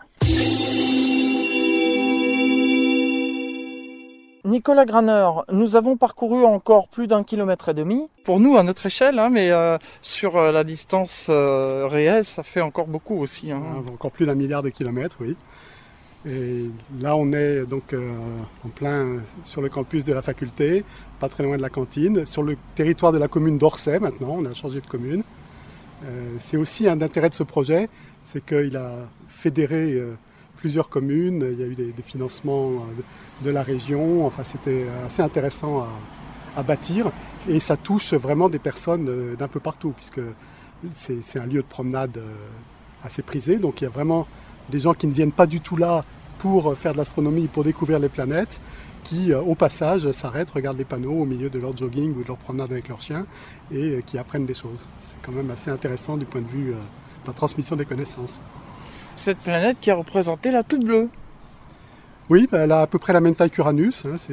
Nicolas 4.44 4.86
Graner, 4.86 5.28
nous 5.52 5.76
avons 5.76 5.98
parcouru 5.98 6.44
encore 6.44 6.88
plus 6.88 7.06
d'un 7.06 7.24
kilomètre 7.24 7.68
et 7.68 7.74
demi. 7.74 8.08
Pour 8.24 8.40
nous, 8.40 8.56
à 8.56 8.62
notre 8.62 8.86
échelle, 8.86 9.18
hein, 9.18 9.28
mais 9.28 9.50
euh, 9.50 9.76
sur 10.00 10.36
euh, 10.36 10.50
la 10.50 10.64
distance 10.64 11.26
euh, 11.28 11.86
réelle, 11.86 12.24
ça 12.24 12.42
fait 12.42 12.62
encore 12.62 12.86
beaucoup 12.86 13.18
aussi. 13.20 13.52
Hein. 13.52 13.62
Encore 13.92 14.10
plus 14.10 14.24
d'un 14.24 14.34
milliard 14.34 14.62
de 14.62 14.70
kilomètres, 14.70 15.18
oui. 15.20 15.36
Et 16.26 16.70
là, 17.00 17.16
on 17.16 17.32
est 17.32 17.64
donc 17.64 17.94
en 18.64 18.68
plein 18.68 19.20
sur 19.42 19.62
le 19.62 19.70
campus 19.70 20.04
de 20.04 20.12
la 20.12 20.20
faculté, 20.20 20.84
pas 21.18 21.30
très 21.30 21.44
loin 21.44 21.56
de 21.56 21.62
la 21.62 21.70
cantine, 21.70 22.26
sur 22.26 22.42
le 22.42 22.58
territoire 22.74 23.10
de 23.12 23.16
la 23.16 23.26
commune 23.26 23.56
d'Orsay 23.56 23.98
maintenant, 24.00 24.36
on 24.38 24.44
a 24.44 24.52
changé 24.52 24.82
de 24.82 24.86
commune. 24.86 25.22
c'est 26.38 26.58
aussi 26.58 26.86
un 26.88 27.00
intérêt 27.00 27.30
de 27.30 27.34
ce 27.34 27.42
projet, 27.42 27.88
c'est 28.20 28.44
qu'il 28.44 28.76
a 28.76 28.96
fédéré 29.28 29.98
plusieurs 30.60 30.90
communes, 30.90 31.48
il 31.52 31.58
y 31.58 31.62
a 31.62 31.66
eu 31.66 31.74
des, 31.74 32.02
financements 32.02 32.68
euh, 32.68 33.44
de, 33.44 33.50
la 33.50 33.62
région, 33.62 34.26
enfin 34.26 34.42
c'était 34.44 34.86
assez 35.06 35.22
intéressant 35.22 35.86
à, 36.56 36.62
bâtir. 36.62 37.10
Et 37.48 37.58
ça 37.58 37.78
touche 37.78 38.12
vraiment 38.12 38.50
des 38.50 38.58
personnes 38.58 39.08
euh, 39.08 39.34
d'un 39.36 39.48
peu 39.48 39.60
partout 39.60 39.94
puisque 39.96 40.20
c'est 40.94 41.40
un 41.40 41.46
lieu 41.46 41.62
de 41.62 41.66
promenade 41.66 42.18
euh, 42.18 42.34
assez 43.02 43.22
prisé, 43.22 43.56
donc 43.56 43.80
il 43.80 43.84
y 43.84 43.86
a 43.86 43.90
vraiment 43.90 44.26
des 44.68 44.80
gens 44.80 44.92
qui 44.92 45.06
ne 45.06 45.12
viennent 45.12 45.32
pas 45.32 45.46
du 45.46 45.60
tout 45.60 45.76
là 45.76 46.04
pour 46.38 46.76
faire 46.76 46.92
de 46.92 46.98
l'astronomie, 46.98 47.46
pour 47.48 47.64
découvrir 47.64 47.98
les 47.98 48.10
planètes, 48.10 48.60
qui 49.04 49.32
au 49.32 49.54
passage 49.54 50.10
s'arrêtent, 50.12 50.50
regardent 50.50 50.78
les 50.78 50.84
panneaux 50.84 51.22
au 51.22 51.24
milieu 51.24 51.48
de 51.48 51.58
leur 51.58 51.74
jogging 51.76 52.14
ou 52.14 52.22
de 52.22 52.28
leur 52.28 52.36
promenade 52.36 52.70
avec 52.70 52.88
leur 52.88 53.00
chien 53.00 53.26
et 53.72 54.00
qui 54.06 54.18
apprennent 54.18 54.46
des 54.46 54.54
choses. 54.54 54.82
C'est 55.06 55.16
quand 55.22 55.32
même 55.32 55.50
assez 55.50 55.70
intéressant 55.70 56.16
du 56.16 56.26
point 56.26 56.42
de 56.42 56.48
vue 56.48 56.70
de 56.72 57.26
la 57.26 57.32
transmission 57.32 57.76
des 57.76 57.86
connaissances 57.86 58.40
cette 59.20 59.38
planète 59.38 59.76
qui 59.80 59.90
est 59.90 59.94
représentée 59.94 60.50
là 60.50 60.62
toute 60.62 60.84
bleue. 60.84 61.08
Oui, 62.30 62.48
bah, 62.50 62.60
elle 62.60 62.72
a 62.72 62.82
à 62.82 62.86
peu 62.86 62.98
près 62.98 63.12
la 63.12 63.20
même 63.20 63.34
taille 63.34 63.50
qu'Uranus. 63.50 64.06
Hein, 64.06 64.16
c'est 64.16 64.32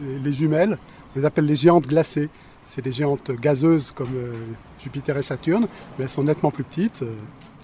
les 0.00 0.32
jumelles. 0.32 0.78
On 1.14 1.18
les 1.20 1.24
appelle 1.24 1.46
les 1.46 1.56
géantes 1.56 1.86
glacées. 1.86 2.28
C'est 2.64 2.82
des 2.82 2.90
géantes 2.90 3.30
gazeuses 3.30 3.92
comme 3.92 4.14
euh, 4.16 4.34
Jupiter 4.80 5.16
et 5.16 5.22
Saturne, 5.22 5.68
mais 5.96 6.04
elles 6.04 6.10
sont 6.10 6.24
nettement 6.24 6.50
plus 6.50 6.64
petites, 6.64 7.02
euh, 7.02 7.12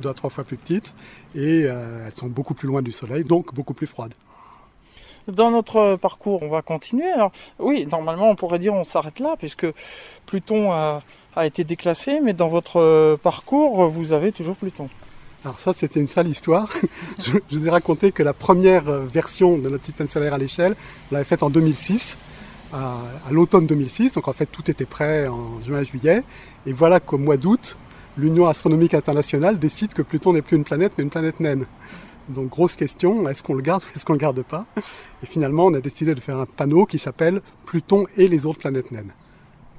deux 0.00 0.08
à 0.08 0.14
trois 0.14 0.30
fois 0.30 0.44
plus 0.44 0.56
petites, 0.56 0.94
et 1.34 1.64
euh, 1.64 2.06
elles 2.06 2.14
sont 2.14 2.28
beaucoup 2.28 2.54
plus 2.54 2.68
loin 2.68 2.82
du 2.82 2.92
Soleil, 2.92 3.24
donc 3.24 3.52
beaucoup 3.52 3.74
plus 3.74 3.88
froides. 3.88 4.14
Dans 5.26 5.50
notre 5.50 5.96
parcours, 5.96 6.44
on 6.44 6.48
va 6.48 6.62
continuer. 6.62 7.10
Alors, 7.10 7.32
oui, 7.58 7.84
normalement, 7.90 8.30
on 8.30 8.36
pourrait 8.36 8.60
dire 8.60 8.74
on 8.74 8.84
s'arrête 8.84 9.18
là, 9.18 9.34
puisque 9.36 9.66
Pluton 10.26 10.70
a 10.70 11.02
été 11.46 11.64
déclassé, 11.64 12.20
mais 12.20 12.32
dans 12.32 12.48
votre 12.48 13.16
parcours, 13.22 13.88
vous 13.88 14.12
avez 14.12 14.30
toujours 14.30 14.56
Pluton. 14.56 14.88
Alors 15.44 15.58
ça, 15.58 15.72
c'était 15.72 15.98
une 15.98 16.06
sale 16.06 16.28
histoire. 16.28 16.68
je, 17.18 17.32
vous 17.50 17.66
ai 17.66 17.70
raconté 17.70 18.12
que 18.12 18.22
la 18.22 18.32
première 18.32 18.88
euh, 18.88 19.06
version 19.06 19.58
de 19.58 19.68
notre 19.68 19.84
système 19.84 20.06
solaire 20.06 20.34
à 20.34 20.38
l'échelle, 20.38 20.76
on 21.10 21.14
l'avait 21.14 21.24
faite 21.24 21.42
en 21.42 21.50
2006, 21.50 22.16
à, 22.72 23.00
l'automne 23.30 23.66
2006. 23.66 24.14
Donc 24.14 24.28
en 24.28 24.32
fait, 24.32 24.46
tout 24.46 24.70
était 24.70 24.84
prêt 24.84 25.26
en 25.26 25.60
juin-juillet. 25.60 26.22
Et 26.66 26.72
voilà 26.72 27.00
qu'au 27.00 27.18
mois 27.18 27.36
d'août, 27.36 27.76
l'Union 28.16 28.46
astronomique 28.46 28.94
internationale 28.94 29.58
décide 29.58 29.94
que 29.94 30.02
Pluton 30.02 30.32
n'est 30.32 30.42
plus 30.42 30.56
une 30.56 30.64
planète, 30.64 30.92
mais 30.96 31.02
une 31.02 31.10
planète 31.10 31.40
naine. 31.40 31.66
Donc 32.28 32.50
grosse 32.50 32.76
question, 32.76 33.28
est-ce 33.28 33.42
qu'on 33.42 33.54
le 33.54 33.62
garde 33.62 33.82
ou 33.82 33.86
est-ce 33.96 34.04
qu'on 34.04 34.12
ne 34.12 34.18
le 34.18 34.22
garde 34.22 34.42
pas? 34.42 34.64
Et 35.24 35.26
finalement, 35.26 35.66
on 35.66 35.74
a 35.74 35.80
décidé 35.80 36.14
de 36.14 36.20
faire 36.20 36.38
un 36.38 36.46
panneau 36.46 36.86
qui 36.86 37.00
s'appelle 37.00 37.42
Pluton 37.66 38.06
et 38.16 38.28
les 38.28 38.46
autres 38.46 38.60
planètes 38.60 38.92
naines. 38.92 39.12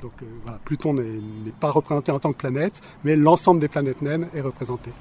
Donc 0.02 0.12
euh, 0.22 0.26
voilà, 0.44 0.60
Pluton 0.66 0.94
n'est 0.94 1.54
pas 1.58 1.72
représenté 1.72 2.12
en 2.12 2.20
tant 2.20 2.34
que 2.34 2.38
planète, 2.38 2.82
mais 3.06 3.16
l'ensemble 3.16 3.62
des 3.62 3.70
planètes 3.70 4.02
naines 4.02 4.28
est 4.36 4.42
représenté 4.42 4.92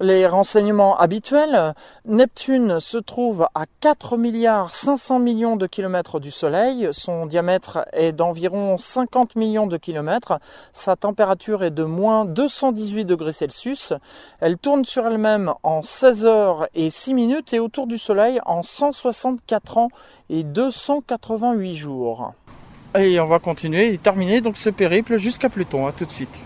les 0.00 0.26
renseignements 0.26 0.96
habituels, 0.98 1.74
Neptune 2.06 2.80
se 2.80 2.98
trouve 2.98 3.46
à 3.54 3.64
4 3.80 4.16
milliards 4.16 4.72
500 4.72 5.18
millions 5.18 5.56
de 5.56 5.66
kilomètres 5.66 6.20
du 6.20 6.30
Soleil, 6.30 6.88
son 6.92 7.26
diamètre 7.26 7.86
est 7.92 8.12
d'environ 8.12 8.76
50 8.76 9.36
millions 9.36 9.66
de 9.66 9.76
kilomètres, 9.76 10.38
sa 10.72 10.96
température 10.96 11.64
est 11.64 11.70
de 11.70 11.84
moins 11.84 12.24
218 12.24 13.04
degrés 13.04 13.32
Celsius, 13.32 13.92
elle 14.40 14.58
tourne 14.58 14.84
sur 14.84 15.06
elle-même 15.06 15.54
en 15.62 15.82
16 15.82 16.26
heures 16.26 16.68
et 16.74 16.90
6 16.90 17.14
minutes 17.14 17.52
et 17.54 17.58
autour 17.58 17.86
du 17.86 17.98
Soleil 17.98 18.40
en 18.44 18.62
164 18.62 19.78
ans 19.78 19.88
et 20.28 20.42
288 20.42 21.74
jours. 21.74 22.32
Et 22.98 23.20
on 23.20 23.26
va 23.26 23.38
continuer 23.38 23.92
et 23.92 23.98
terminer 23.98 24.40
donc 24.40 24.56
ce 24.56 24.70
périple 24.70 25.18
jusqu'à 25.18 25.48
Pluton, 25.48 25.86
à 25.86 25.92
tout 25.92 26.06
de 26.06 26.10
suite. 26.10 26.44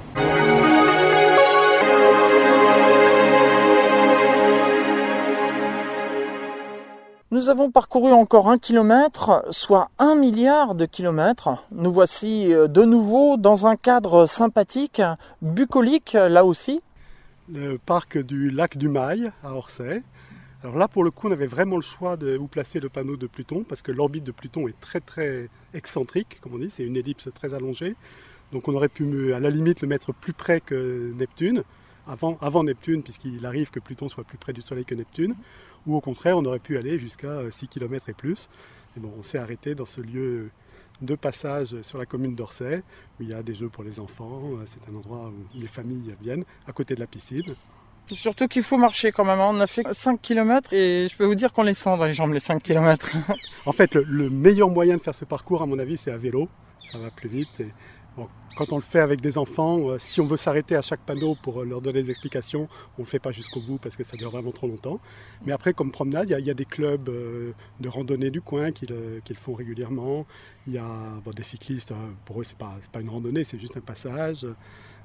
Nous 7.32 7.48
avons 7.48 7.70
parcouru 7.70 8.10
encore 8.10 8.50
un 8.50 8.58
kilomètre, 8.58 9.44
soit 9.50 9.88
un 10.00 10.16
milliard 10.16 10.74
de 10.74 10.84
kilomètres. 10.84 11.64
Nous 11.70 11.92
voici 11.92 12.52
euh, 12.52 12.66
de 12.66 12.82
nouveau 12.82 13.36
dans 13.36 13.68
un 13.68 13.76
cadre 13.76 14.26
sympathique, 14.26 15.00
bucolique 15.40 16.14
là 16.14 16.44
aussi. 16.44 16.82
Le 17.48 17.78
parc 17.78 18.18
du 18.18 18.50
lac 18.50 18.76
du 18.76 18.88
Mail 18.88 19.32
à 19.44 19.54
Orsay. 19.54 20.02
Alors 20.64 20.76
là, 20.76 20.88
pour 20.88 21.04
le 21.04 21.12
coup, 21.12 21.28
on 21.28 21.30
avait 21.30 21.46
vraiment 21.46 21.76
le 21.76 21.82
choix 21.82 22.16
de 22.16 22.36
où 22.36 22.48
placer 22.48 22.80
le 22.80 22.88
panneau 22.88 23.16
de 23.16 23.28
Pluton 23.28 23.62
parce 23.62 23.80
que 23.80 23.92
l'orbite 23.92 24.24
de 24.24 24.32
Pluton 24.32 24.66
est 24.66 24.80
très 24.80 24.98
très 24.98 25.48
excentrique, 25.72 26.40
comme 26.40 26.54
on 26.54 26.58
dit, 26.58 26.68
c'est 26.68 26.82
une 26.82 26.96
ellipse 26.96 27.28
très 27.32 27.54
allongée. 27.54 27.94
Donc 28.50 28.66
on 28.66 28.74
aurait 28.74 28.88
pu 28.88 29.32
à 29.32 29.38
la 29.38 29.50
limite 29.50 29.82
le 29.82 29.86
mettre 29.86 30.12
plus 30.12 30.32
près 30.32 30.60
que 30.60 31.12
Neptune, 31.16 31.62
avant, 32.10 32.38
avant 32.40 32.64
Neptune, 32.64 33.02
puisqu'il 33.02 33.44
arrive 33.46 33.70
que 33.70 33.80
Pluton 33.80 34.08
soit 34.08 34.24
plus 34.24 34.38
près 34.38 34.52
du 34.52 34.62
Soleil 34.62 34.84
que 34.84 34.94
Neptune 34.94 35.34
ou 35.86 35.96
au 35.96 36.00
contraire 36.00 36.36
on 36.36 36.44
aurait 36.44 36.58
pu 36.58 36.76
aller 36.76 36.98
jusqu'à 36.98 37.50
6 37.50 37.68
km 37.68 38.08
et 38.08 38.14
plus. 38.14 38.48
Et 38.96 39.00
bon, 39.00 39.12
on 39.18 39.22
s'est 39.22 39.38
arrêté 39.38 39.74
dans 39.74 39.86
ce 39.86 40.00
lieu 40.00 40.50
de 41.00 41.14
passage 41.14 41.80
sur 41.82 41.96
la 41.96 42.06
commune 42.06 42.34
d'Orsay, 42.34 42.82
où 43.18 43.22
il 43.22 43.30
y 43.30 43.34
a 43.34 43.42
des 43.42 43.54
jeux 43.54 43.68
pour 43.68 43.84
les 43.84 44.00
enfants, 44.00 44.42
c'est 44.66 44.92
un 44.92 44.94
endroit 44.94 45.30
où 45.30 45.58
les 45.58 45.68
familles 45.68 46.14
viennent, 46.20 46.44
à 46.66 46.72
côté 46.72 46.94
de 46.94 47.00
la 47.00 47.06
piscine. 47.06 47.54
Surtout 48.12 48.48
qu'il 48.48 48.64
faut 48.64 48.76
marcher 48.76 49.12
quand 49.12 49.24
même. 49.24 49.38
Hein. 49.38 49.50
On 49.52 49.60
a 49.60 49.68
fait 49.68 49.86
5 49.90 50.20
km 50.20 50.72
et 50.72 51.06
je 51.08 51.16
peux 51.16 51.24
vous 51.24 51.36
dire 51.36 51.52
qu'on 51.52 51.62
les 51.62 51.74
sent 51.74 51.96
dans 51.96 52.04
les 52.04 52.12
jambes 52.12 52.32
les 52.32 52.40
5 52.40 52.60
km. 52.60 53.12
en 53.66 53.72
fait, 53.72 53.94
le, 53.94 54.02
le, 54.02 54.28
meilleur 54.28 54.68
moyen 54.68 54.96
de 54.96 55.00
faire 55.00 55.14
ce 55.14 55.24
parcours, 55.24 55.62
à 55.62 55.66
mon 55.66 55.78
avis, 55.78 55.96
c'est 55.96 56.10
à 56.10 56.16
vélo. 56.16 56.48
Ça 56.80 56.98
va 56.98 57.10
plus 57.10 57.28
vite. 57.28 57.60
Et 57.60 57.68
quand 58.56 58.72
on 58.72 58.76
le 58.76 58.82
fait 58.82 59.00
avec 59.00 59.20
des 59.20 59.38
enfants, 59.38 59.90
euh, 59.90 59.98
si 59.98 60.20
on 60.20 60.26
veut 60.26 60.36
s'arrêter 60.36 60.76
à 60.76 60.82
chaque 60.82 61.00
panneau 61.00 61.36
pour 61.40 61.62
euh, 61.62 61.64
leur 61.64 61.80
donner 61.80 62.02
des 62.02 62.10
explications, 62.10 62.68
on 62.98 63.02
ne 63.02 63.06
le 63.06 63.10
fait 63.10 63.18
pas 63.18 63.30
jusqu'au 63.30 63.60
bout 63.60 63.78
parce 63.78 63.96
que 63.96 64.04
ça 64.04 64.16
dure 64.16 64.30
vraiment 64.30 64.50
trop 64.50 64.66
longtemps. 64.66 65.00
Mais 65.46 65.52
après, 65.52 65.72
comme 65.72 65.92
promenade, 65.92 66.28
il 66.30 66.46
y, 66.46 66.50
a 66.50 66.54
des 66.54 66.64
clubs 66.64 67.08
euh, 67.08 67.52
de 67.78 67.88
randonnée 67.88 68.30
du 68.30 68.40
coin 68.40 68.72
qui 68.72 68.86
le, 68.86 69.22
font 69.34 69.54
régulièrement. 69.54 70.26
Il 70.66 70.74
y 70.74 70.78
a 70.78 71.20
des 71.34 71.42
cyclistes, 71.42 71.94
pour 72.24 72.40
eux, 72.40 72.44
ce 72.44 72.52
n'est 72.52 72.58
pas, 72.58 72.76
pas, 72.92 73.00
une 73.00 73.10
randonnée, 73.10 73.44
c'est 73.44 73.58
juste 73.58 73.76
un 73.76 73.80
passage. 73.80 74.46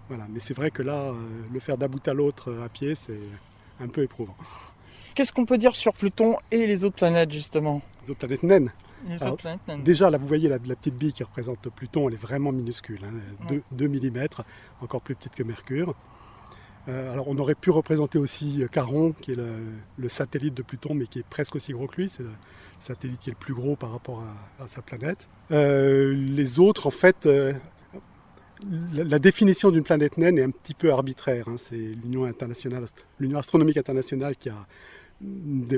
Voilà. 0.10 0.26
Mais 0.30 0.40
c'est 0.40 0.54
vrai 0.54 0.72
que 0.72 0.82
là, 0.82 1.14
le 1.52 1.60
faire 1.60 1.78
d'un 1.78 1.88
bout 1.88 2.06
à 2.08 2.14
l'autre 2.14 2.54
à 2.64 2.70
pied, 2.70 2.96
c'est 2.96 3.20
un 3.80 3.88
peu 3.88 4.04
éprouvant. 4.04 4.36
Qu'est-ce 5.14 5.32
qu'on 5.32 5.46
peut 5.46 5.58
dire 5.58 5.76
sur 5.76 5.94
Pluton 5.94 6.36
et 6.52 6.68
les 6.68 6.84
autres 6.84 6.98
planètes, 6.98 7.32
justement? 7.32 7.82
Les 8.04 8.12
autres 8.12 8.20
planètes 8.20 8.44
naines 8.44 8.72
déjà, 9.84 10.10
là, 10.10 10.18
vous 10.18 10.28
voyez 10.28 10.50
la, 10.50 10.60
petite 10.60 10.96
bille 10.96 11.14
qui 11.14 11.24
représente 11.24 11.70
Pluton, 11.70 12.08
elle 12.08 12.16
est 12.16 12.22
vraiment 12.22 12.52
minuscule, 12.52 13.02
2, 13.72 13.86
hein, 13.86 13.90
mm, 13.92 14.84
encore 14.84 15.02
plus 15.02 15.16
petite 15.16 15.36
que 15.36 15.44
Mercure. 15.44 15.96
Euh, 16.88 17.12
alors, 17.12 17.28
on 17.28 17.38
aurait 17.38 17.56
pu 17.56 17.72
représenter 17.72 18.20
aussi 18.20 18.62
euh, 18.62 18.68
Charon, 18.74 19.14
qui 19.14 19.32
est 19.32 19.38
le, 19.98 20.10
satellite 20.10 20.54
de 20.54 20.62
Pluton, 20.62 20.94
mais 20.94 21.08
qui 21.08 21.20
est 21.20 21.26
presque 21.28 21.56
aussi 21.56 21.74
gros 21.74 21.88
que 21.88 22.02
lui. 22.02 22.10
C'est 22.10 22.24
le 22.24 22.30
satellite 22.80 23.20
qui 23.20 23.30
est 23.30 23.34
le 23.34 23.40
plus 23.40 23.54
gros 23.54 23.76
par 23.76 23.92
rapport 23.92 24.24
à, 24.60 24.68
sa 24.68 24.82
planète. 24.82 25.28
Euh, 25.52 26.14
les 26.14 26.60
autres, 26.60 26.86
en 26.86 26.92
fait, 26.92 27.28
la, 28.92 29.20
définition 29.20 29.72
d'une 29.72 29.84
planète 29.84 30.18
naine 30.18 30.38
est 30.38 30.44
un 30.44 30.52
petit 30.52 30.76
peu 30.76 30.92
arbitraire. 30.92 31.48
Hein. 31.48 31.56
C'est 31.58 31.76
l'Union 31.76 32.26
internationale, 32.26 32.86
l'Union 33.20 33.40
astronomique 33.40 33.78
internationale 33.78 34.36
qui 34.36 34.50
a 34.50 34.68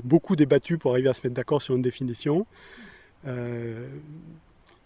beaucoup 0.04 0.36
débattu 0.36 0.78
pour 0.78 0.92
arriver 0.92 1.10
à 1.10 1.14
se 1.14 1.22
mettre 1.24 1.36
d'accord 1.36 1.62
sur 1.62 1.76
une 1.76 1.82
définition. 1.82 2.46
Euh, 3.28 3.88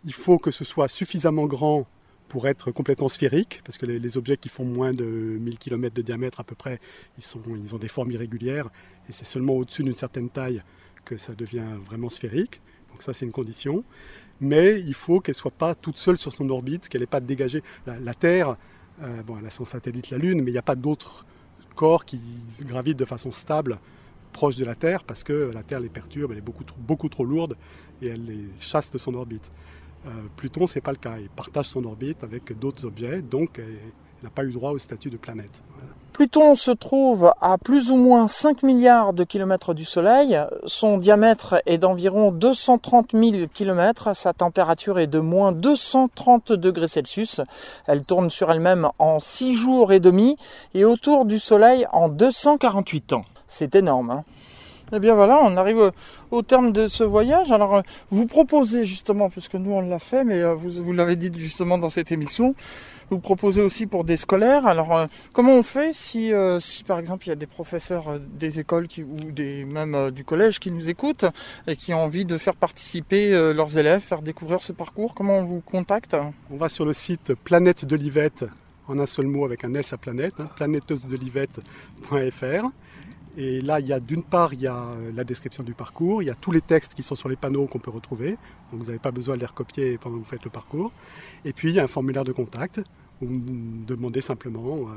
il 0.03 0.13
faut 0.13 0.37
que 0.37 0.51
ce 0.51 0.63
soit 0.63 0.87
suffisamment 0.87 1.45
grand 1.45 1.87
pour 2.27 2.47
être 2.47 2.71
complètement 2.71 3.09
sphérique, 3.09 3.61
parce 3.65 3.77
que 3.77 3.85
les, 3.85 4.17
objets 4.17 4.37
qui 4.37 4.47
font 4.47 4.63
moins 4.63 4.93
de 4.93 5.03
1000 5.03 5.59
km 5.59 5.93
de 5.93 6.01
diamètre 6.01 6.39
à 6.39 6.45
peu 6.45 6.55
près, 6.55 6.79
ils, 7.17 7.75
ont 7.75 7.77
des 7.77 7.89
formes 7.89 8.09
irrégulières, 8.11 8.69
et 9.09 9.11
c'est 9.11 9.25
seulement 9.25 9.53
au-dessus 9.53 9.83
d'une 9.83 9.93
certaine 9.93 10.29
taille 10.29 10.61
que 11.03 11.17
ça 11.17 11.33
devient 11.33 11.65
vraiment 11.85 12.07
sphérique. 12.07 12.61
Donc 12.89 13.03
ça 13.03 13.11
c'est 13.11 13.25
une 13.25 13.33
condition. 13.33 13.83
Mais 14.39 14.79
il 14.79 14.93
faut 14.93 15.19
qu'elle 15.19 15.33
ne 15.33 15.39
soit 15.39 15.51
pas 15.51 15.75
toute 15.75 15.97
seule 15.97 16.17
sur 16.17 16.31
son 16.31 16.49
orbite, 16.49 16.87
qu'elle 16.87 17.01
n'ait 17.01 17.07
pas 17.07 17.19
dégagé. 17.19 17.63
La, 17.85 18.13
Terre, 18.13 18.55
euh, 19.03 19.21
bon, 19.23 19.37
elle 19.37 19.45
a 19.45 19.51
son 19.51 19.65
satellite 19.65 20.09
la 20.09 20.17
Lune, 20.17 20.41
mais 20.41 20.51
il 20.51 20.53
n'y 20.53 20.57
a 20.57 20.63
pas 20.63 20.75
d'autres 20.75 21.25
corps 21.75 22.05
qui 22.05 22.19
gravitent 22.61 22.97
de 22.97 23.05
façon 23.05 23.31
stable 23.31 23.77
proche 24.31 24.55
de 24.55 24.63
la 24.63 24.75
Terre, 24.75 25.03
parce 25.03 25.23
que 25.25 25.51
la 25.53 25.63
Terre 25.63 25.81
les 25.81 25.89
perturbe, 25.89 26.31
elle 26.31 26.37
est 26.37 26.77
beaucoup 26.77 27.09
trop 27.09 27.25
lourde, 27.25 27.57
et 28.01 28.07
elle 28.07 28.25
les 28.25 28.45
chasse 28.59 28.91
de 28.91 28.97
son 28.97 29.13
orbite. 29.13 29.51
Euh, 30.05 30.09
Pluton, 30.35 30.67
ce 30.67 30.75
n'est 30.75 30.81
pas 30.81 30.91
le 30.91 30.97
cas. 30.97 31.17
Il 31.19 31.29
partage 31.29 31.67
son 31.67 31.83
orbite 31.85 32.23
avec 32.23 32.57
d'autres 32.57 32.85
objets, 32.85 33.21
donc 33.21 33.59
euh, 33.59 33.75
il 34.21 34.25
n'a 34.25 34.31
pas 34.31 34.43
eu 34.43 34.51
droit 34.51 34.71
au 34.71 34.77
statut 34.77 35.09
de 35.09 35.17
planète. 35.17 35.61
Pluton 36.13 36.55
se 36.55 36.71
trouve 36.71 37.31
à 37.39 37.57
plus 37.57 37.89
ou 37.89 37.95
moins 37.95 38.27
5 38.27 38.63
milliards 38.63 39.13
de 39.13 39.23
kilomètres 39.23 39.73
du 39.73 39.85
Soleil. 39.85 40.37
Son 40.65 40.97
diamètre 40.97 41.61
est 41.65 41.77
d'environ 41.77 42.31
230 42.31 43.11
000 43.13 43.47
kilomètres. 43.53 44.15
Sa 44.15 44.33
température 44.33 44.99
est 44.99 45.07
de 45.07 45.19
moins 45.19 45.51
230 45.51 46.51
degrés 46.51 46.89
Celsius. 46.89 47.41
Elle 47.87 48.03
tourne 48.03 48.29
sur 48.29 48.51
elle-même 48.51 48.89
en 48.99 49.19
6 49.19 49.55
jours 49.55 49.93
et 49.93 49.99
demi 49.99 50.35
et 50.73 50.83
autour 50.83 51.25
du 51.25 51.39
Soleil 51.39 51.87
en 51.91 52.09
248 52.09 53.13
ans. 53.13 53.25
C'est 53.47 53.75
énorme. 53.75 54.11
Hein 54.11 54.23
eh 54.93 54.99
bien 54.99 55.15
voilà, 55.15 55.39
on 55.43 55.57
arrive 55.57 55.91
au 56.31 56.41
terme 56.41 56.71
de 56.71 56.87
ce 56.87 57.03
voyage. 57.03 57.51
Alors 57.51 57.75
euh, 57.75 57.81
vous 58.09 58.27
proposez 58.27 58.83
justement, 58.83 59.29
puisque 59.29 59.55
nous 59.55 59.71
on 59.71 59.81
l'a 59.81 59.99
fait, 59.99 60.23
mais 60.23 60.41
euh, 60.41 60.53
vous, 60.53 60.83
vous 60.83 60.93
l'avez 60.93 61.15
dit 61.15 61.31
justement 61.35 61.77
dans 61.77 61.89
cette 61.89 62.11
émission, 62.11 62.55
vous 63.09 63.19
proposez 63.19 63.61
aussi 63.61 63.87
pour 63.87 64.03
des 64.03 64.17
scolaires. 64.17 64.67
Alors 64.67 64.95
euh, 64.95 65.05
comment 65.33 65.53
on 65.53 65.63
fait 65.63 65.93
si, 65.93 66.31
si 66.59 66.83
par 66.83 66.99
exemple 66.99 67.25
il 67.25 67.29
y 67.29 67.33
a 67.33 67.35
des 67.35 67.47
professeurs 67.47 68.19
des 68.19 68.59
écoles 68.59 68.87
ou 68.99 69.31
des, 69.31 69.65
même 69.65 70.11
du 70.11 70.23
collège 70.23 70.59
qui 70.59 70.71
nous 70.71 70.89
écoutent 70.89 71.25
et 71.67 71.75
qui 71.75 71.93
ont 71.93 72.03
envie 72.03 72.25
de 72.25 72.37
faire 72.37 72.55
participer 72.55 73.31
leurs 73.53 73.77
élèves, 73.77 74.01
faire 74.01 74.21
découvrir 74.21 74.61
ce 74.61 74.73
parcours? 74.73 75.13
Comment 75.13 75.39
on 75.39 75.43
vous 75.43 75.61
contacte? 75.61 76.15
On 76.51 76.57
va 76.57 76.69
sur 76.69 76.85
le 76.85 76.93
site 76.93 77.33
Planète 77.35 77.85
de 77.85 77.95
Livette 77.95 78.45
en 78.87 78.99
un 78.99 79.05
seul 79.05 79.27
mot 79.27 79.45
avec 79.45 79.63
un 79.63 79.73
S 79.73 79.93
à 79.93 79.97
planète, 79.97 80.33
hein, 80.39 80.49
planéteusedelivette.fr. 80.55 82.65
Et 83.37 83.61
là, 83.61 83.79
il 83.79 83.87
y 83.87 83.93
a 83.93 83.99
d'une 83.99 84.23
part, 84.23 84.53
il 84.53 84.61
y 84.61 84.67
a 84.67 84.75
euh, 84.75 85.11
la 85.15 85.23
description 85.23 85.63
du 85.63 85.73
parcours, 85.73 86.21
il 86.21 86.25
y 86.25 86.31
a 86.31 86.35
tous 86.35 86.51
les 86.51 86.61
textes 86.61 86.93
qui 86.93 87.03
sont 87.03 87.15
sur 87.15 87.29
les 87.29 87.37
panneaux 87.37 87.65
qu'on 87.65 87.79
peut 87.79 87.91
retrouver, 87.91 88.31
donc 88.71 88.81
vous 88.81 88.85
n'avez 88.85 88.99
pas 88.99 89.11
besoin 89.11 89.35
de 89.35 89.39
les 89.39 89.45
recopier 89.45 89.97
pendant 89.97 90.17
que 90.17 90.21
vous 90.21 90.29
faites 90.29 90.43
le 90.43 90.49
parcours. 90.49 90.91
Et 91.45 91.53
puis, 91.53 91.69
il 91.69 91.75
y 91.75 91.79
a 91.79 91.83
un 91.83 91.87
formulaire 91.87 92.25
de 92.25 92.33
contact, 92.33 92.81
où 93.21 93.27
vous 93.27 93.39
demandez 93.87 94.19
simplement, 94.19 94.75
euh, 94.75 94.93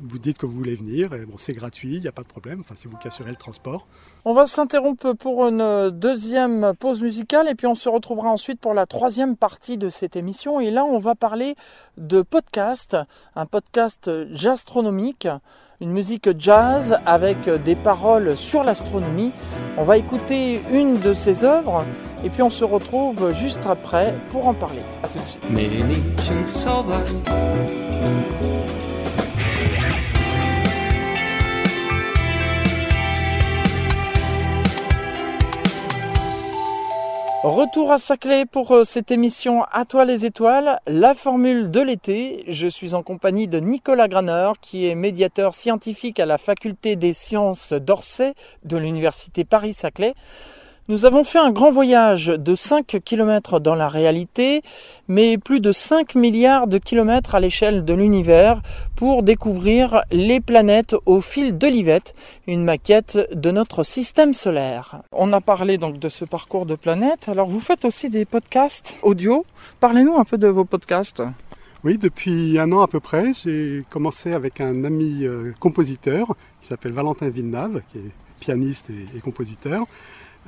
vous 0.00 0.18
dites 0.18 0.36
que 0.36 0.44
vous 0.44 0.52
voulez 0.52 0.74
venir, 0.74 1.14
et 1.14 1.24
bon, 1.24 1.36
c'est 1.38 1.52
gratuit, 1.52 1.96
il 1.96 2.02
n'y 2.02 2.08
a 2.08 2.12
pas 2.12 2.22
de 2.22 2.28
problème, 2.28 2.60
enfin, 2.60 2.74
c'est 2.76 2.88
vous 2.88 2.96
qui 2.98 3.08
assurez 3.08 3.30
le 3.30 3.36
transport. 3.36 3.86
On 4.26 4.34
va 4.34 4.44
s'interrompre 4.46 5.14
pour 5.14 5.46
une 5.46 5.90
deuxième 5.90 6.74
pause 6.78 7.02
musicale, 7.02 7.48
et 7.48 7.54
puis 7.54 7.66
on 7.66 7.74
se 7.74 7.88
retrouvera 7.88 8.30
ensuite 8.30 8.60
pour 8.60 8.74
la 8.74 8.86
troisième 8.86 9.36
partie 9.36 9.78
de 9.78 9.88
cette 9.88 10.16
émission. 10.16 10.60
Et 10.60 10.70
là, 10.70 10.84
on 10.84 10.98
va 10.98 11.14
parler 11.14 11.54
de 11.96 12.22
podcast, 12.22 12.96
un 13.34 13.46
podcast 13.46 14.10
gastronomique 14.30 15.28
une 15.80 15.90
musique 15.92 16.28
jazz 16.38 16.98
avec 17.06 17.48
des 17.64 17.74
paroles 17.74 18.36
sur 18.36 18.62
l'astronomie. 18.64 19.32
On 19.78 19.84
va 19.84 19.96
écouter 19.96 20.60
une 20.72 21.00
de 21.00 21.14
ses 21.14 21.42
œuvres 21.42 21.84
et 22.22 22.28
puis 22.28 22.42
on 22.42 22.50
se 22.50 22.64
retrouve 22.64 23.32
juste 23.32 23.66
après 23.66 24.14
pour 24.28 24.46
en 24.46 24.52
parler. 24.54 24.82
A 25.02 25.08
tout 25.08 25.18
de 25.18 25.26
suite. 25.26 25.42
Retour 37.60 37.92
à 37.92 37.98
Saclay 37.98 38.46
pour 38.46 38.72
euh, 38.72 38.84
cette 38.84 39.10
émission 39.10 39.64
À 39.70 39.84
toi 39.84 40.06
les 40.06 40.24
étoiles, 40.24 40.80
la 40.86 41.14
formule 41.14 41.70
de 41.70 41.82
l'été. 41.82 42.42
Je 42.48 42.66
suis 42.66 42.94
en 42.94 43.02
compagnie 43.02 43.48
de 43.48 43.60
Nicolas 43.60 44.08
Graner, 44.08 44.52
qui 44.62 44.86
est 44.86 44.94
médiateur 44.94 45.54
scientifique 45.54 46.20
à 46.20 46.24
la 46.24 46.38
faculté 46.38 46.96
des 46.96 47.12
sciences 47.12 47.74
d'Orsay 47.74 48.32
de 48.64 48.78
l'université 48.78 49.44
Paris-Saclay. 49.44 50.14
Nous 50.90 51.06
avons 51.06 51.22
fait 51.22 51.38
un 51.38 51.52
grand 51.52 51.70
voyage 51.70 52.26
de 52.26 52.56
5 52.56 52.98
km 53.04 53.60
dans 53.60 53.76
la 53.76 53.88
réalité, 53.88 54.60
mais 55.06 55.38
plus 55.38 55.60
de 55.60 55.70
5 55.70 56.16
milliards 56.16 56.66
de 56.66 56.78
kilomètres 56.78 57.36
à 57.36 57.38
l'échelle 57.38 57.84
de 57.84 57.94
l'univers 57.94 58.60
pour 58.96 59.22
découvrir 59.22 60.02
les 60.10 60.40
planètes 60.40 60.96
au 61.06 61.20
fil 61.20 61.56
de 61.56 61.68
l'Ivette, 61.68 62.14
une 62.48 62.64
maquette 62.64 63.20
de 63.32 63.52
notre 63.52 63.84
système 63.84 64.34
solaire. 64.34 65.02
On 65.12 65.32
a 65.32 65.40
parlé 65.40 65.78
donc 65.78 66.00
de 66.00 66.08
ce 66.08 66.24
parcours 66.24 66.66
de 66.66 66.74
planètes. 66.74 67.28
Alors 67.28 67.46
vous 67.46 67.60
faites 67.60 67.84
aussi 67.84 68.10
des 68.10 68.24
podcasts 68.24 68.98
audio. 69.04 69.46
Parlez-nous 69.78 70.16
un 70.16 70.24
peu 70.24 70.38
de 70.38 70.48
vos 70.48 70.64
podcasts. 70.64 71.22
Oui, 71.84 71.98
depuis 71.98 72.58
un 72.58 72.72
an 72.72 72.82
à 72.82 72.88
peu 72.88 72.98
près, 72.98 73.30
j'ai 73.44 73.84
commencé 73.90 74.32
avec 74.32 74.60
un 74.60 74.82
ami 74.82 75.20
euh, 75.22 75.52
compositeur 75.60 76.26
qui 76.60 76.66
s'appelle 76.66 76.92
Valentin 76.92 77.28
Villeneuve, 77.28 77.80
qui 77.92 77.98
est 77.98 78.10
pianiste 78.40 78.90
et 78.90 79.20
compositeur. 79.20 79.86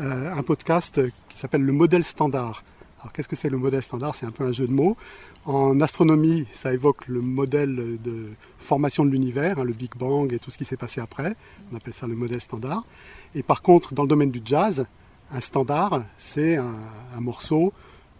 Euh, 0.00 0.34
un 0.34 0.42
podcast 0.42 1.02
qui 1.28 1.36
s'appelle 1.36 1.60
le 1.60 1.72
modèle 1.72 2.02
standard. 2.02 2.64
Alors 3.00 3.12
qu'est-ce 3.12 3.28
que 3.28 3.36
c'est 3.36 3.50
le 3.50 3.58
modèle 3.58 3.82
standard? 3.82 4.14
C'est 4.14 4.24
un 4.24 4.30
peu 4.30 4.44
un 4.44 4.52
jeu 4.52 4.66
de 4.66 4.72
mots. 4.72 4.96
En 5.44 5.80
astronomie, 5.82 6.46
ça 6.50 6.72
évoque 6.72 7.08
le 7.08 7.20
modèle 7.20 7.98
de 8.02 8.30
formation 8.58 9.04
de 9.04 9.10
l'univers, 9.10 9.58
hein, 9.58 9.64
le 9.64 9.74
Big 9.74 9.90
Bang 9.94 10.32
et 10.32 10.38
tout 10.38 10.50
ce 10.50 10.56
qui 10.56 10.64
s'est 10.64 10.78
passé 10.78 11.02
après. 11.02 11.36
On 11.70 11.76
appelle 11.76 11.92
ça 11.92 12.06
le 12.06 12.14
modèle 12.14 12.40
standard. 12.40 12.84
Et 13.34 13.42
par 13.42 13.60
contre, 13.60 13.92
dans 13.92 14.02
le 14.02 14.08
domaine 14.08 14.30
du 14.30 14.40
jazz, 14.42 14.86
un 15.30 15.40
standard, 15.40 16.04
c'est 16.16 16.56
un, 16.56 17.20
morceau 17.20 17.74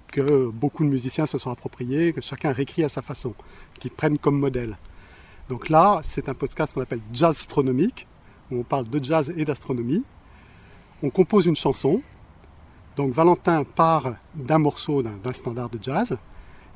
que 0.08 0.50
beaucoup 0.50 0.84
de 0.84 0.90
musiciens 0.90 1.24
se 1.24 1.38
sont 1.38 1.50
appropriés, 1.50 2.12
que 2.12 2.20
chacun 2.20 2.52
réécrit 2.52 2.84
à 2.84 2.90
sa 2.90 3.00
façon, 3.00 3.34
qu'ils 3.78 3.92
prennent 3.92 4.18
comme 4.18 4.38
modèle. 4.38 4.76
Donc 5.48 5.70
là, 5.70 6.02
c'est 6.04 6.28
un 6.28 6.34
podcast 6.34 6.74
qu'on 6.74 6.82
appelle 6.82 7.00
jazz 7.14 7.36
astronomique, 7.36 8.06
où 8.50 8.58
on 8.58 8.62
parle 8.62 8.88
de 8.90 9.02
jazz 9.02 9.32
et 9.34 9.46
d'astronomie 9.46 10.04
on 11.02 11.10
compose 11.10 11.46
une 11.46 11.56
chanson. 11.56 12.02
Donc 12.96 13.12
Valentin 13.12 13.64
part 13.64 14.14
d'un 14.34 14.58
morceau, 14.58 15.02
d'un 15.02 15.32
standard 15.32 15.70
de 15.70 15.78
jazz, 15.82 16.18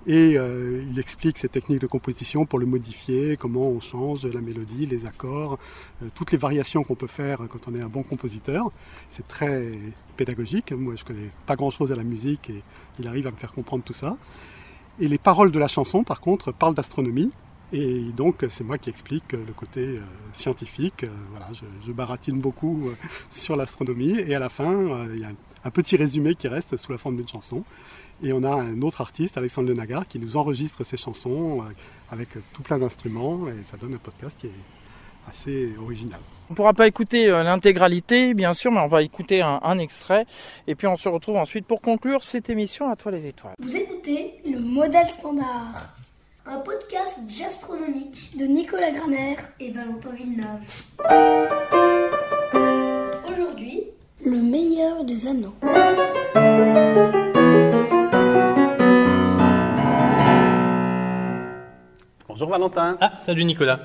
et 0.07 0.39
euh, 0.39 0.85
il 0.89 1.01
explique 1.01 1.37
ses 1.37 1.49
techniques 1.49 1.81
de 1.81 1.89
composition 1.89 2.47
pour 2.47 2.61
le 2.61 2.67
modifier, 2.67 3.37
comment 3.37 3.69
on 3.69 3.81
change 3.81 4.25
la 4.25 4.41
mélodie, 4.41 4.87
les 4.87 5.05
accords, 5.05 5.59
euh, 6.01 6.07
toutes 6.15 6.31
les 6.31 6.39
variations 6.39 6.85
qu'on 6.85 6.95
peut 6.95 7.09
faire 7.09 7.41
quand 7.51 7.67
on 7.67 7.75
est 7.75 7.83
un 7.83 7.89
bon 7.89 8.05
compositeur. 8.05 8.71
C'est 9.09 9.27
très 9.27 9.73
pédagogique. 10.17 10.71
Moi, 10.71 10.95
je 10.95 11.05
connais 11.05 11.31
pas 11.45 11.57
grand-chose 11.57 11.91
à 11.91 11.97
la 11.97 12.05
musique 12.05 12.51
et 12.51 12.63
il 13.01 13.09
arrive 13.09 13.27
à 13.27 13.33
me 13.33 13.37
faire 13.37 13.53
comprendre 13.53 13.83
tout 13.83 13.93
ça. 13.93 14.17
Et 15.01 15.09
les 15.09 15.19
paroles 15.19 15.51
de 15.51 15.59
la 15.59 15.69
chanson, 15.69 16.05
par 16.05 16.21
contre, 16.21 16.53
parlent 16.53 16.75
d'astronomie. 16.75 17.33
Et 17.73 18.01
donc, 18.17 18.45
c'est 18.49 18.63
moi 18.63 18.79
qui 18.79 18.91
explique 18.91 19.33
le 19.33 19.53
côté 19.53 19.81
euh, 19.81 20.01
scientifique. 20.33 21.05
Euh, 21.05 21.09
voilà, 21.31 21.49
je, 21.85 21.93
baratine 21.93 22.41
beaucoup 22.41 22.89
euh, 22.89 22.95
sur 23.31 23.57
l'astronomie. 23.57 24.19
Et 24.21 24.35
à 24.35 24.39
la 24.39 24.49
fin, 24.49 25.07
il 25.13 25.21
y 25.21 25.25
a 25.25 25.31
un, 25.65 25.71
petit 25.71 25.97
résumé 25.97 26.35
qui 26.37 26.47
reste 26.49 26.77
sous 26.77 26.93
la 26.93 26.99
forme 26.99 27.17
d'une 27.17 27.29
chanson. 27.29 27.65
Et 28.23 28.33
on 28.33 28.45
a 28.45 28.55
un 28.55 28.81
autre 28.83 29.01
artiste, 29.01 29.37
Alexandre 29.37 29.69
Lenagar, 29.69 30.07
qui 30.07 30.19
nous 30.19 30.37
enregistre 30.37 30.85
ses 30.85 30.97
chansons 30.97 31.65
avec 32.09 32.29
tout 32.53 32.63
plein 32.63 32.79
d'instruments. 32.79 33.49
Et 33.49 33.63
ça 33.65 33.77
donne 33.77 33.95
un 33.95 33.99
podcast 33.99 34.37
qui 34.39 34.47
est 34.47 35.29
assez 35.29 35.75
original. 35.83 36.21
On 36.49 36.53
ne 36.53 36.57
pourra 36.57 36.73
pas 36.73 36.87
écouter 36.87 37.29
l'intégralité, 37.29 38.33
bien 38.33 38.55
sûr, 38.55 38.71
mais 38.71 38.79
on 38.79 38.87
va 38.87 39.03
écouter 39.03 39.43
un, 39.43 39.61
un, 39.63 39.79
extrait. 39.79 40.25
Et 40.67 40.77
puis 40.77 40.87
on 40.87 40.97
se 40.97 41.09
retrouve 41.09 41.37
ensuite 41.37 41.67
pour 41.67 41.83
conclure 41.83 42.23
cette 42.23 42.49
émission 42.49 42.89
à 42.89 42.97
toi 42.97 43.11
les 43.11 43.27
étoiles. 43.27 43.57
Vous 43.59 43.77
écoutez 43.77 44.35
le 44.47 44.61
modèle 44.61 45.09
standard 45.09 45.96
un 46.49 46.59
podcast 46.59 47.19
gastronomique 47.41 48.37
de 48.39 48.45
Nicolas 48.45 48.93
Graner 48.93 49.35
et 49.59 49.73
Valentin 49.73 50.13
Villeneuve. 50.13 50.63
Aujourd'hui, 53.29 53.83
le 54.25 54.37
meilleur 54.43 55.05
des 55.05 55.27
anneaux. 55.27 55.57
Bonjour 62.29 62.49
Valentin. 62.49 62.97
Ah, 63.01 63.15
salut 63.21 63.45
Nicolas. 63.45 63.81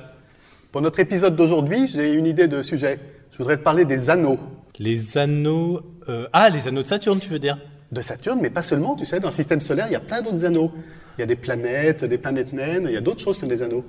Pour 0.70 0.82
notre 0.82 1.00
épisode 1.00 1.34
d'aujourd'hui, 1.34 1.88
j'ai 1.88 2.12
une 2.12 2.26
idée 2.26 2.46
de 2.46 2.62
sujet. 2.62 3.00
Je 3.32 3.38
voudrais 3.38 3.56
te 3.56 3.62
parler 3.62 3.84
des 3.84 4.08
anneaux. 4.08 4.38
Les 4.78 5.18
anneaux. 5.18 5.80
Euh, 6.08 6.28
ah, 6.32 6.48
les 6.48 6.68
anneaux 6.68 6.82
de 6.82 6.86
Saturne, 6.86 7.18
tu 7.18 7.28
veux 7.28 7.40
dire? 7.40 7.58
De 7.92 8.00
Saturne, 8.02 8.38
mais 8.42 8.48
pas 8.50 8.62
seulement, 8.62 8.96
tu 8.96 9.04
sais, 9.04 9.20
dans 9.20 9.28
le 9.28 9.34
système 9.34 9.60
solaire, 9.60 9.84
il 9.88 9.92
y 9.92 9.96
a 9.96 10.00
plein 10.00 10.22
d'autres 10.22 10.44
anneaux. 10.46 10.72
Il 11.18 11.20
y 11.20 11.24
a 11.24 11.26
des 11.26 11.36
planètes, 11.36 12.04
des 12.04 12.16
planètes 12.18 12.52
naines, 12.54 12.86
il 12.88 12.94
y 12.94 12.96
a 12.96 13.02
d'autres 13.02 13.20
choses 13.20 13.36
que 13.38 13.44
des 13.44 13.62
anneaux. 13.62 13.84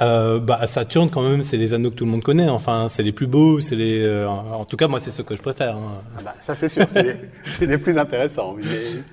Euh, 0.00 0.38
bah, 0.38 0.64
Saturne, 0.68 1.10
quand 1.10 1.22
même, 1.28 1.42
c'est 1.42 1.56
les 1.56 1.74
anneaux 1.74 1.90
que 1.90 1.96
tout 1.96 2.04
le 2.04 2.12
monde 2.12 2.22
connaît. 2.22 2.48
Enfin, 2.48 2.86
c'est 2.88 3.02
les 3.02 3.10
plus 3.10 3.26
beaux. 3.26 3.60
C'est 3.60 3.74
les. 3.74 4.02
euh, 4.04 4.28
en 4.28 4.64
tout 4.64 4.76
cas, 4.76 4.86
moi, 4.86 5.00
c'est 5.00 5.10
ceux 5.10 5.24
que 5.24 5.34
je 5.34 5.42
préfère. 5.42 5.76
hein. 5.76 6.00
Ah 6.16 6.20
bah, 6.24 6.34
ça 6.40 6.54
c'est 6.54 6.68
sûr, 6.68 6.86
c'est 6.88 7.66
les, 7.66 7.78
plus 7.78 7.98
intéressants, 7.98 8.54
mais 8.56 8.64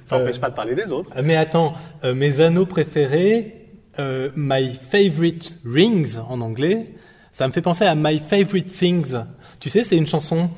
ça 0.05 0.15
Euh. 0.15 0.19
n'empêche 0.19 0.39
pas 0.39 0.51
de 0.51 0.55
parler 0.55 0.75
des 0.75 0.91
autres. 0.91 1.09
Mais 1.23 1.35
attends, 1.35 1.73
euh, 2.03 2.13
mes 2.13 2.39
anneaux 2.39 2.67
préférés, 2.67 3.65
euh, 3.97 4.29
my 4.35 4.79
favorite 4.91 5.57
rings 5.65 6.19
en 6.29 6.41
anglais, 6.41 6.93
ça 7.31 7.47
me 7.47 7.51
fait 7.53 7.61
penser 7.63 7.85
à 7.85 7.95
my 7.95 8.19
favorite 8.19 8.71
things. 8.71 9.15
Tu 9.59 9.69
sais, 9.69 9.83
c'est 9.83 9.97
une 9.97 10.05
chanson. 10.07 10.51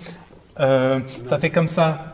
euh, 0.59 0.99
ça 1.27 1.39
fait 1.39 1.49
comme 1.49 1.69
ça. 1.69 2.07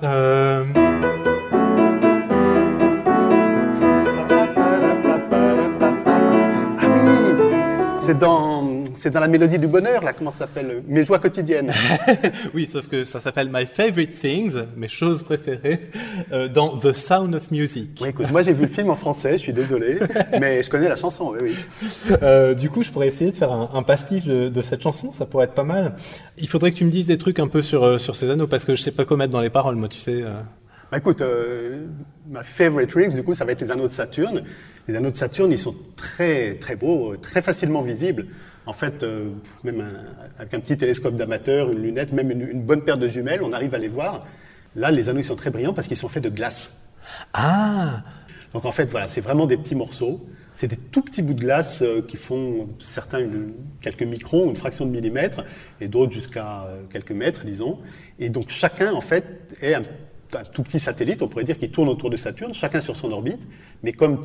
C'est 8.06 8.20
dans, 8.20 8.84
c'est 8.96 9.10
dans 9.10 9.20
la 9.20 9.28
mélodie 9.28 9.58
du 9.58 9.68
bonheur, 9.68 10.04
là, 10.04 10.14
comment 10.14 10.32
ça 10.32 10.40
s'appelle 10.40 10.84
Mes 10.88 11.04
joies 11.04 11.20
quotidiennes. 11.20 11.72
oui, 12.54 12.68
sauf 12.68 12.88
que 12.88 13.04
ça 13.04 13.20
s'appelle 13.20 13.50
my 13.52 13.66
favorite 13.66 14.20
things, 14.20 14.56
mes 14.78 14.88
choses 14.88 15.24
préférées, 15.24 15.90
euh, 16.32 16.48
dans 16.48 16.78
The 16.78 16.94
Sound 16.94 17.34
of 17.36 17.50
Music. 17.52 18.00
Oui, 18.02 18.10
écoute, 18.10 18.30
moi 18.32 18.44
j'ai 18.44 18.54
vu 18.54 18.64
le 18.64 18.72
film 18.72 18.90
en 18.90 18.96
français, 18.96 19.34
je 19.34 19.38
suis 19.40 19.54
désolé, 19.54 20.00
mais 20.40 20.62
je 20.62 20.70
connais 20.70 20.88
la 20.90 20.96
chanson, 20.96 21.34
oui, 21.34 21.40
oui. 21.50 21.88
Euh, 22.22 22.54
du 22.54 22.70
coup, 22.70 22.84
je 22.84 22.92
pourrais 22.92 23.08
essayer 23.08 23.32
de 23.32 23.36
faire 23.36 23.52
un, 23.52 23.70
un 23.74 23.84
pastiche 23.84 24.26
de, 24.26 24.50
de 24.50 24.62
cette 24.62 24.82
chanson, 24.82 25.12
ça 25.12 25.26
pourrait 25.26 25.46
être 25.46 25.56
pas 25.56 25.64
mal. 25.64 25.96
Il 26.38 26.48
faudrait 26.48 26.72
que 26.72 26.78
tu 26.78 26.86
me 26.86 26.92
dises 26.92 27.08
des 27.08 27.18
trucs 27.18 27.40
un 27.40 27.48
peu 27.48 27.62
sur, 27.62 27.84
euh, 27.84 27.98
sur 27.98 28.16
ces 28.16 28.30
anneaux, 28.30 28.48
parce 28.48 28.66
que 28.66 28.76
je 28.76 28.82
sais 28.82 28.92
pas 28.92 29.06
quoi 29.06 29.18
mettre 29.18 29.32
dans 29.32 29.42
les 29.42 29.50
paroles, 29.50 29.76
moi, 29.76 29.88
tu 29.88 30.00
sais. 30.00 30.22
euh. 30.22 30.42
Bah, 30.92 31.00
écoute, 31.00 31.24
ma 32.30 32.44
favorite 32.44 32.94
rings, 32.94 33.16
du 33.16 33.24
coup, 33.24 33.34
ça 33.34 33.44
va 33.44 33.54
être 33.54 33.62
les 33.62 33.72
anneaux 33.72 33.88
de 33.88 33.94
Saturne. 33.94 34.44
Les 34.88 34.96
anneaux 34.96 35.12
de 35.12 35.18
Saturne, 35.18 35.52
ils 35.52 35.60
sont 35.60 35.76
très, 35.96 36.56
très 36.56 36.76
beaux, 36.76 37.16
très 37.18 37.42
facilement 37.42 37.82
visibles. 37.82 38.28
En 38.68 38.74
fait, 38.74 39.04
euh, 39.04 39.30
même 39.64 39.82
un- 39.82 40.40
avec 40.42 40.54
un 40.54 40.60
petit 40.60 40.78
télescope 40.78 41.16
d'amateur, 41.16 41.72
une 41.72 41.82
lunette, 41.82 42.14
même 42.14 42.32
une, 42.32 42.42
une 42.50 42.62
bonne 42.62 42.82
paire 42.84 42.98
de 42.98 43.08
jumelles, 43.08 43.42
on 43.44 43.52
arrive 43.54 43.74
à 43.76 43.78
les 43.78 43.88
voir. 43.88 44.26
Là, 44.76 44.92
les 44.92 45.08
anneaux, 45.10 45.20
ils 45.20 45.24
sont 45.26 45.36
très 45.36 45.50
brillants 45.52 45.74
parce 45.74 45.88
qu'ils 45.88 45.98
sont 45.98 46.08
faits 46.10 46.24
de 46.24 46.30
glace. 46.30 46.82
Ah 47.34 48.04
Donc 48.54 48.66
en 48.66 48.72
fait, 48.72 48.86
voilà, 48.90 49.08
c'est 49.08 49.22
vraiment 49.22 49.46
des 49.46 49.58
petits 49.58 49.76
morceaux. 49.76 50.26
C'est 50.56 50.68
des 50.68 50.78
tout 50.78 51.02
petits 51.02 51.22
bouts 51.22 51.34
de 51.34 51.42
glace 51.42 51.82
euh, 51.82 52.02
qui 52.08 52.16
font 52.18 52.70
certains 52.80 53.20
une- 53.20 53.54
quelques 53.82 54.04
microns, 54.04 54.50
une 54.50 54.56
fraction 54.56 54.86
de 54.86 54.92
millimètre, 54.92 55.44
et 55.82 55.88
d'autres 55.88 56.14
jusqu'à 56.14 56.64
euh, 56.66 56.82
quelques 56.92 57.12
mètres, 57.12 57.46
disons. 57.46 57.80
Et 58.20 58.30
donc 58.30 58.50
chacun, 58.50 58.94
en 58.94 59.02
fait, 59.02 59.26
est 59.62 59.74
un, 59.74 59.82
un 60.36 60.44
tout 60.44 60.64
petit 60.64 60.80
satellite, 60.80 61.22
on 61.22 61.28
pourrait 61.28 61.44
dire, 61.44 61.58
qui 61.58 61.70
tourne 61.70 61.90
autour 61.90 62.10
de 62.10 62.18
Saturne, 62.18 62.54
chacun 62.54 62.82
sur 62.82 62.96
son 62.96 63.12
orbite. 63.12 63.42
Mais 63.84 63.92
comme 63.94 64.22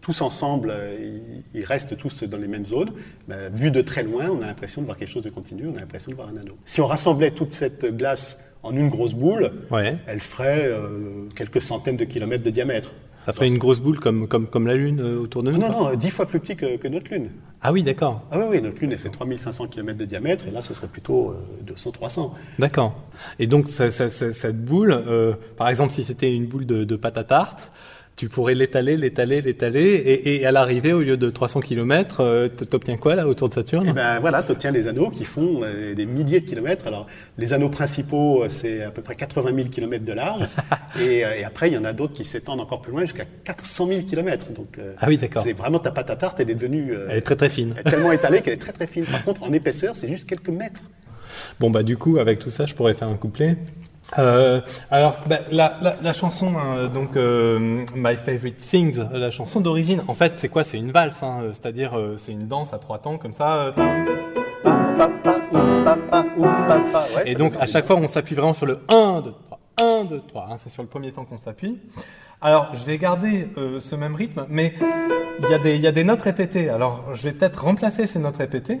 tous 0.00 0.20
ensemble, 0.20 0.70
euh, 0.72 1.18
ils, 1.54 1.64
restent 1.64 1.96
tous 1.96 2.24
dans 2.24 2.38
les 2.38 2.48
mêmes 2.48 2.64
zones, 2.66 2.90
ben, 3.28 3.48
vu 3.52 3.70
de 3.70 3.80
très 3.80 4.02
loin, 4.02 4.28
on 4.28 4.42
a 4.42 4.46
l'impression 4.46 4.80
de 4.80 4.86
voir 4.86 4.98
quelque 4.98 5.10
chose 5.10 5.24
de 5.24 5.30
continu, 5.30 5.68
on 5.68 5.76
a 5.76 5.80
l'impression 5.80 6.10
de 6.10 6.16
voir 6.16 6.28
un 6.28 6.36
anneau. 6.36 6.56
Si 6.64 6.80
on 6.80 6.86
rassemblait 6.86 7.30
toute 7.30 7.52
cette 7.52 7.84
glace 7.96 8.40
en 8.62 8.76
une 8.76 8.88
grosse 8.88 9.14
boule, 9.14 9.52
Ouais. 9.70 9.96
elle 10.06 10.20
ferait 10.20 10.66
euh, 10.66 11.28
quelques 11.36 11.62
centaines 11.62 11.96
de 11.96 12.04
kilomètres 12.04 12.44
de 12.44 12.50
diamètre. 12.50 12.92
Ça 13.26 13.32
ferait 13.32 13.46
une 13.46 13.58
grosse 13.58 13.80
boule 13.80 14.00
comme, 14.00 14.26
comme, 14.26 14.46
comme 14.46 14.66
la 14.66 14.74
Lune 14.74 15.00
euh, 15.00 15.18
autour 15.20 15.42
de 15.42 15.52
nous 15.52 15.58
Non, 15.58 15.68
quoi. 15.70 15.76
non, 15.80 15.88
euh, 15.90 15.96
dix 15.96 16.10
fois 16.10 16.26
plus 16.26 16.40
petit 16.40 16.56
que, 16.56 16.76
que 16.76 16.88
notre 16.88 17.12
Lune. 17.12 17.30
Ah 17.60 17.72
oui, 17.72 17.82
d'accord. 17.84 18.26
Ah 18.32 18.38
oui, 18.38 18.44
oui, 18.50 18.60
notre 18.62 18.80
Lune, 18.80 18.90
elle 18.92 18.98
fait 18.98 19.10
3500 19.10 19.68
km 19.68 19.96
de 19.96 20.04
diamètre, 20.04 20.46
et 20.48 20.50
là, 20.50 20.62
ce 20.62 20.74
serait 20.74 20.88
plutôt 20.88 21.30
euh, 21.30 21.72
200-300. 21.72 22.32
D'accord. 22.58 22.94
Et 23.38 23.46
donc, 23.46 23.68
ça- 23.68 23.90
ça- 23.92 24.10
ça- 24.10 24.32
cette 24.32 24.64
boule, 24.64 24.92
euh, 24.92 25.34
par 25.56 25.68
exemple, 25.68 25.92
si 25.92 26.02
c'était 26.02 26.34
une 26.34 26.46
boule 26.46 26.66
de, 26.66 26.82
de 26.84 26.96
pâte 26.96 27.16
à 27.18 27.24
tarte, 27.24 27.70
tu 28.14 28.28
pourrais 28.28 28.54
l'étaler, 28.54 28.96
l'étaler, 28.96 29.40
l'étaler, 29.40 29.80
et, 29.94 30.36
et 30.36 30.46
à 30.46 30.52
l'arrivée, 30.52 30.92
au 30.92 31.00
lieu 31.00 31.16
de 31.16 31.30
300 31.30 31.60
km, 31.60 32.20
euh, 32.20 32.48
t'obtiens 32.48 32.96
quoi, 32.96 33.14
là, 33.14 33.26
autour 33.26 33.48
de 33.48 33.54
Saturne? 33.54 33.88
Et 33.88 33.92
ben 33.92 34.20
voilà, 34.20 34.42
tu 34.42 34.52
obtiens 34.52 34.70
des 34.70 34.86
anneaux 34.86 35.10
qui 35.10 35.24
font 35.24 35.62
euh, 35.64 35.94
des 35.94 36.04
milliers 36.06 36.40
de 36.40 36.46
kilomètres. 36.46 36.86
Alors, 36.86 37.06
les 37.38 37.52
anneaux 37.52 37.70
principaux, 37.70 38.44
euh, 38.44 38.48
c'est 38.48 38.82
à 38.84 38.90
peu 38.90 39.00
près 39.02 39.14
80 39.16 39.54
000 39.56 39.68
km 39.70 40.04
de 40.04 40.12
large, 40.12 40.42
et, 41.00 41.24
euh, 41.24 41.34
et 41.38 41.44
après, 41.44 41.68
il 41.70 41.74
y 41.74 41.78
en 41.78 41.84
a 41.84 41.92
d'autres 41.92 42.12
qui 42.12 42.24
s'étendent 42.24 42.60
encore 42.60 42.82
plus 42.82 42.92
loin, 42.92 43.00
jusqu'à 43.00 43.24
400 43.44 43.86
000 43.86 44.00
km. 44.02 44.52
Donc, 44.52 44.78
euh, 44.78 44.92
Ah 44.98 45.06
oui, 45.08 45.16
d'accord. 45.18 45.42
c'est 45.42 45.52
vraiment 45.54 45.78
ta 45.78 45.90
pâte 45.90 46.10
à 46.10 46.16
tarte, 46.16 46.38
elle 46.38 46.50
est 46.50 46.54
devenue 46.54 46.94
Elle 47.08 47.16
est 47.18 47.22
très 47.22 47.36
très 47.36 47.48
fine. 47.48 47.74
tellement 47.84 48.12
étalée 48.12 48.42
qu'elle 48.42 48.54
est 48.54 48.58
très 48.58 48.72
très 48.72 48.86
fine. 48.86 49.04
Par 49.06 49.24
contre, 49.24 49.42
en 49.42 49.52
épaisseur, 49.52 49.96
c'est 49.96 50.08
juste 50.08 50.28
quelques 50.28 50.48
mètres. 50.50 50.82
Bon, 51.58 51.70
bah, 51.70 51.82
du 51.82 51.96
coup, 51.96 52.18
avec 52.18 52.38
tout 52.38 52.50
ça, 52.50 52.66
je 52.66 52.74
pourrais 52.74 52.94
faire 52.94 53.08
un 53.08 53.16
couplet? 53.16 53.56
Euh, 54.18 54.60
alors, 54.90 55.16
bah, 55.26 55.38
la, 55.50 55.76
la, 55.80 55.96
la 56.02 56.12
chanson, 56.12 56.52
hein, 56.58 56.88
donc 56.92 57.16
euh, 57.16 57.84
My 57.94 58.16
Favorite 58.16 58.56
Things, 58.56 59.00
la 59.12 59.30
chanson 59.30 59.60
d'origine, 59.60 60.02
en 60.06 60.14
fait, 60.14 60.32
c'est 60.36 60.48
quoi? 60.48 60.64
C'est 60.64 60.78
une 60.78 60.92
valse, 60.92 61.22
hein, 61.22 61.40
euh, 61.42 61.48
c'est-à-dire 61.52 61.96
euh, 61.98 62.16
c'est 62.18 62.32
une 62.32 62.46
danse 62.46 62.74
à 62.74 62.78
trois 62.78 62.98
temps 62.98 63.16
comme 63.18 63.32
ça. 63.32 63.54
euh. 63.56 63.72
Ouais, 67.16 67.22
Et 67.26 67.34
donc, 67.34 67.54
à 67.58 67.66
chaque 67.66 67.84
fois, 67.86 67.96
on 67.96 68.08
s'appuie 68.08 68.34
vraiment 68.34 68.52
sur 68.54 68.66
le 68.66 68.80
1, 68.88 69.22
2, 69.22 69.32
3, 69.46 69.60
1, 70.00 70.04
2, 70.04 70.20
3. 70.26 70.48
hein, 70.50 70.54
c'est 70.58 70.68
sur 70.68 70.82
le 70.82 70.88
premier 70.88 71.12
temps 71.12 71.24
qu'on 71.24 71.38
s'appuie. 71.38 71.78
Alors, 72.40 72.68
je 72.74 72.84
vais 72.84 72.98
garder 72.98 73.48
euh, 73.56 73.78
ce 73.80 73.94
même 73.94 74.14
rythme, 74.14 74.46
mais 74.48 74.74
il 75.42 75.48
y, 75.48 75.54
a 75.54 75.58
des- 75.58 75.76
il 75.76 75.80
y 75.80 75.86
a 75.86 75.92
des 75.92 76.04
notes 76.04 76.22
répétées. 76.22 76.68
Alors, 76.70 77.04
je 77.14 77.22
vais 77.22 77.32
peut-être 77.32 77.62
remplacer 77.64 78.06
ces 78.06 78.18
notes 78.18 78.36
répétées, 78.36 78.80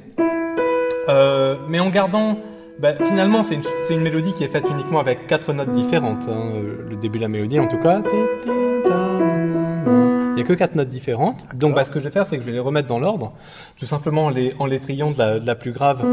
euh, 1.08 1.56
mais 1.68 1.80
en 1.80 1.90
gardant. 1.90 2.36
Bah, 2.78 2.94
finalement, 3.00 3.42
c'est 3.42 3.58
une, 3.90 4.00
mélodie 4.00 4.32
qui 4.32 4.44
est 4.44 4.48
faite 4.48 4.68
uniquement 4.70 5.00
avec 5.00 5.26
quatre 5.26 5.52
notes 5.52 5.72
différentes. 5.72 6.28
hein, 6.28 6.52
euh, 6.54 6.88
le 6.88 6.96
début 6.96 7.18
de 7.18 7.22
la 7.22 7.28
mélodie, 7.28 7.60
en 7.60 7.68
tout 7.68 7.78
cas. 7.78 8.02
Il 8.44 10.36
n'y 10.36 10.40
a 10.40 10.44
que 10.44 10.54
quatre 10.54 10.74
notes 10.74 10.88
différentes. 10.88 11.46
Donc, 11.54 11.74
bah, 11.74 11.84
ce 11.84 11.90
que 11.90 11.98
je 11.98 12.04
vais 12.04 12.10
faire, 12.10 12.26
c'est 12.26 12.36
que 12.36 12.42
je 12.42 12.46
vais 12.46 12.52
les 12.52 12.58
remettre 12.58 12.88
dans 12.88 12.98
l'ordre, 12.98 13.32
tout 13.78 13.86
simplement 13.86 14.26
en 14.26 14.30
les, 14.30 14.54
en 14.58 14.66
les 14.66 14.80
triant 14.80 15.10
de 15.10 15.18
la, 15.18 15.38
de 15.38 15.46
la 15.46 15.54
plus 15.54 15.72
grave 15.72 16.04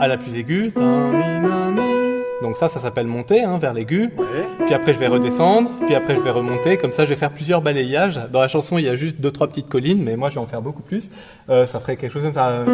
à 0.00 0.08
la 0.08 0.16
plus 0.16 0.36
aiguë. 0.38 0.72
Donc 2.42 2.56
ça, 2.56 2.68
ça 2.68 2.78
s'appelle 2.78 3.06
monter 3.06 3.44
hein, 3.44 3.58
vers 3.58 3.72
l'aigu. 3.72 4.10
Puis 4.66 4.74
après, 4.74 4.92
je 4.92 4.98
vais 4.98 5.08
redescendre. 5.08 5.70
Puis 5.86 5.94
après, 5.94 6.14
je 6.14 6.20
vais 6.20 6.30
remonter. 6.30 6.76
Comme 6.76 6.92
ça, 6.92 7.04
je 7.04 7.10
vais 7.10 7.16
faire 7.16 7.32
plusieurs 7.32 7.62
balayages. 7.62 8.20
Dans 8.32 8.40
la 8.40 8.48
chanson, 8.48 8.78
il 8.78 8.84
y 8.84 8.88
a 8.88 8.94
juste 8.94 9.20
deux, 9.20 9.30
trois 9.30 9.48
petites 9.48 9.68
collines, 9.68 10.02
mais 10.02 10.16
moi, 10.16 10.28
je 10.28 10.34
vais 10.34 10.40
en 10.40 10.46
faire 10.46 10.62
beaucoup 10.62 10.82
plus. 10.82 11.08
Euh, 11.48 11.66
ça 11.66 11.80
ferait 11.80 11.96
quelque 11.96 12.12
chose 12.12 12.22
comme 12.22 12.34
ça. 12.34 12.64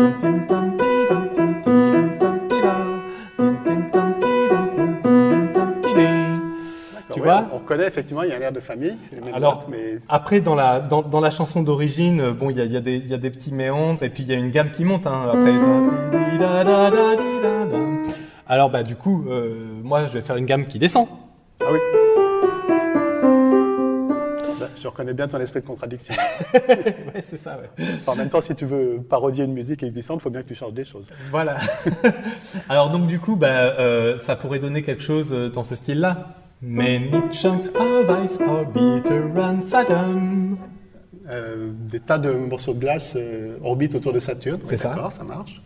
Vois 7.23 7.45
On 7.53 7.59
reconnaît 7.59 7.87
effectivement, 7.87 8.23
il 8.23 8.31
y 8.31 8.33
a 8.33 8.37
un 8.37 8.41
air 8.41 8.53
de 8.53 8.61
famille, 8.61 8.97
c'est 8.99 9.14
les 9.16 9.20
mêmes 9.23 9.35
Alors, 9.35 9.57
notes, 9.57 9.68
mais 9.70 9.99
Après, 10.09 10.41
dans 10.41 10.55
la, 10.55 10.81
dans, 10.81 11.03
dans 11.03 11.20
la 11.20 11.31
chanson 11.31 11.62
d'origine, 11.62 12.20
euh, 12.20 12.33
bon, 12.33 12.51
il 12.51 12.57
y 12.59 12.61
a, 12.61 12.64
y, 12.64 12.77
a 12.77 12.81
des- 12.81 12.97
il 12.97 13.09
y 13.09 13.14
a 13.14 13.18
des 13.18 13.31
petits 13.31 13.53
méandres, 13.53 14.03
et 14.03 14.11
puis 14.11 14.23
il 14.23 14.29
y 14.29 14.33
a 14.33 14.37
une 14.37 14.51
gamme 14.51 14.70
qui 14.70 14.85
monte. 14.85 15.07
Hein, 15.07 15.31
après. 15.33 15.53
Alors, 18.47 18.70
bah, 18.70 18.83
du 18.83 18.97
coup, 18.97 19.25
euh, 19.29 19.55
moi, 19.83 20.05
je 20.07 20.12
vais 20.14 20.23
faire 20.23 20.37
une 20.37 20.45
gamme 20.47 20.66
qui 20.66 20.79
descend. 20.79 21.07
Ah 21.61 21.66
oui. 21.73 21.79
Bah, 24.61 24.68
je 24.81 24.87
reconnais 24.89 25.14
bien 25.14 25.27
ton 25.29 25.39
esprit 25.41 25.61
de 25.61 25.66
contradiction. 25.66 26.14
Ouais, 27.14 27.23
c'est 27.29 27.37
ça, 27.37 27.59
ouais. 27.59 27.85
en 28.07 28.14
même 28.16 28.29
temps, 28.31 28.41
si 28.41 28.55
tu 28.55 28.64
veux 28.64 29.01
parodier 29.09 29.45
une 29.45 29.53
musique 29.53 29.83
existante, 29.83 30.18
il 30.20 30.23
faut 30.23 30.31
bien 30.31 30.43
que 30.43 30.49
tu 30.49 30.55
changes 30.55 30.73
des 30.73 30.85
choses. 30.85 31.09
Voilà. 31.31 31.57
Alors 32.70 32.91
donc 32.91 33.07
du 33.07 33.18
coup, 33.20 33.37
bah, 33.37 33.49
euh, 33.49 34.16
ça 34.18 34.35
pourrait 34.37 34.59
donner 34.59 34.83
quelque 34.83 35.03
chose 35.03 35.31
dans 35.53 35.62
ce 35.62 35.75
style-là. 35.75 36.29
Many 36.62 37.10
chunks 37.32 37.68
of 37.74 38.08
ice 38.24 38.38
orbit 38.40 39.02
around 39.10 39.64
Saturn. 39.64 40.56
Euh, 41.28 41.70
des 41.90 42.00
tas 42.00 42.18
de 42.18 42.32
morceaux 42.32 42.74
de 42.74 42.80
glace 42.80 43.14
euh, 43.16 43.56
orbitent 43.62 43.94
autour 43.94 44.12
de 44.12 44.18
Saturne. 44.18 44.60
C'est 44.64 44.76
ça. 44.76 44.90
D'accord, 44.90 45.12
ça 45.12 45.24
marche. 45.24 45.60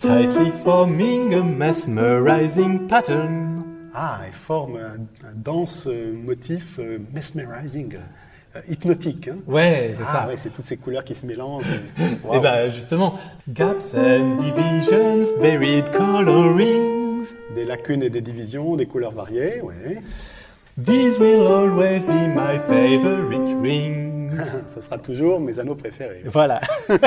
Tightly 0.00 0.50
forming 0.62 1.34
a 1.34 1.42
mesmerizing 1.42 2.86
pattern. 2.86 3.62
Ah, 3.94 4.20
ils 4.26 4.32
forment 4.34 4.76
un, 4.76 5.28
un 5.28 5.32
dense 5.34 5.86
euh, 5.90 6.12
motif 6.12 6.78
euh, 6.78 6.98
mesmerizing, 7.14 7.94
euh, 8.56 8.60
hypnotique. 8.68 9.28
hein. 9.28 9.36
Ouais, 9.46 9.94
c'est 9.96 10.02
Ah 10.08 10.12
ça. 10.22 10.26
ouais, 10.28 10.36
c'est 10.36 10.50
toutes 10.50 10.64
ces 10.66 10.76
couleurs 10.76 11.04
qui 11.04 11.14
se 11.14 11.24
mélangent. 11.24 11.64
Et 11.98 12.26
Waouh. 12.26 12.40
bah 12.40 12.68
justement, 12.68 13.14
gaps 13.48 13.94
and 13.94 14.36
divisions, 14.36 15.24
varied 15.40 15.84
Des 17.54 17.64
lacunes 17.64 18.02
et 18.02 18.10
des 18.10 18.20
divisions, 18.20 18.76
des 18.76 18.86
couleurs 18.86 19.12
variées. 19.12 19.60
Ouais. 19.62 20.02
These 20.76 21.18
will 21.18 21.46
always 21.46 22.04
be 22.04 22.26
my 22.28 22.58
favorite 22.68 23.60
rings. 23.62 24.40
Ce 24.74 24.80
sera 24.80 24.98
toujours 24.98 25.40
mes 25.40 25.58
anneaux 25.58 25.76
préférés. 25.76 26.22
Voilà. 26.24 26.60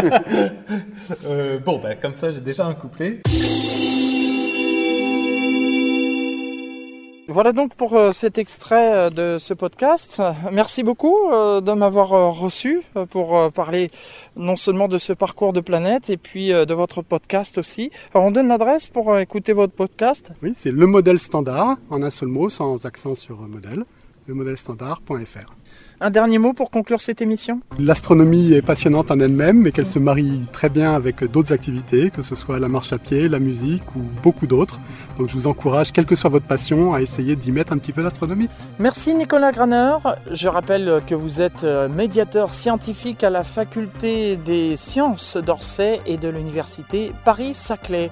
Euh, 1.26 1.58
bon, 1.60 1.80
bah, 1.80 1.96
comme 1.96 2.16
ça, 2.16 2.32
j'ai 2.32 2.42
déjà 2.42 2.66
un 2.66 2.74
couplet. 2.74 3.22
Voilà 7.30 7.52
donc 7.52 7.76
pour 7.76 7.94
euh, 7.94 8.14
cet 8.14 8.38
extrait 8.38 8.94
euh, 8.94 9.10
de 9.10 9.38
ce 9.38 9.54
podcast. 9.54 10.22
Merci 10.54 10.82
beaucoup 10.84 11.14
euh, 11.30 11.60
de 11.60 11.74
m'avoir 11.74 12.34
reçu 12.34 12.84
pour 13.10 13.52
parler 13.52 13.92
non 14.38 14.56
seulement 14.56 14.88
de 14.88 14.98
ce 14.98 15.12
parcours 15.12 15.52
de 15.52 15.60
planète 15.60 16.10
et 16.10 16.16
puis 16.16 16.50
de 16.50 16.74
votre 16.74 17.02
podcast 17.02 17.58
aussi. 17.58 17.92
On 18.14 18.32
donne 18.32 18.48
l'adresse 18.48 18.88
pour 18.88 19.18
écouter 19.18 19.52
votre 19.52 19.74
podcast. 19.74 20.32
Oui, 20.42 20.54
c'est 20.56 20.72
le 20.72 20.88
modèle 20.88 21.20
standard, 21.20 21.76
en 21.90 22.02
un 22.02 22.12
seul 22.12 22.30
mot, 22.30 22.50
sans 22.50 22.86
accent 22.86 23.14
sur 23.14 23.42
modèle, 23.42 23.84
le 24.28 24.34
modèle 24.34 24.58
standard.fr. 24.58 25.54
Un 26.00 26.12
dernier 26.12 26.38
mot 26.38 26.54
pour 26.54 26.70
conclure 26.70 27.02
cette 27.02 27.24
émission? 27.24 27.62
L'astronomie 27.80 28.54
est 28.54 28.62
passionnante 28.62 29.10
en 29.10 29.20
elle-même, 29.20 29.60
mais 29.60 29.72
qu'elle 29.72 29.88
se 29.88 29.98
marie 29.98 30.46
très 30.52 30.70
bien 30.70 30.94
avec 30.94 31.24
d'autres 31.24 31.54
activités, 31.54 32.12
que 32.12 32.22
ce 32.22 32.36
soit 32.36 32.60
la 32.60 32.68
marche 32.68 32.94
à 32.94 33.00
pied, 33.00 33.28
la 33.28 33.40
musique 33.40 33.96
ou 33.96 34.02
beaucoup 34.22 34.46
d'autres. 34.46 34.80
Donc 35.18 35.28
je 35.28 35.34
vous 35.34 35.48
encourage, 35.48 35.92
quelle 35.92 36.06
que 36.06 36.16
soit 36.16 36.30
votre 36.30 36.46
passion, 36.46 36.94
à 36.94 37.02
essayer 37.02 37.36
d'y 37.36 37.52
mettre 37.52 37.74
un 37.74 37.80
petit 37.80 37.94
peu 37.94 38.04
l'astronomie. 38.04 38.48
Merci 38.78 39.16
Nicolas 39.16 39.52
Graner. 39.52 39.98
Je 40.30 40.48
rappelle 40.48 41.02
que 41.08 41.16
vous 41.16 41.42
êtes 41.42 41.64
euh, 41.64 41.90
médiateur 41.90 42.54
scientifique 42.54 43.24
à 43.24 43.32
la 43.32 43.44
faculté 43.44 44.36
des 44.36 44.76
sciences 44.76 45.36
d'Orsay 45.36 46.02
et 46.06 46.18
de 46.18 46.30
l'université 46.30 47.12
Paris-Saclay. 47.26 48.12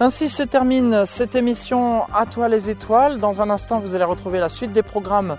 Ainsi 0.00 0.28
se 0.30 0.44
termine 0.44 1.04
cette 1.04 1.34
émission 1.34 2.04
À 2.14 2.24
toi 2.24 2.48
les 2.48 2.70
étoiles. 2.70 3.18
Dans 3.18 3.42
un 3.42 3.50
instant, 3.50 3.80
vous 3.80 3.96
allez 3.96 4.04
retrouver 4.04 4.38
la 4.38 4.48
suite 4.48 4.72
des 4.72 4.84
programmes 4.84 5.36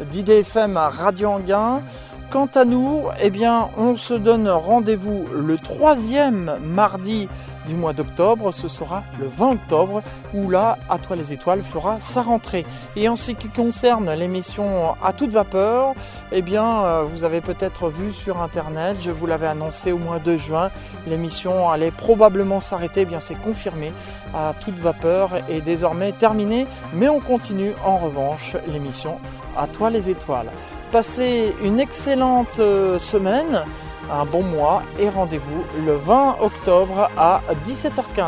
d'IDFM 0.00 0.76
à 0.76 0.88
Radio 0.88 1.28
Anguin. 1.30 1.82
Quant 2.30 2.48
à 2.54 2.64
nous, 2.64 3.02
eh 3.20 3.30
bien, 3.30 3.68
on 3.76 3.96
se 3.96 4.14
donne 4.14 4.48
rendez-vous 4.48 5.26
le 5.34 5.58
troisième 5.58 6.56
mardi 6.64 7.28
du 7.66 7.74
mois 7.74 7.92
d'octobre. 7.92 8.52
Ce 8.52 8.68
sera 8.68 9.02
le 9.20 9.26
20 9.28 9.52
octobre 9.52 10.02
où 10.34 10.50
là, 10.50 10.78
À 10.88 10.98
toi 10.98 11.16
les 11.16 11.32
étoiles 11.32 11.62
fera 11.62 11.98
sa 11.98 12.22
rentrée. 12.22 12.66
Et 12.96 13.08
en 13.08 13.16
ce 13.16 13.32
qui 13.32 13.48
concerne 13.48 14.10
l'émission 14.12 14.94
À 15.02 15.12
toute 15.12 15.32
vapeur, 15.32 15.94
eh 16.32 16.42
bien, 16.42 16.84
euh, 16.84 17.04
vous 17.04 17.24
avez 17.24 17.40
peut-être 17.40 17.88
vu 17.88 18.12
sur 18.12 18.40
internet, 18.40 18.96
je 19.00 19.10
vous 19.10 19.26
l'avais 19.26 19.46
annoncé 19.46 19.92
au 19.92 19.98
mois 19.98 20.18
de 20.18 20.36
juin, 20.36 20.70
l'émission 21.06 21.70
allait 21.70 21.90
probablement 21.90 22.60
s'arrêter. 22.60 23.02
Eh 23.02 23.04
bien, 23.04 23.20
c'est 23.20 23.34
confirmé. 23.34 23.92
À 24.34 24.54
toute 24.58 24.76
vapeur 24.78 25.30
est 25.48 25.60
désormais 25.60 26.12
terminée, 26.12 26.66
mais 26.94 27.08
on 27.08 27.20
continue 27.20 27.72
en 27.84 27.98
revanche 27.98 28.56
l'émission 28.66 29.18
À 29.56 29.66
toi 29.66 29.90
les 29.90 30.08
étoiles. 30.08 30.50
Passez 30.90 31.54
une 31.62 31.80
excellente 31.80 32.58
euh, 32.58 32.98
semaine 32.98 33.64
un 34.12 34.24
bon 34.26 34.42
mois 34.42 34.82
et 34.98 35.08
rendez-vous 35.08 35.64
le 35.84 35.96
20 35.96 36.36
octobre 36.40 37.10
à 37.16 37.42
17h15. 37.66 38.24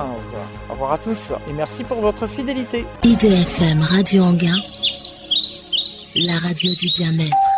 Au 0.69 0.73
revoir 0.73 0.93
à 0.93 0.99
tous 0.99 1.33
et 1.49 1.53
merci 1.53 1.85
pour 1.85 2.01
votre 2.01 2.27
fidélité. 2.27 2.87
IDFM 3.03 3.83
Radio 3.83 4.25
Anguin, 4.25 4.57
la 6.17 6.39
radio 6.39 6.75
du 6.75 6.91
bien-être. 6.97 7.54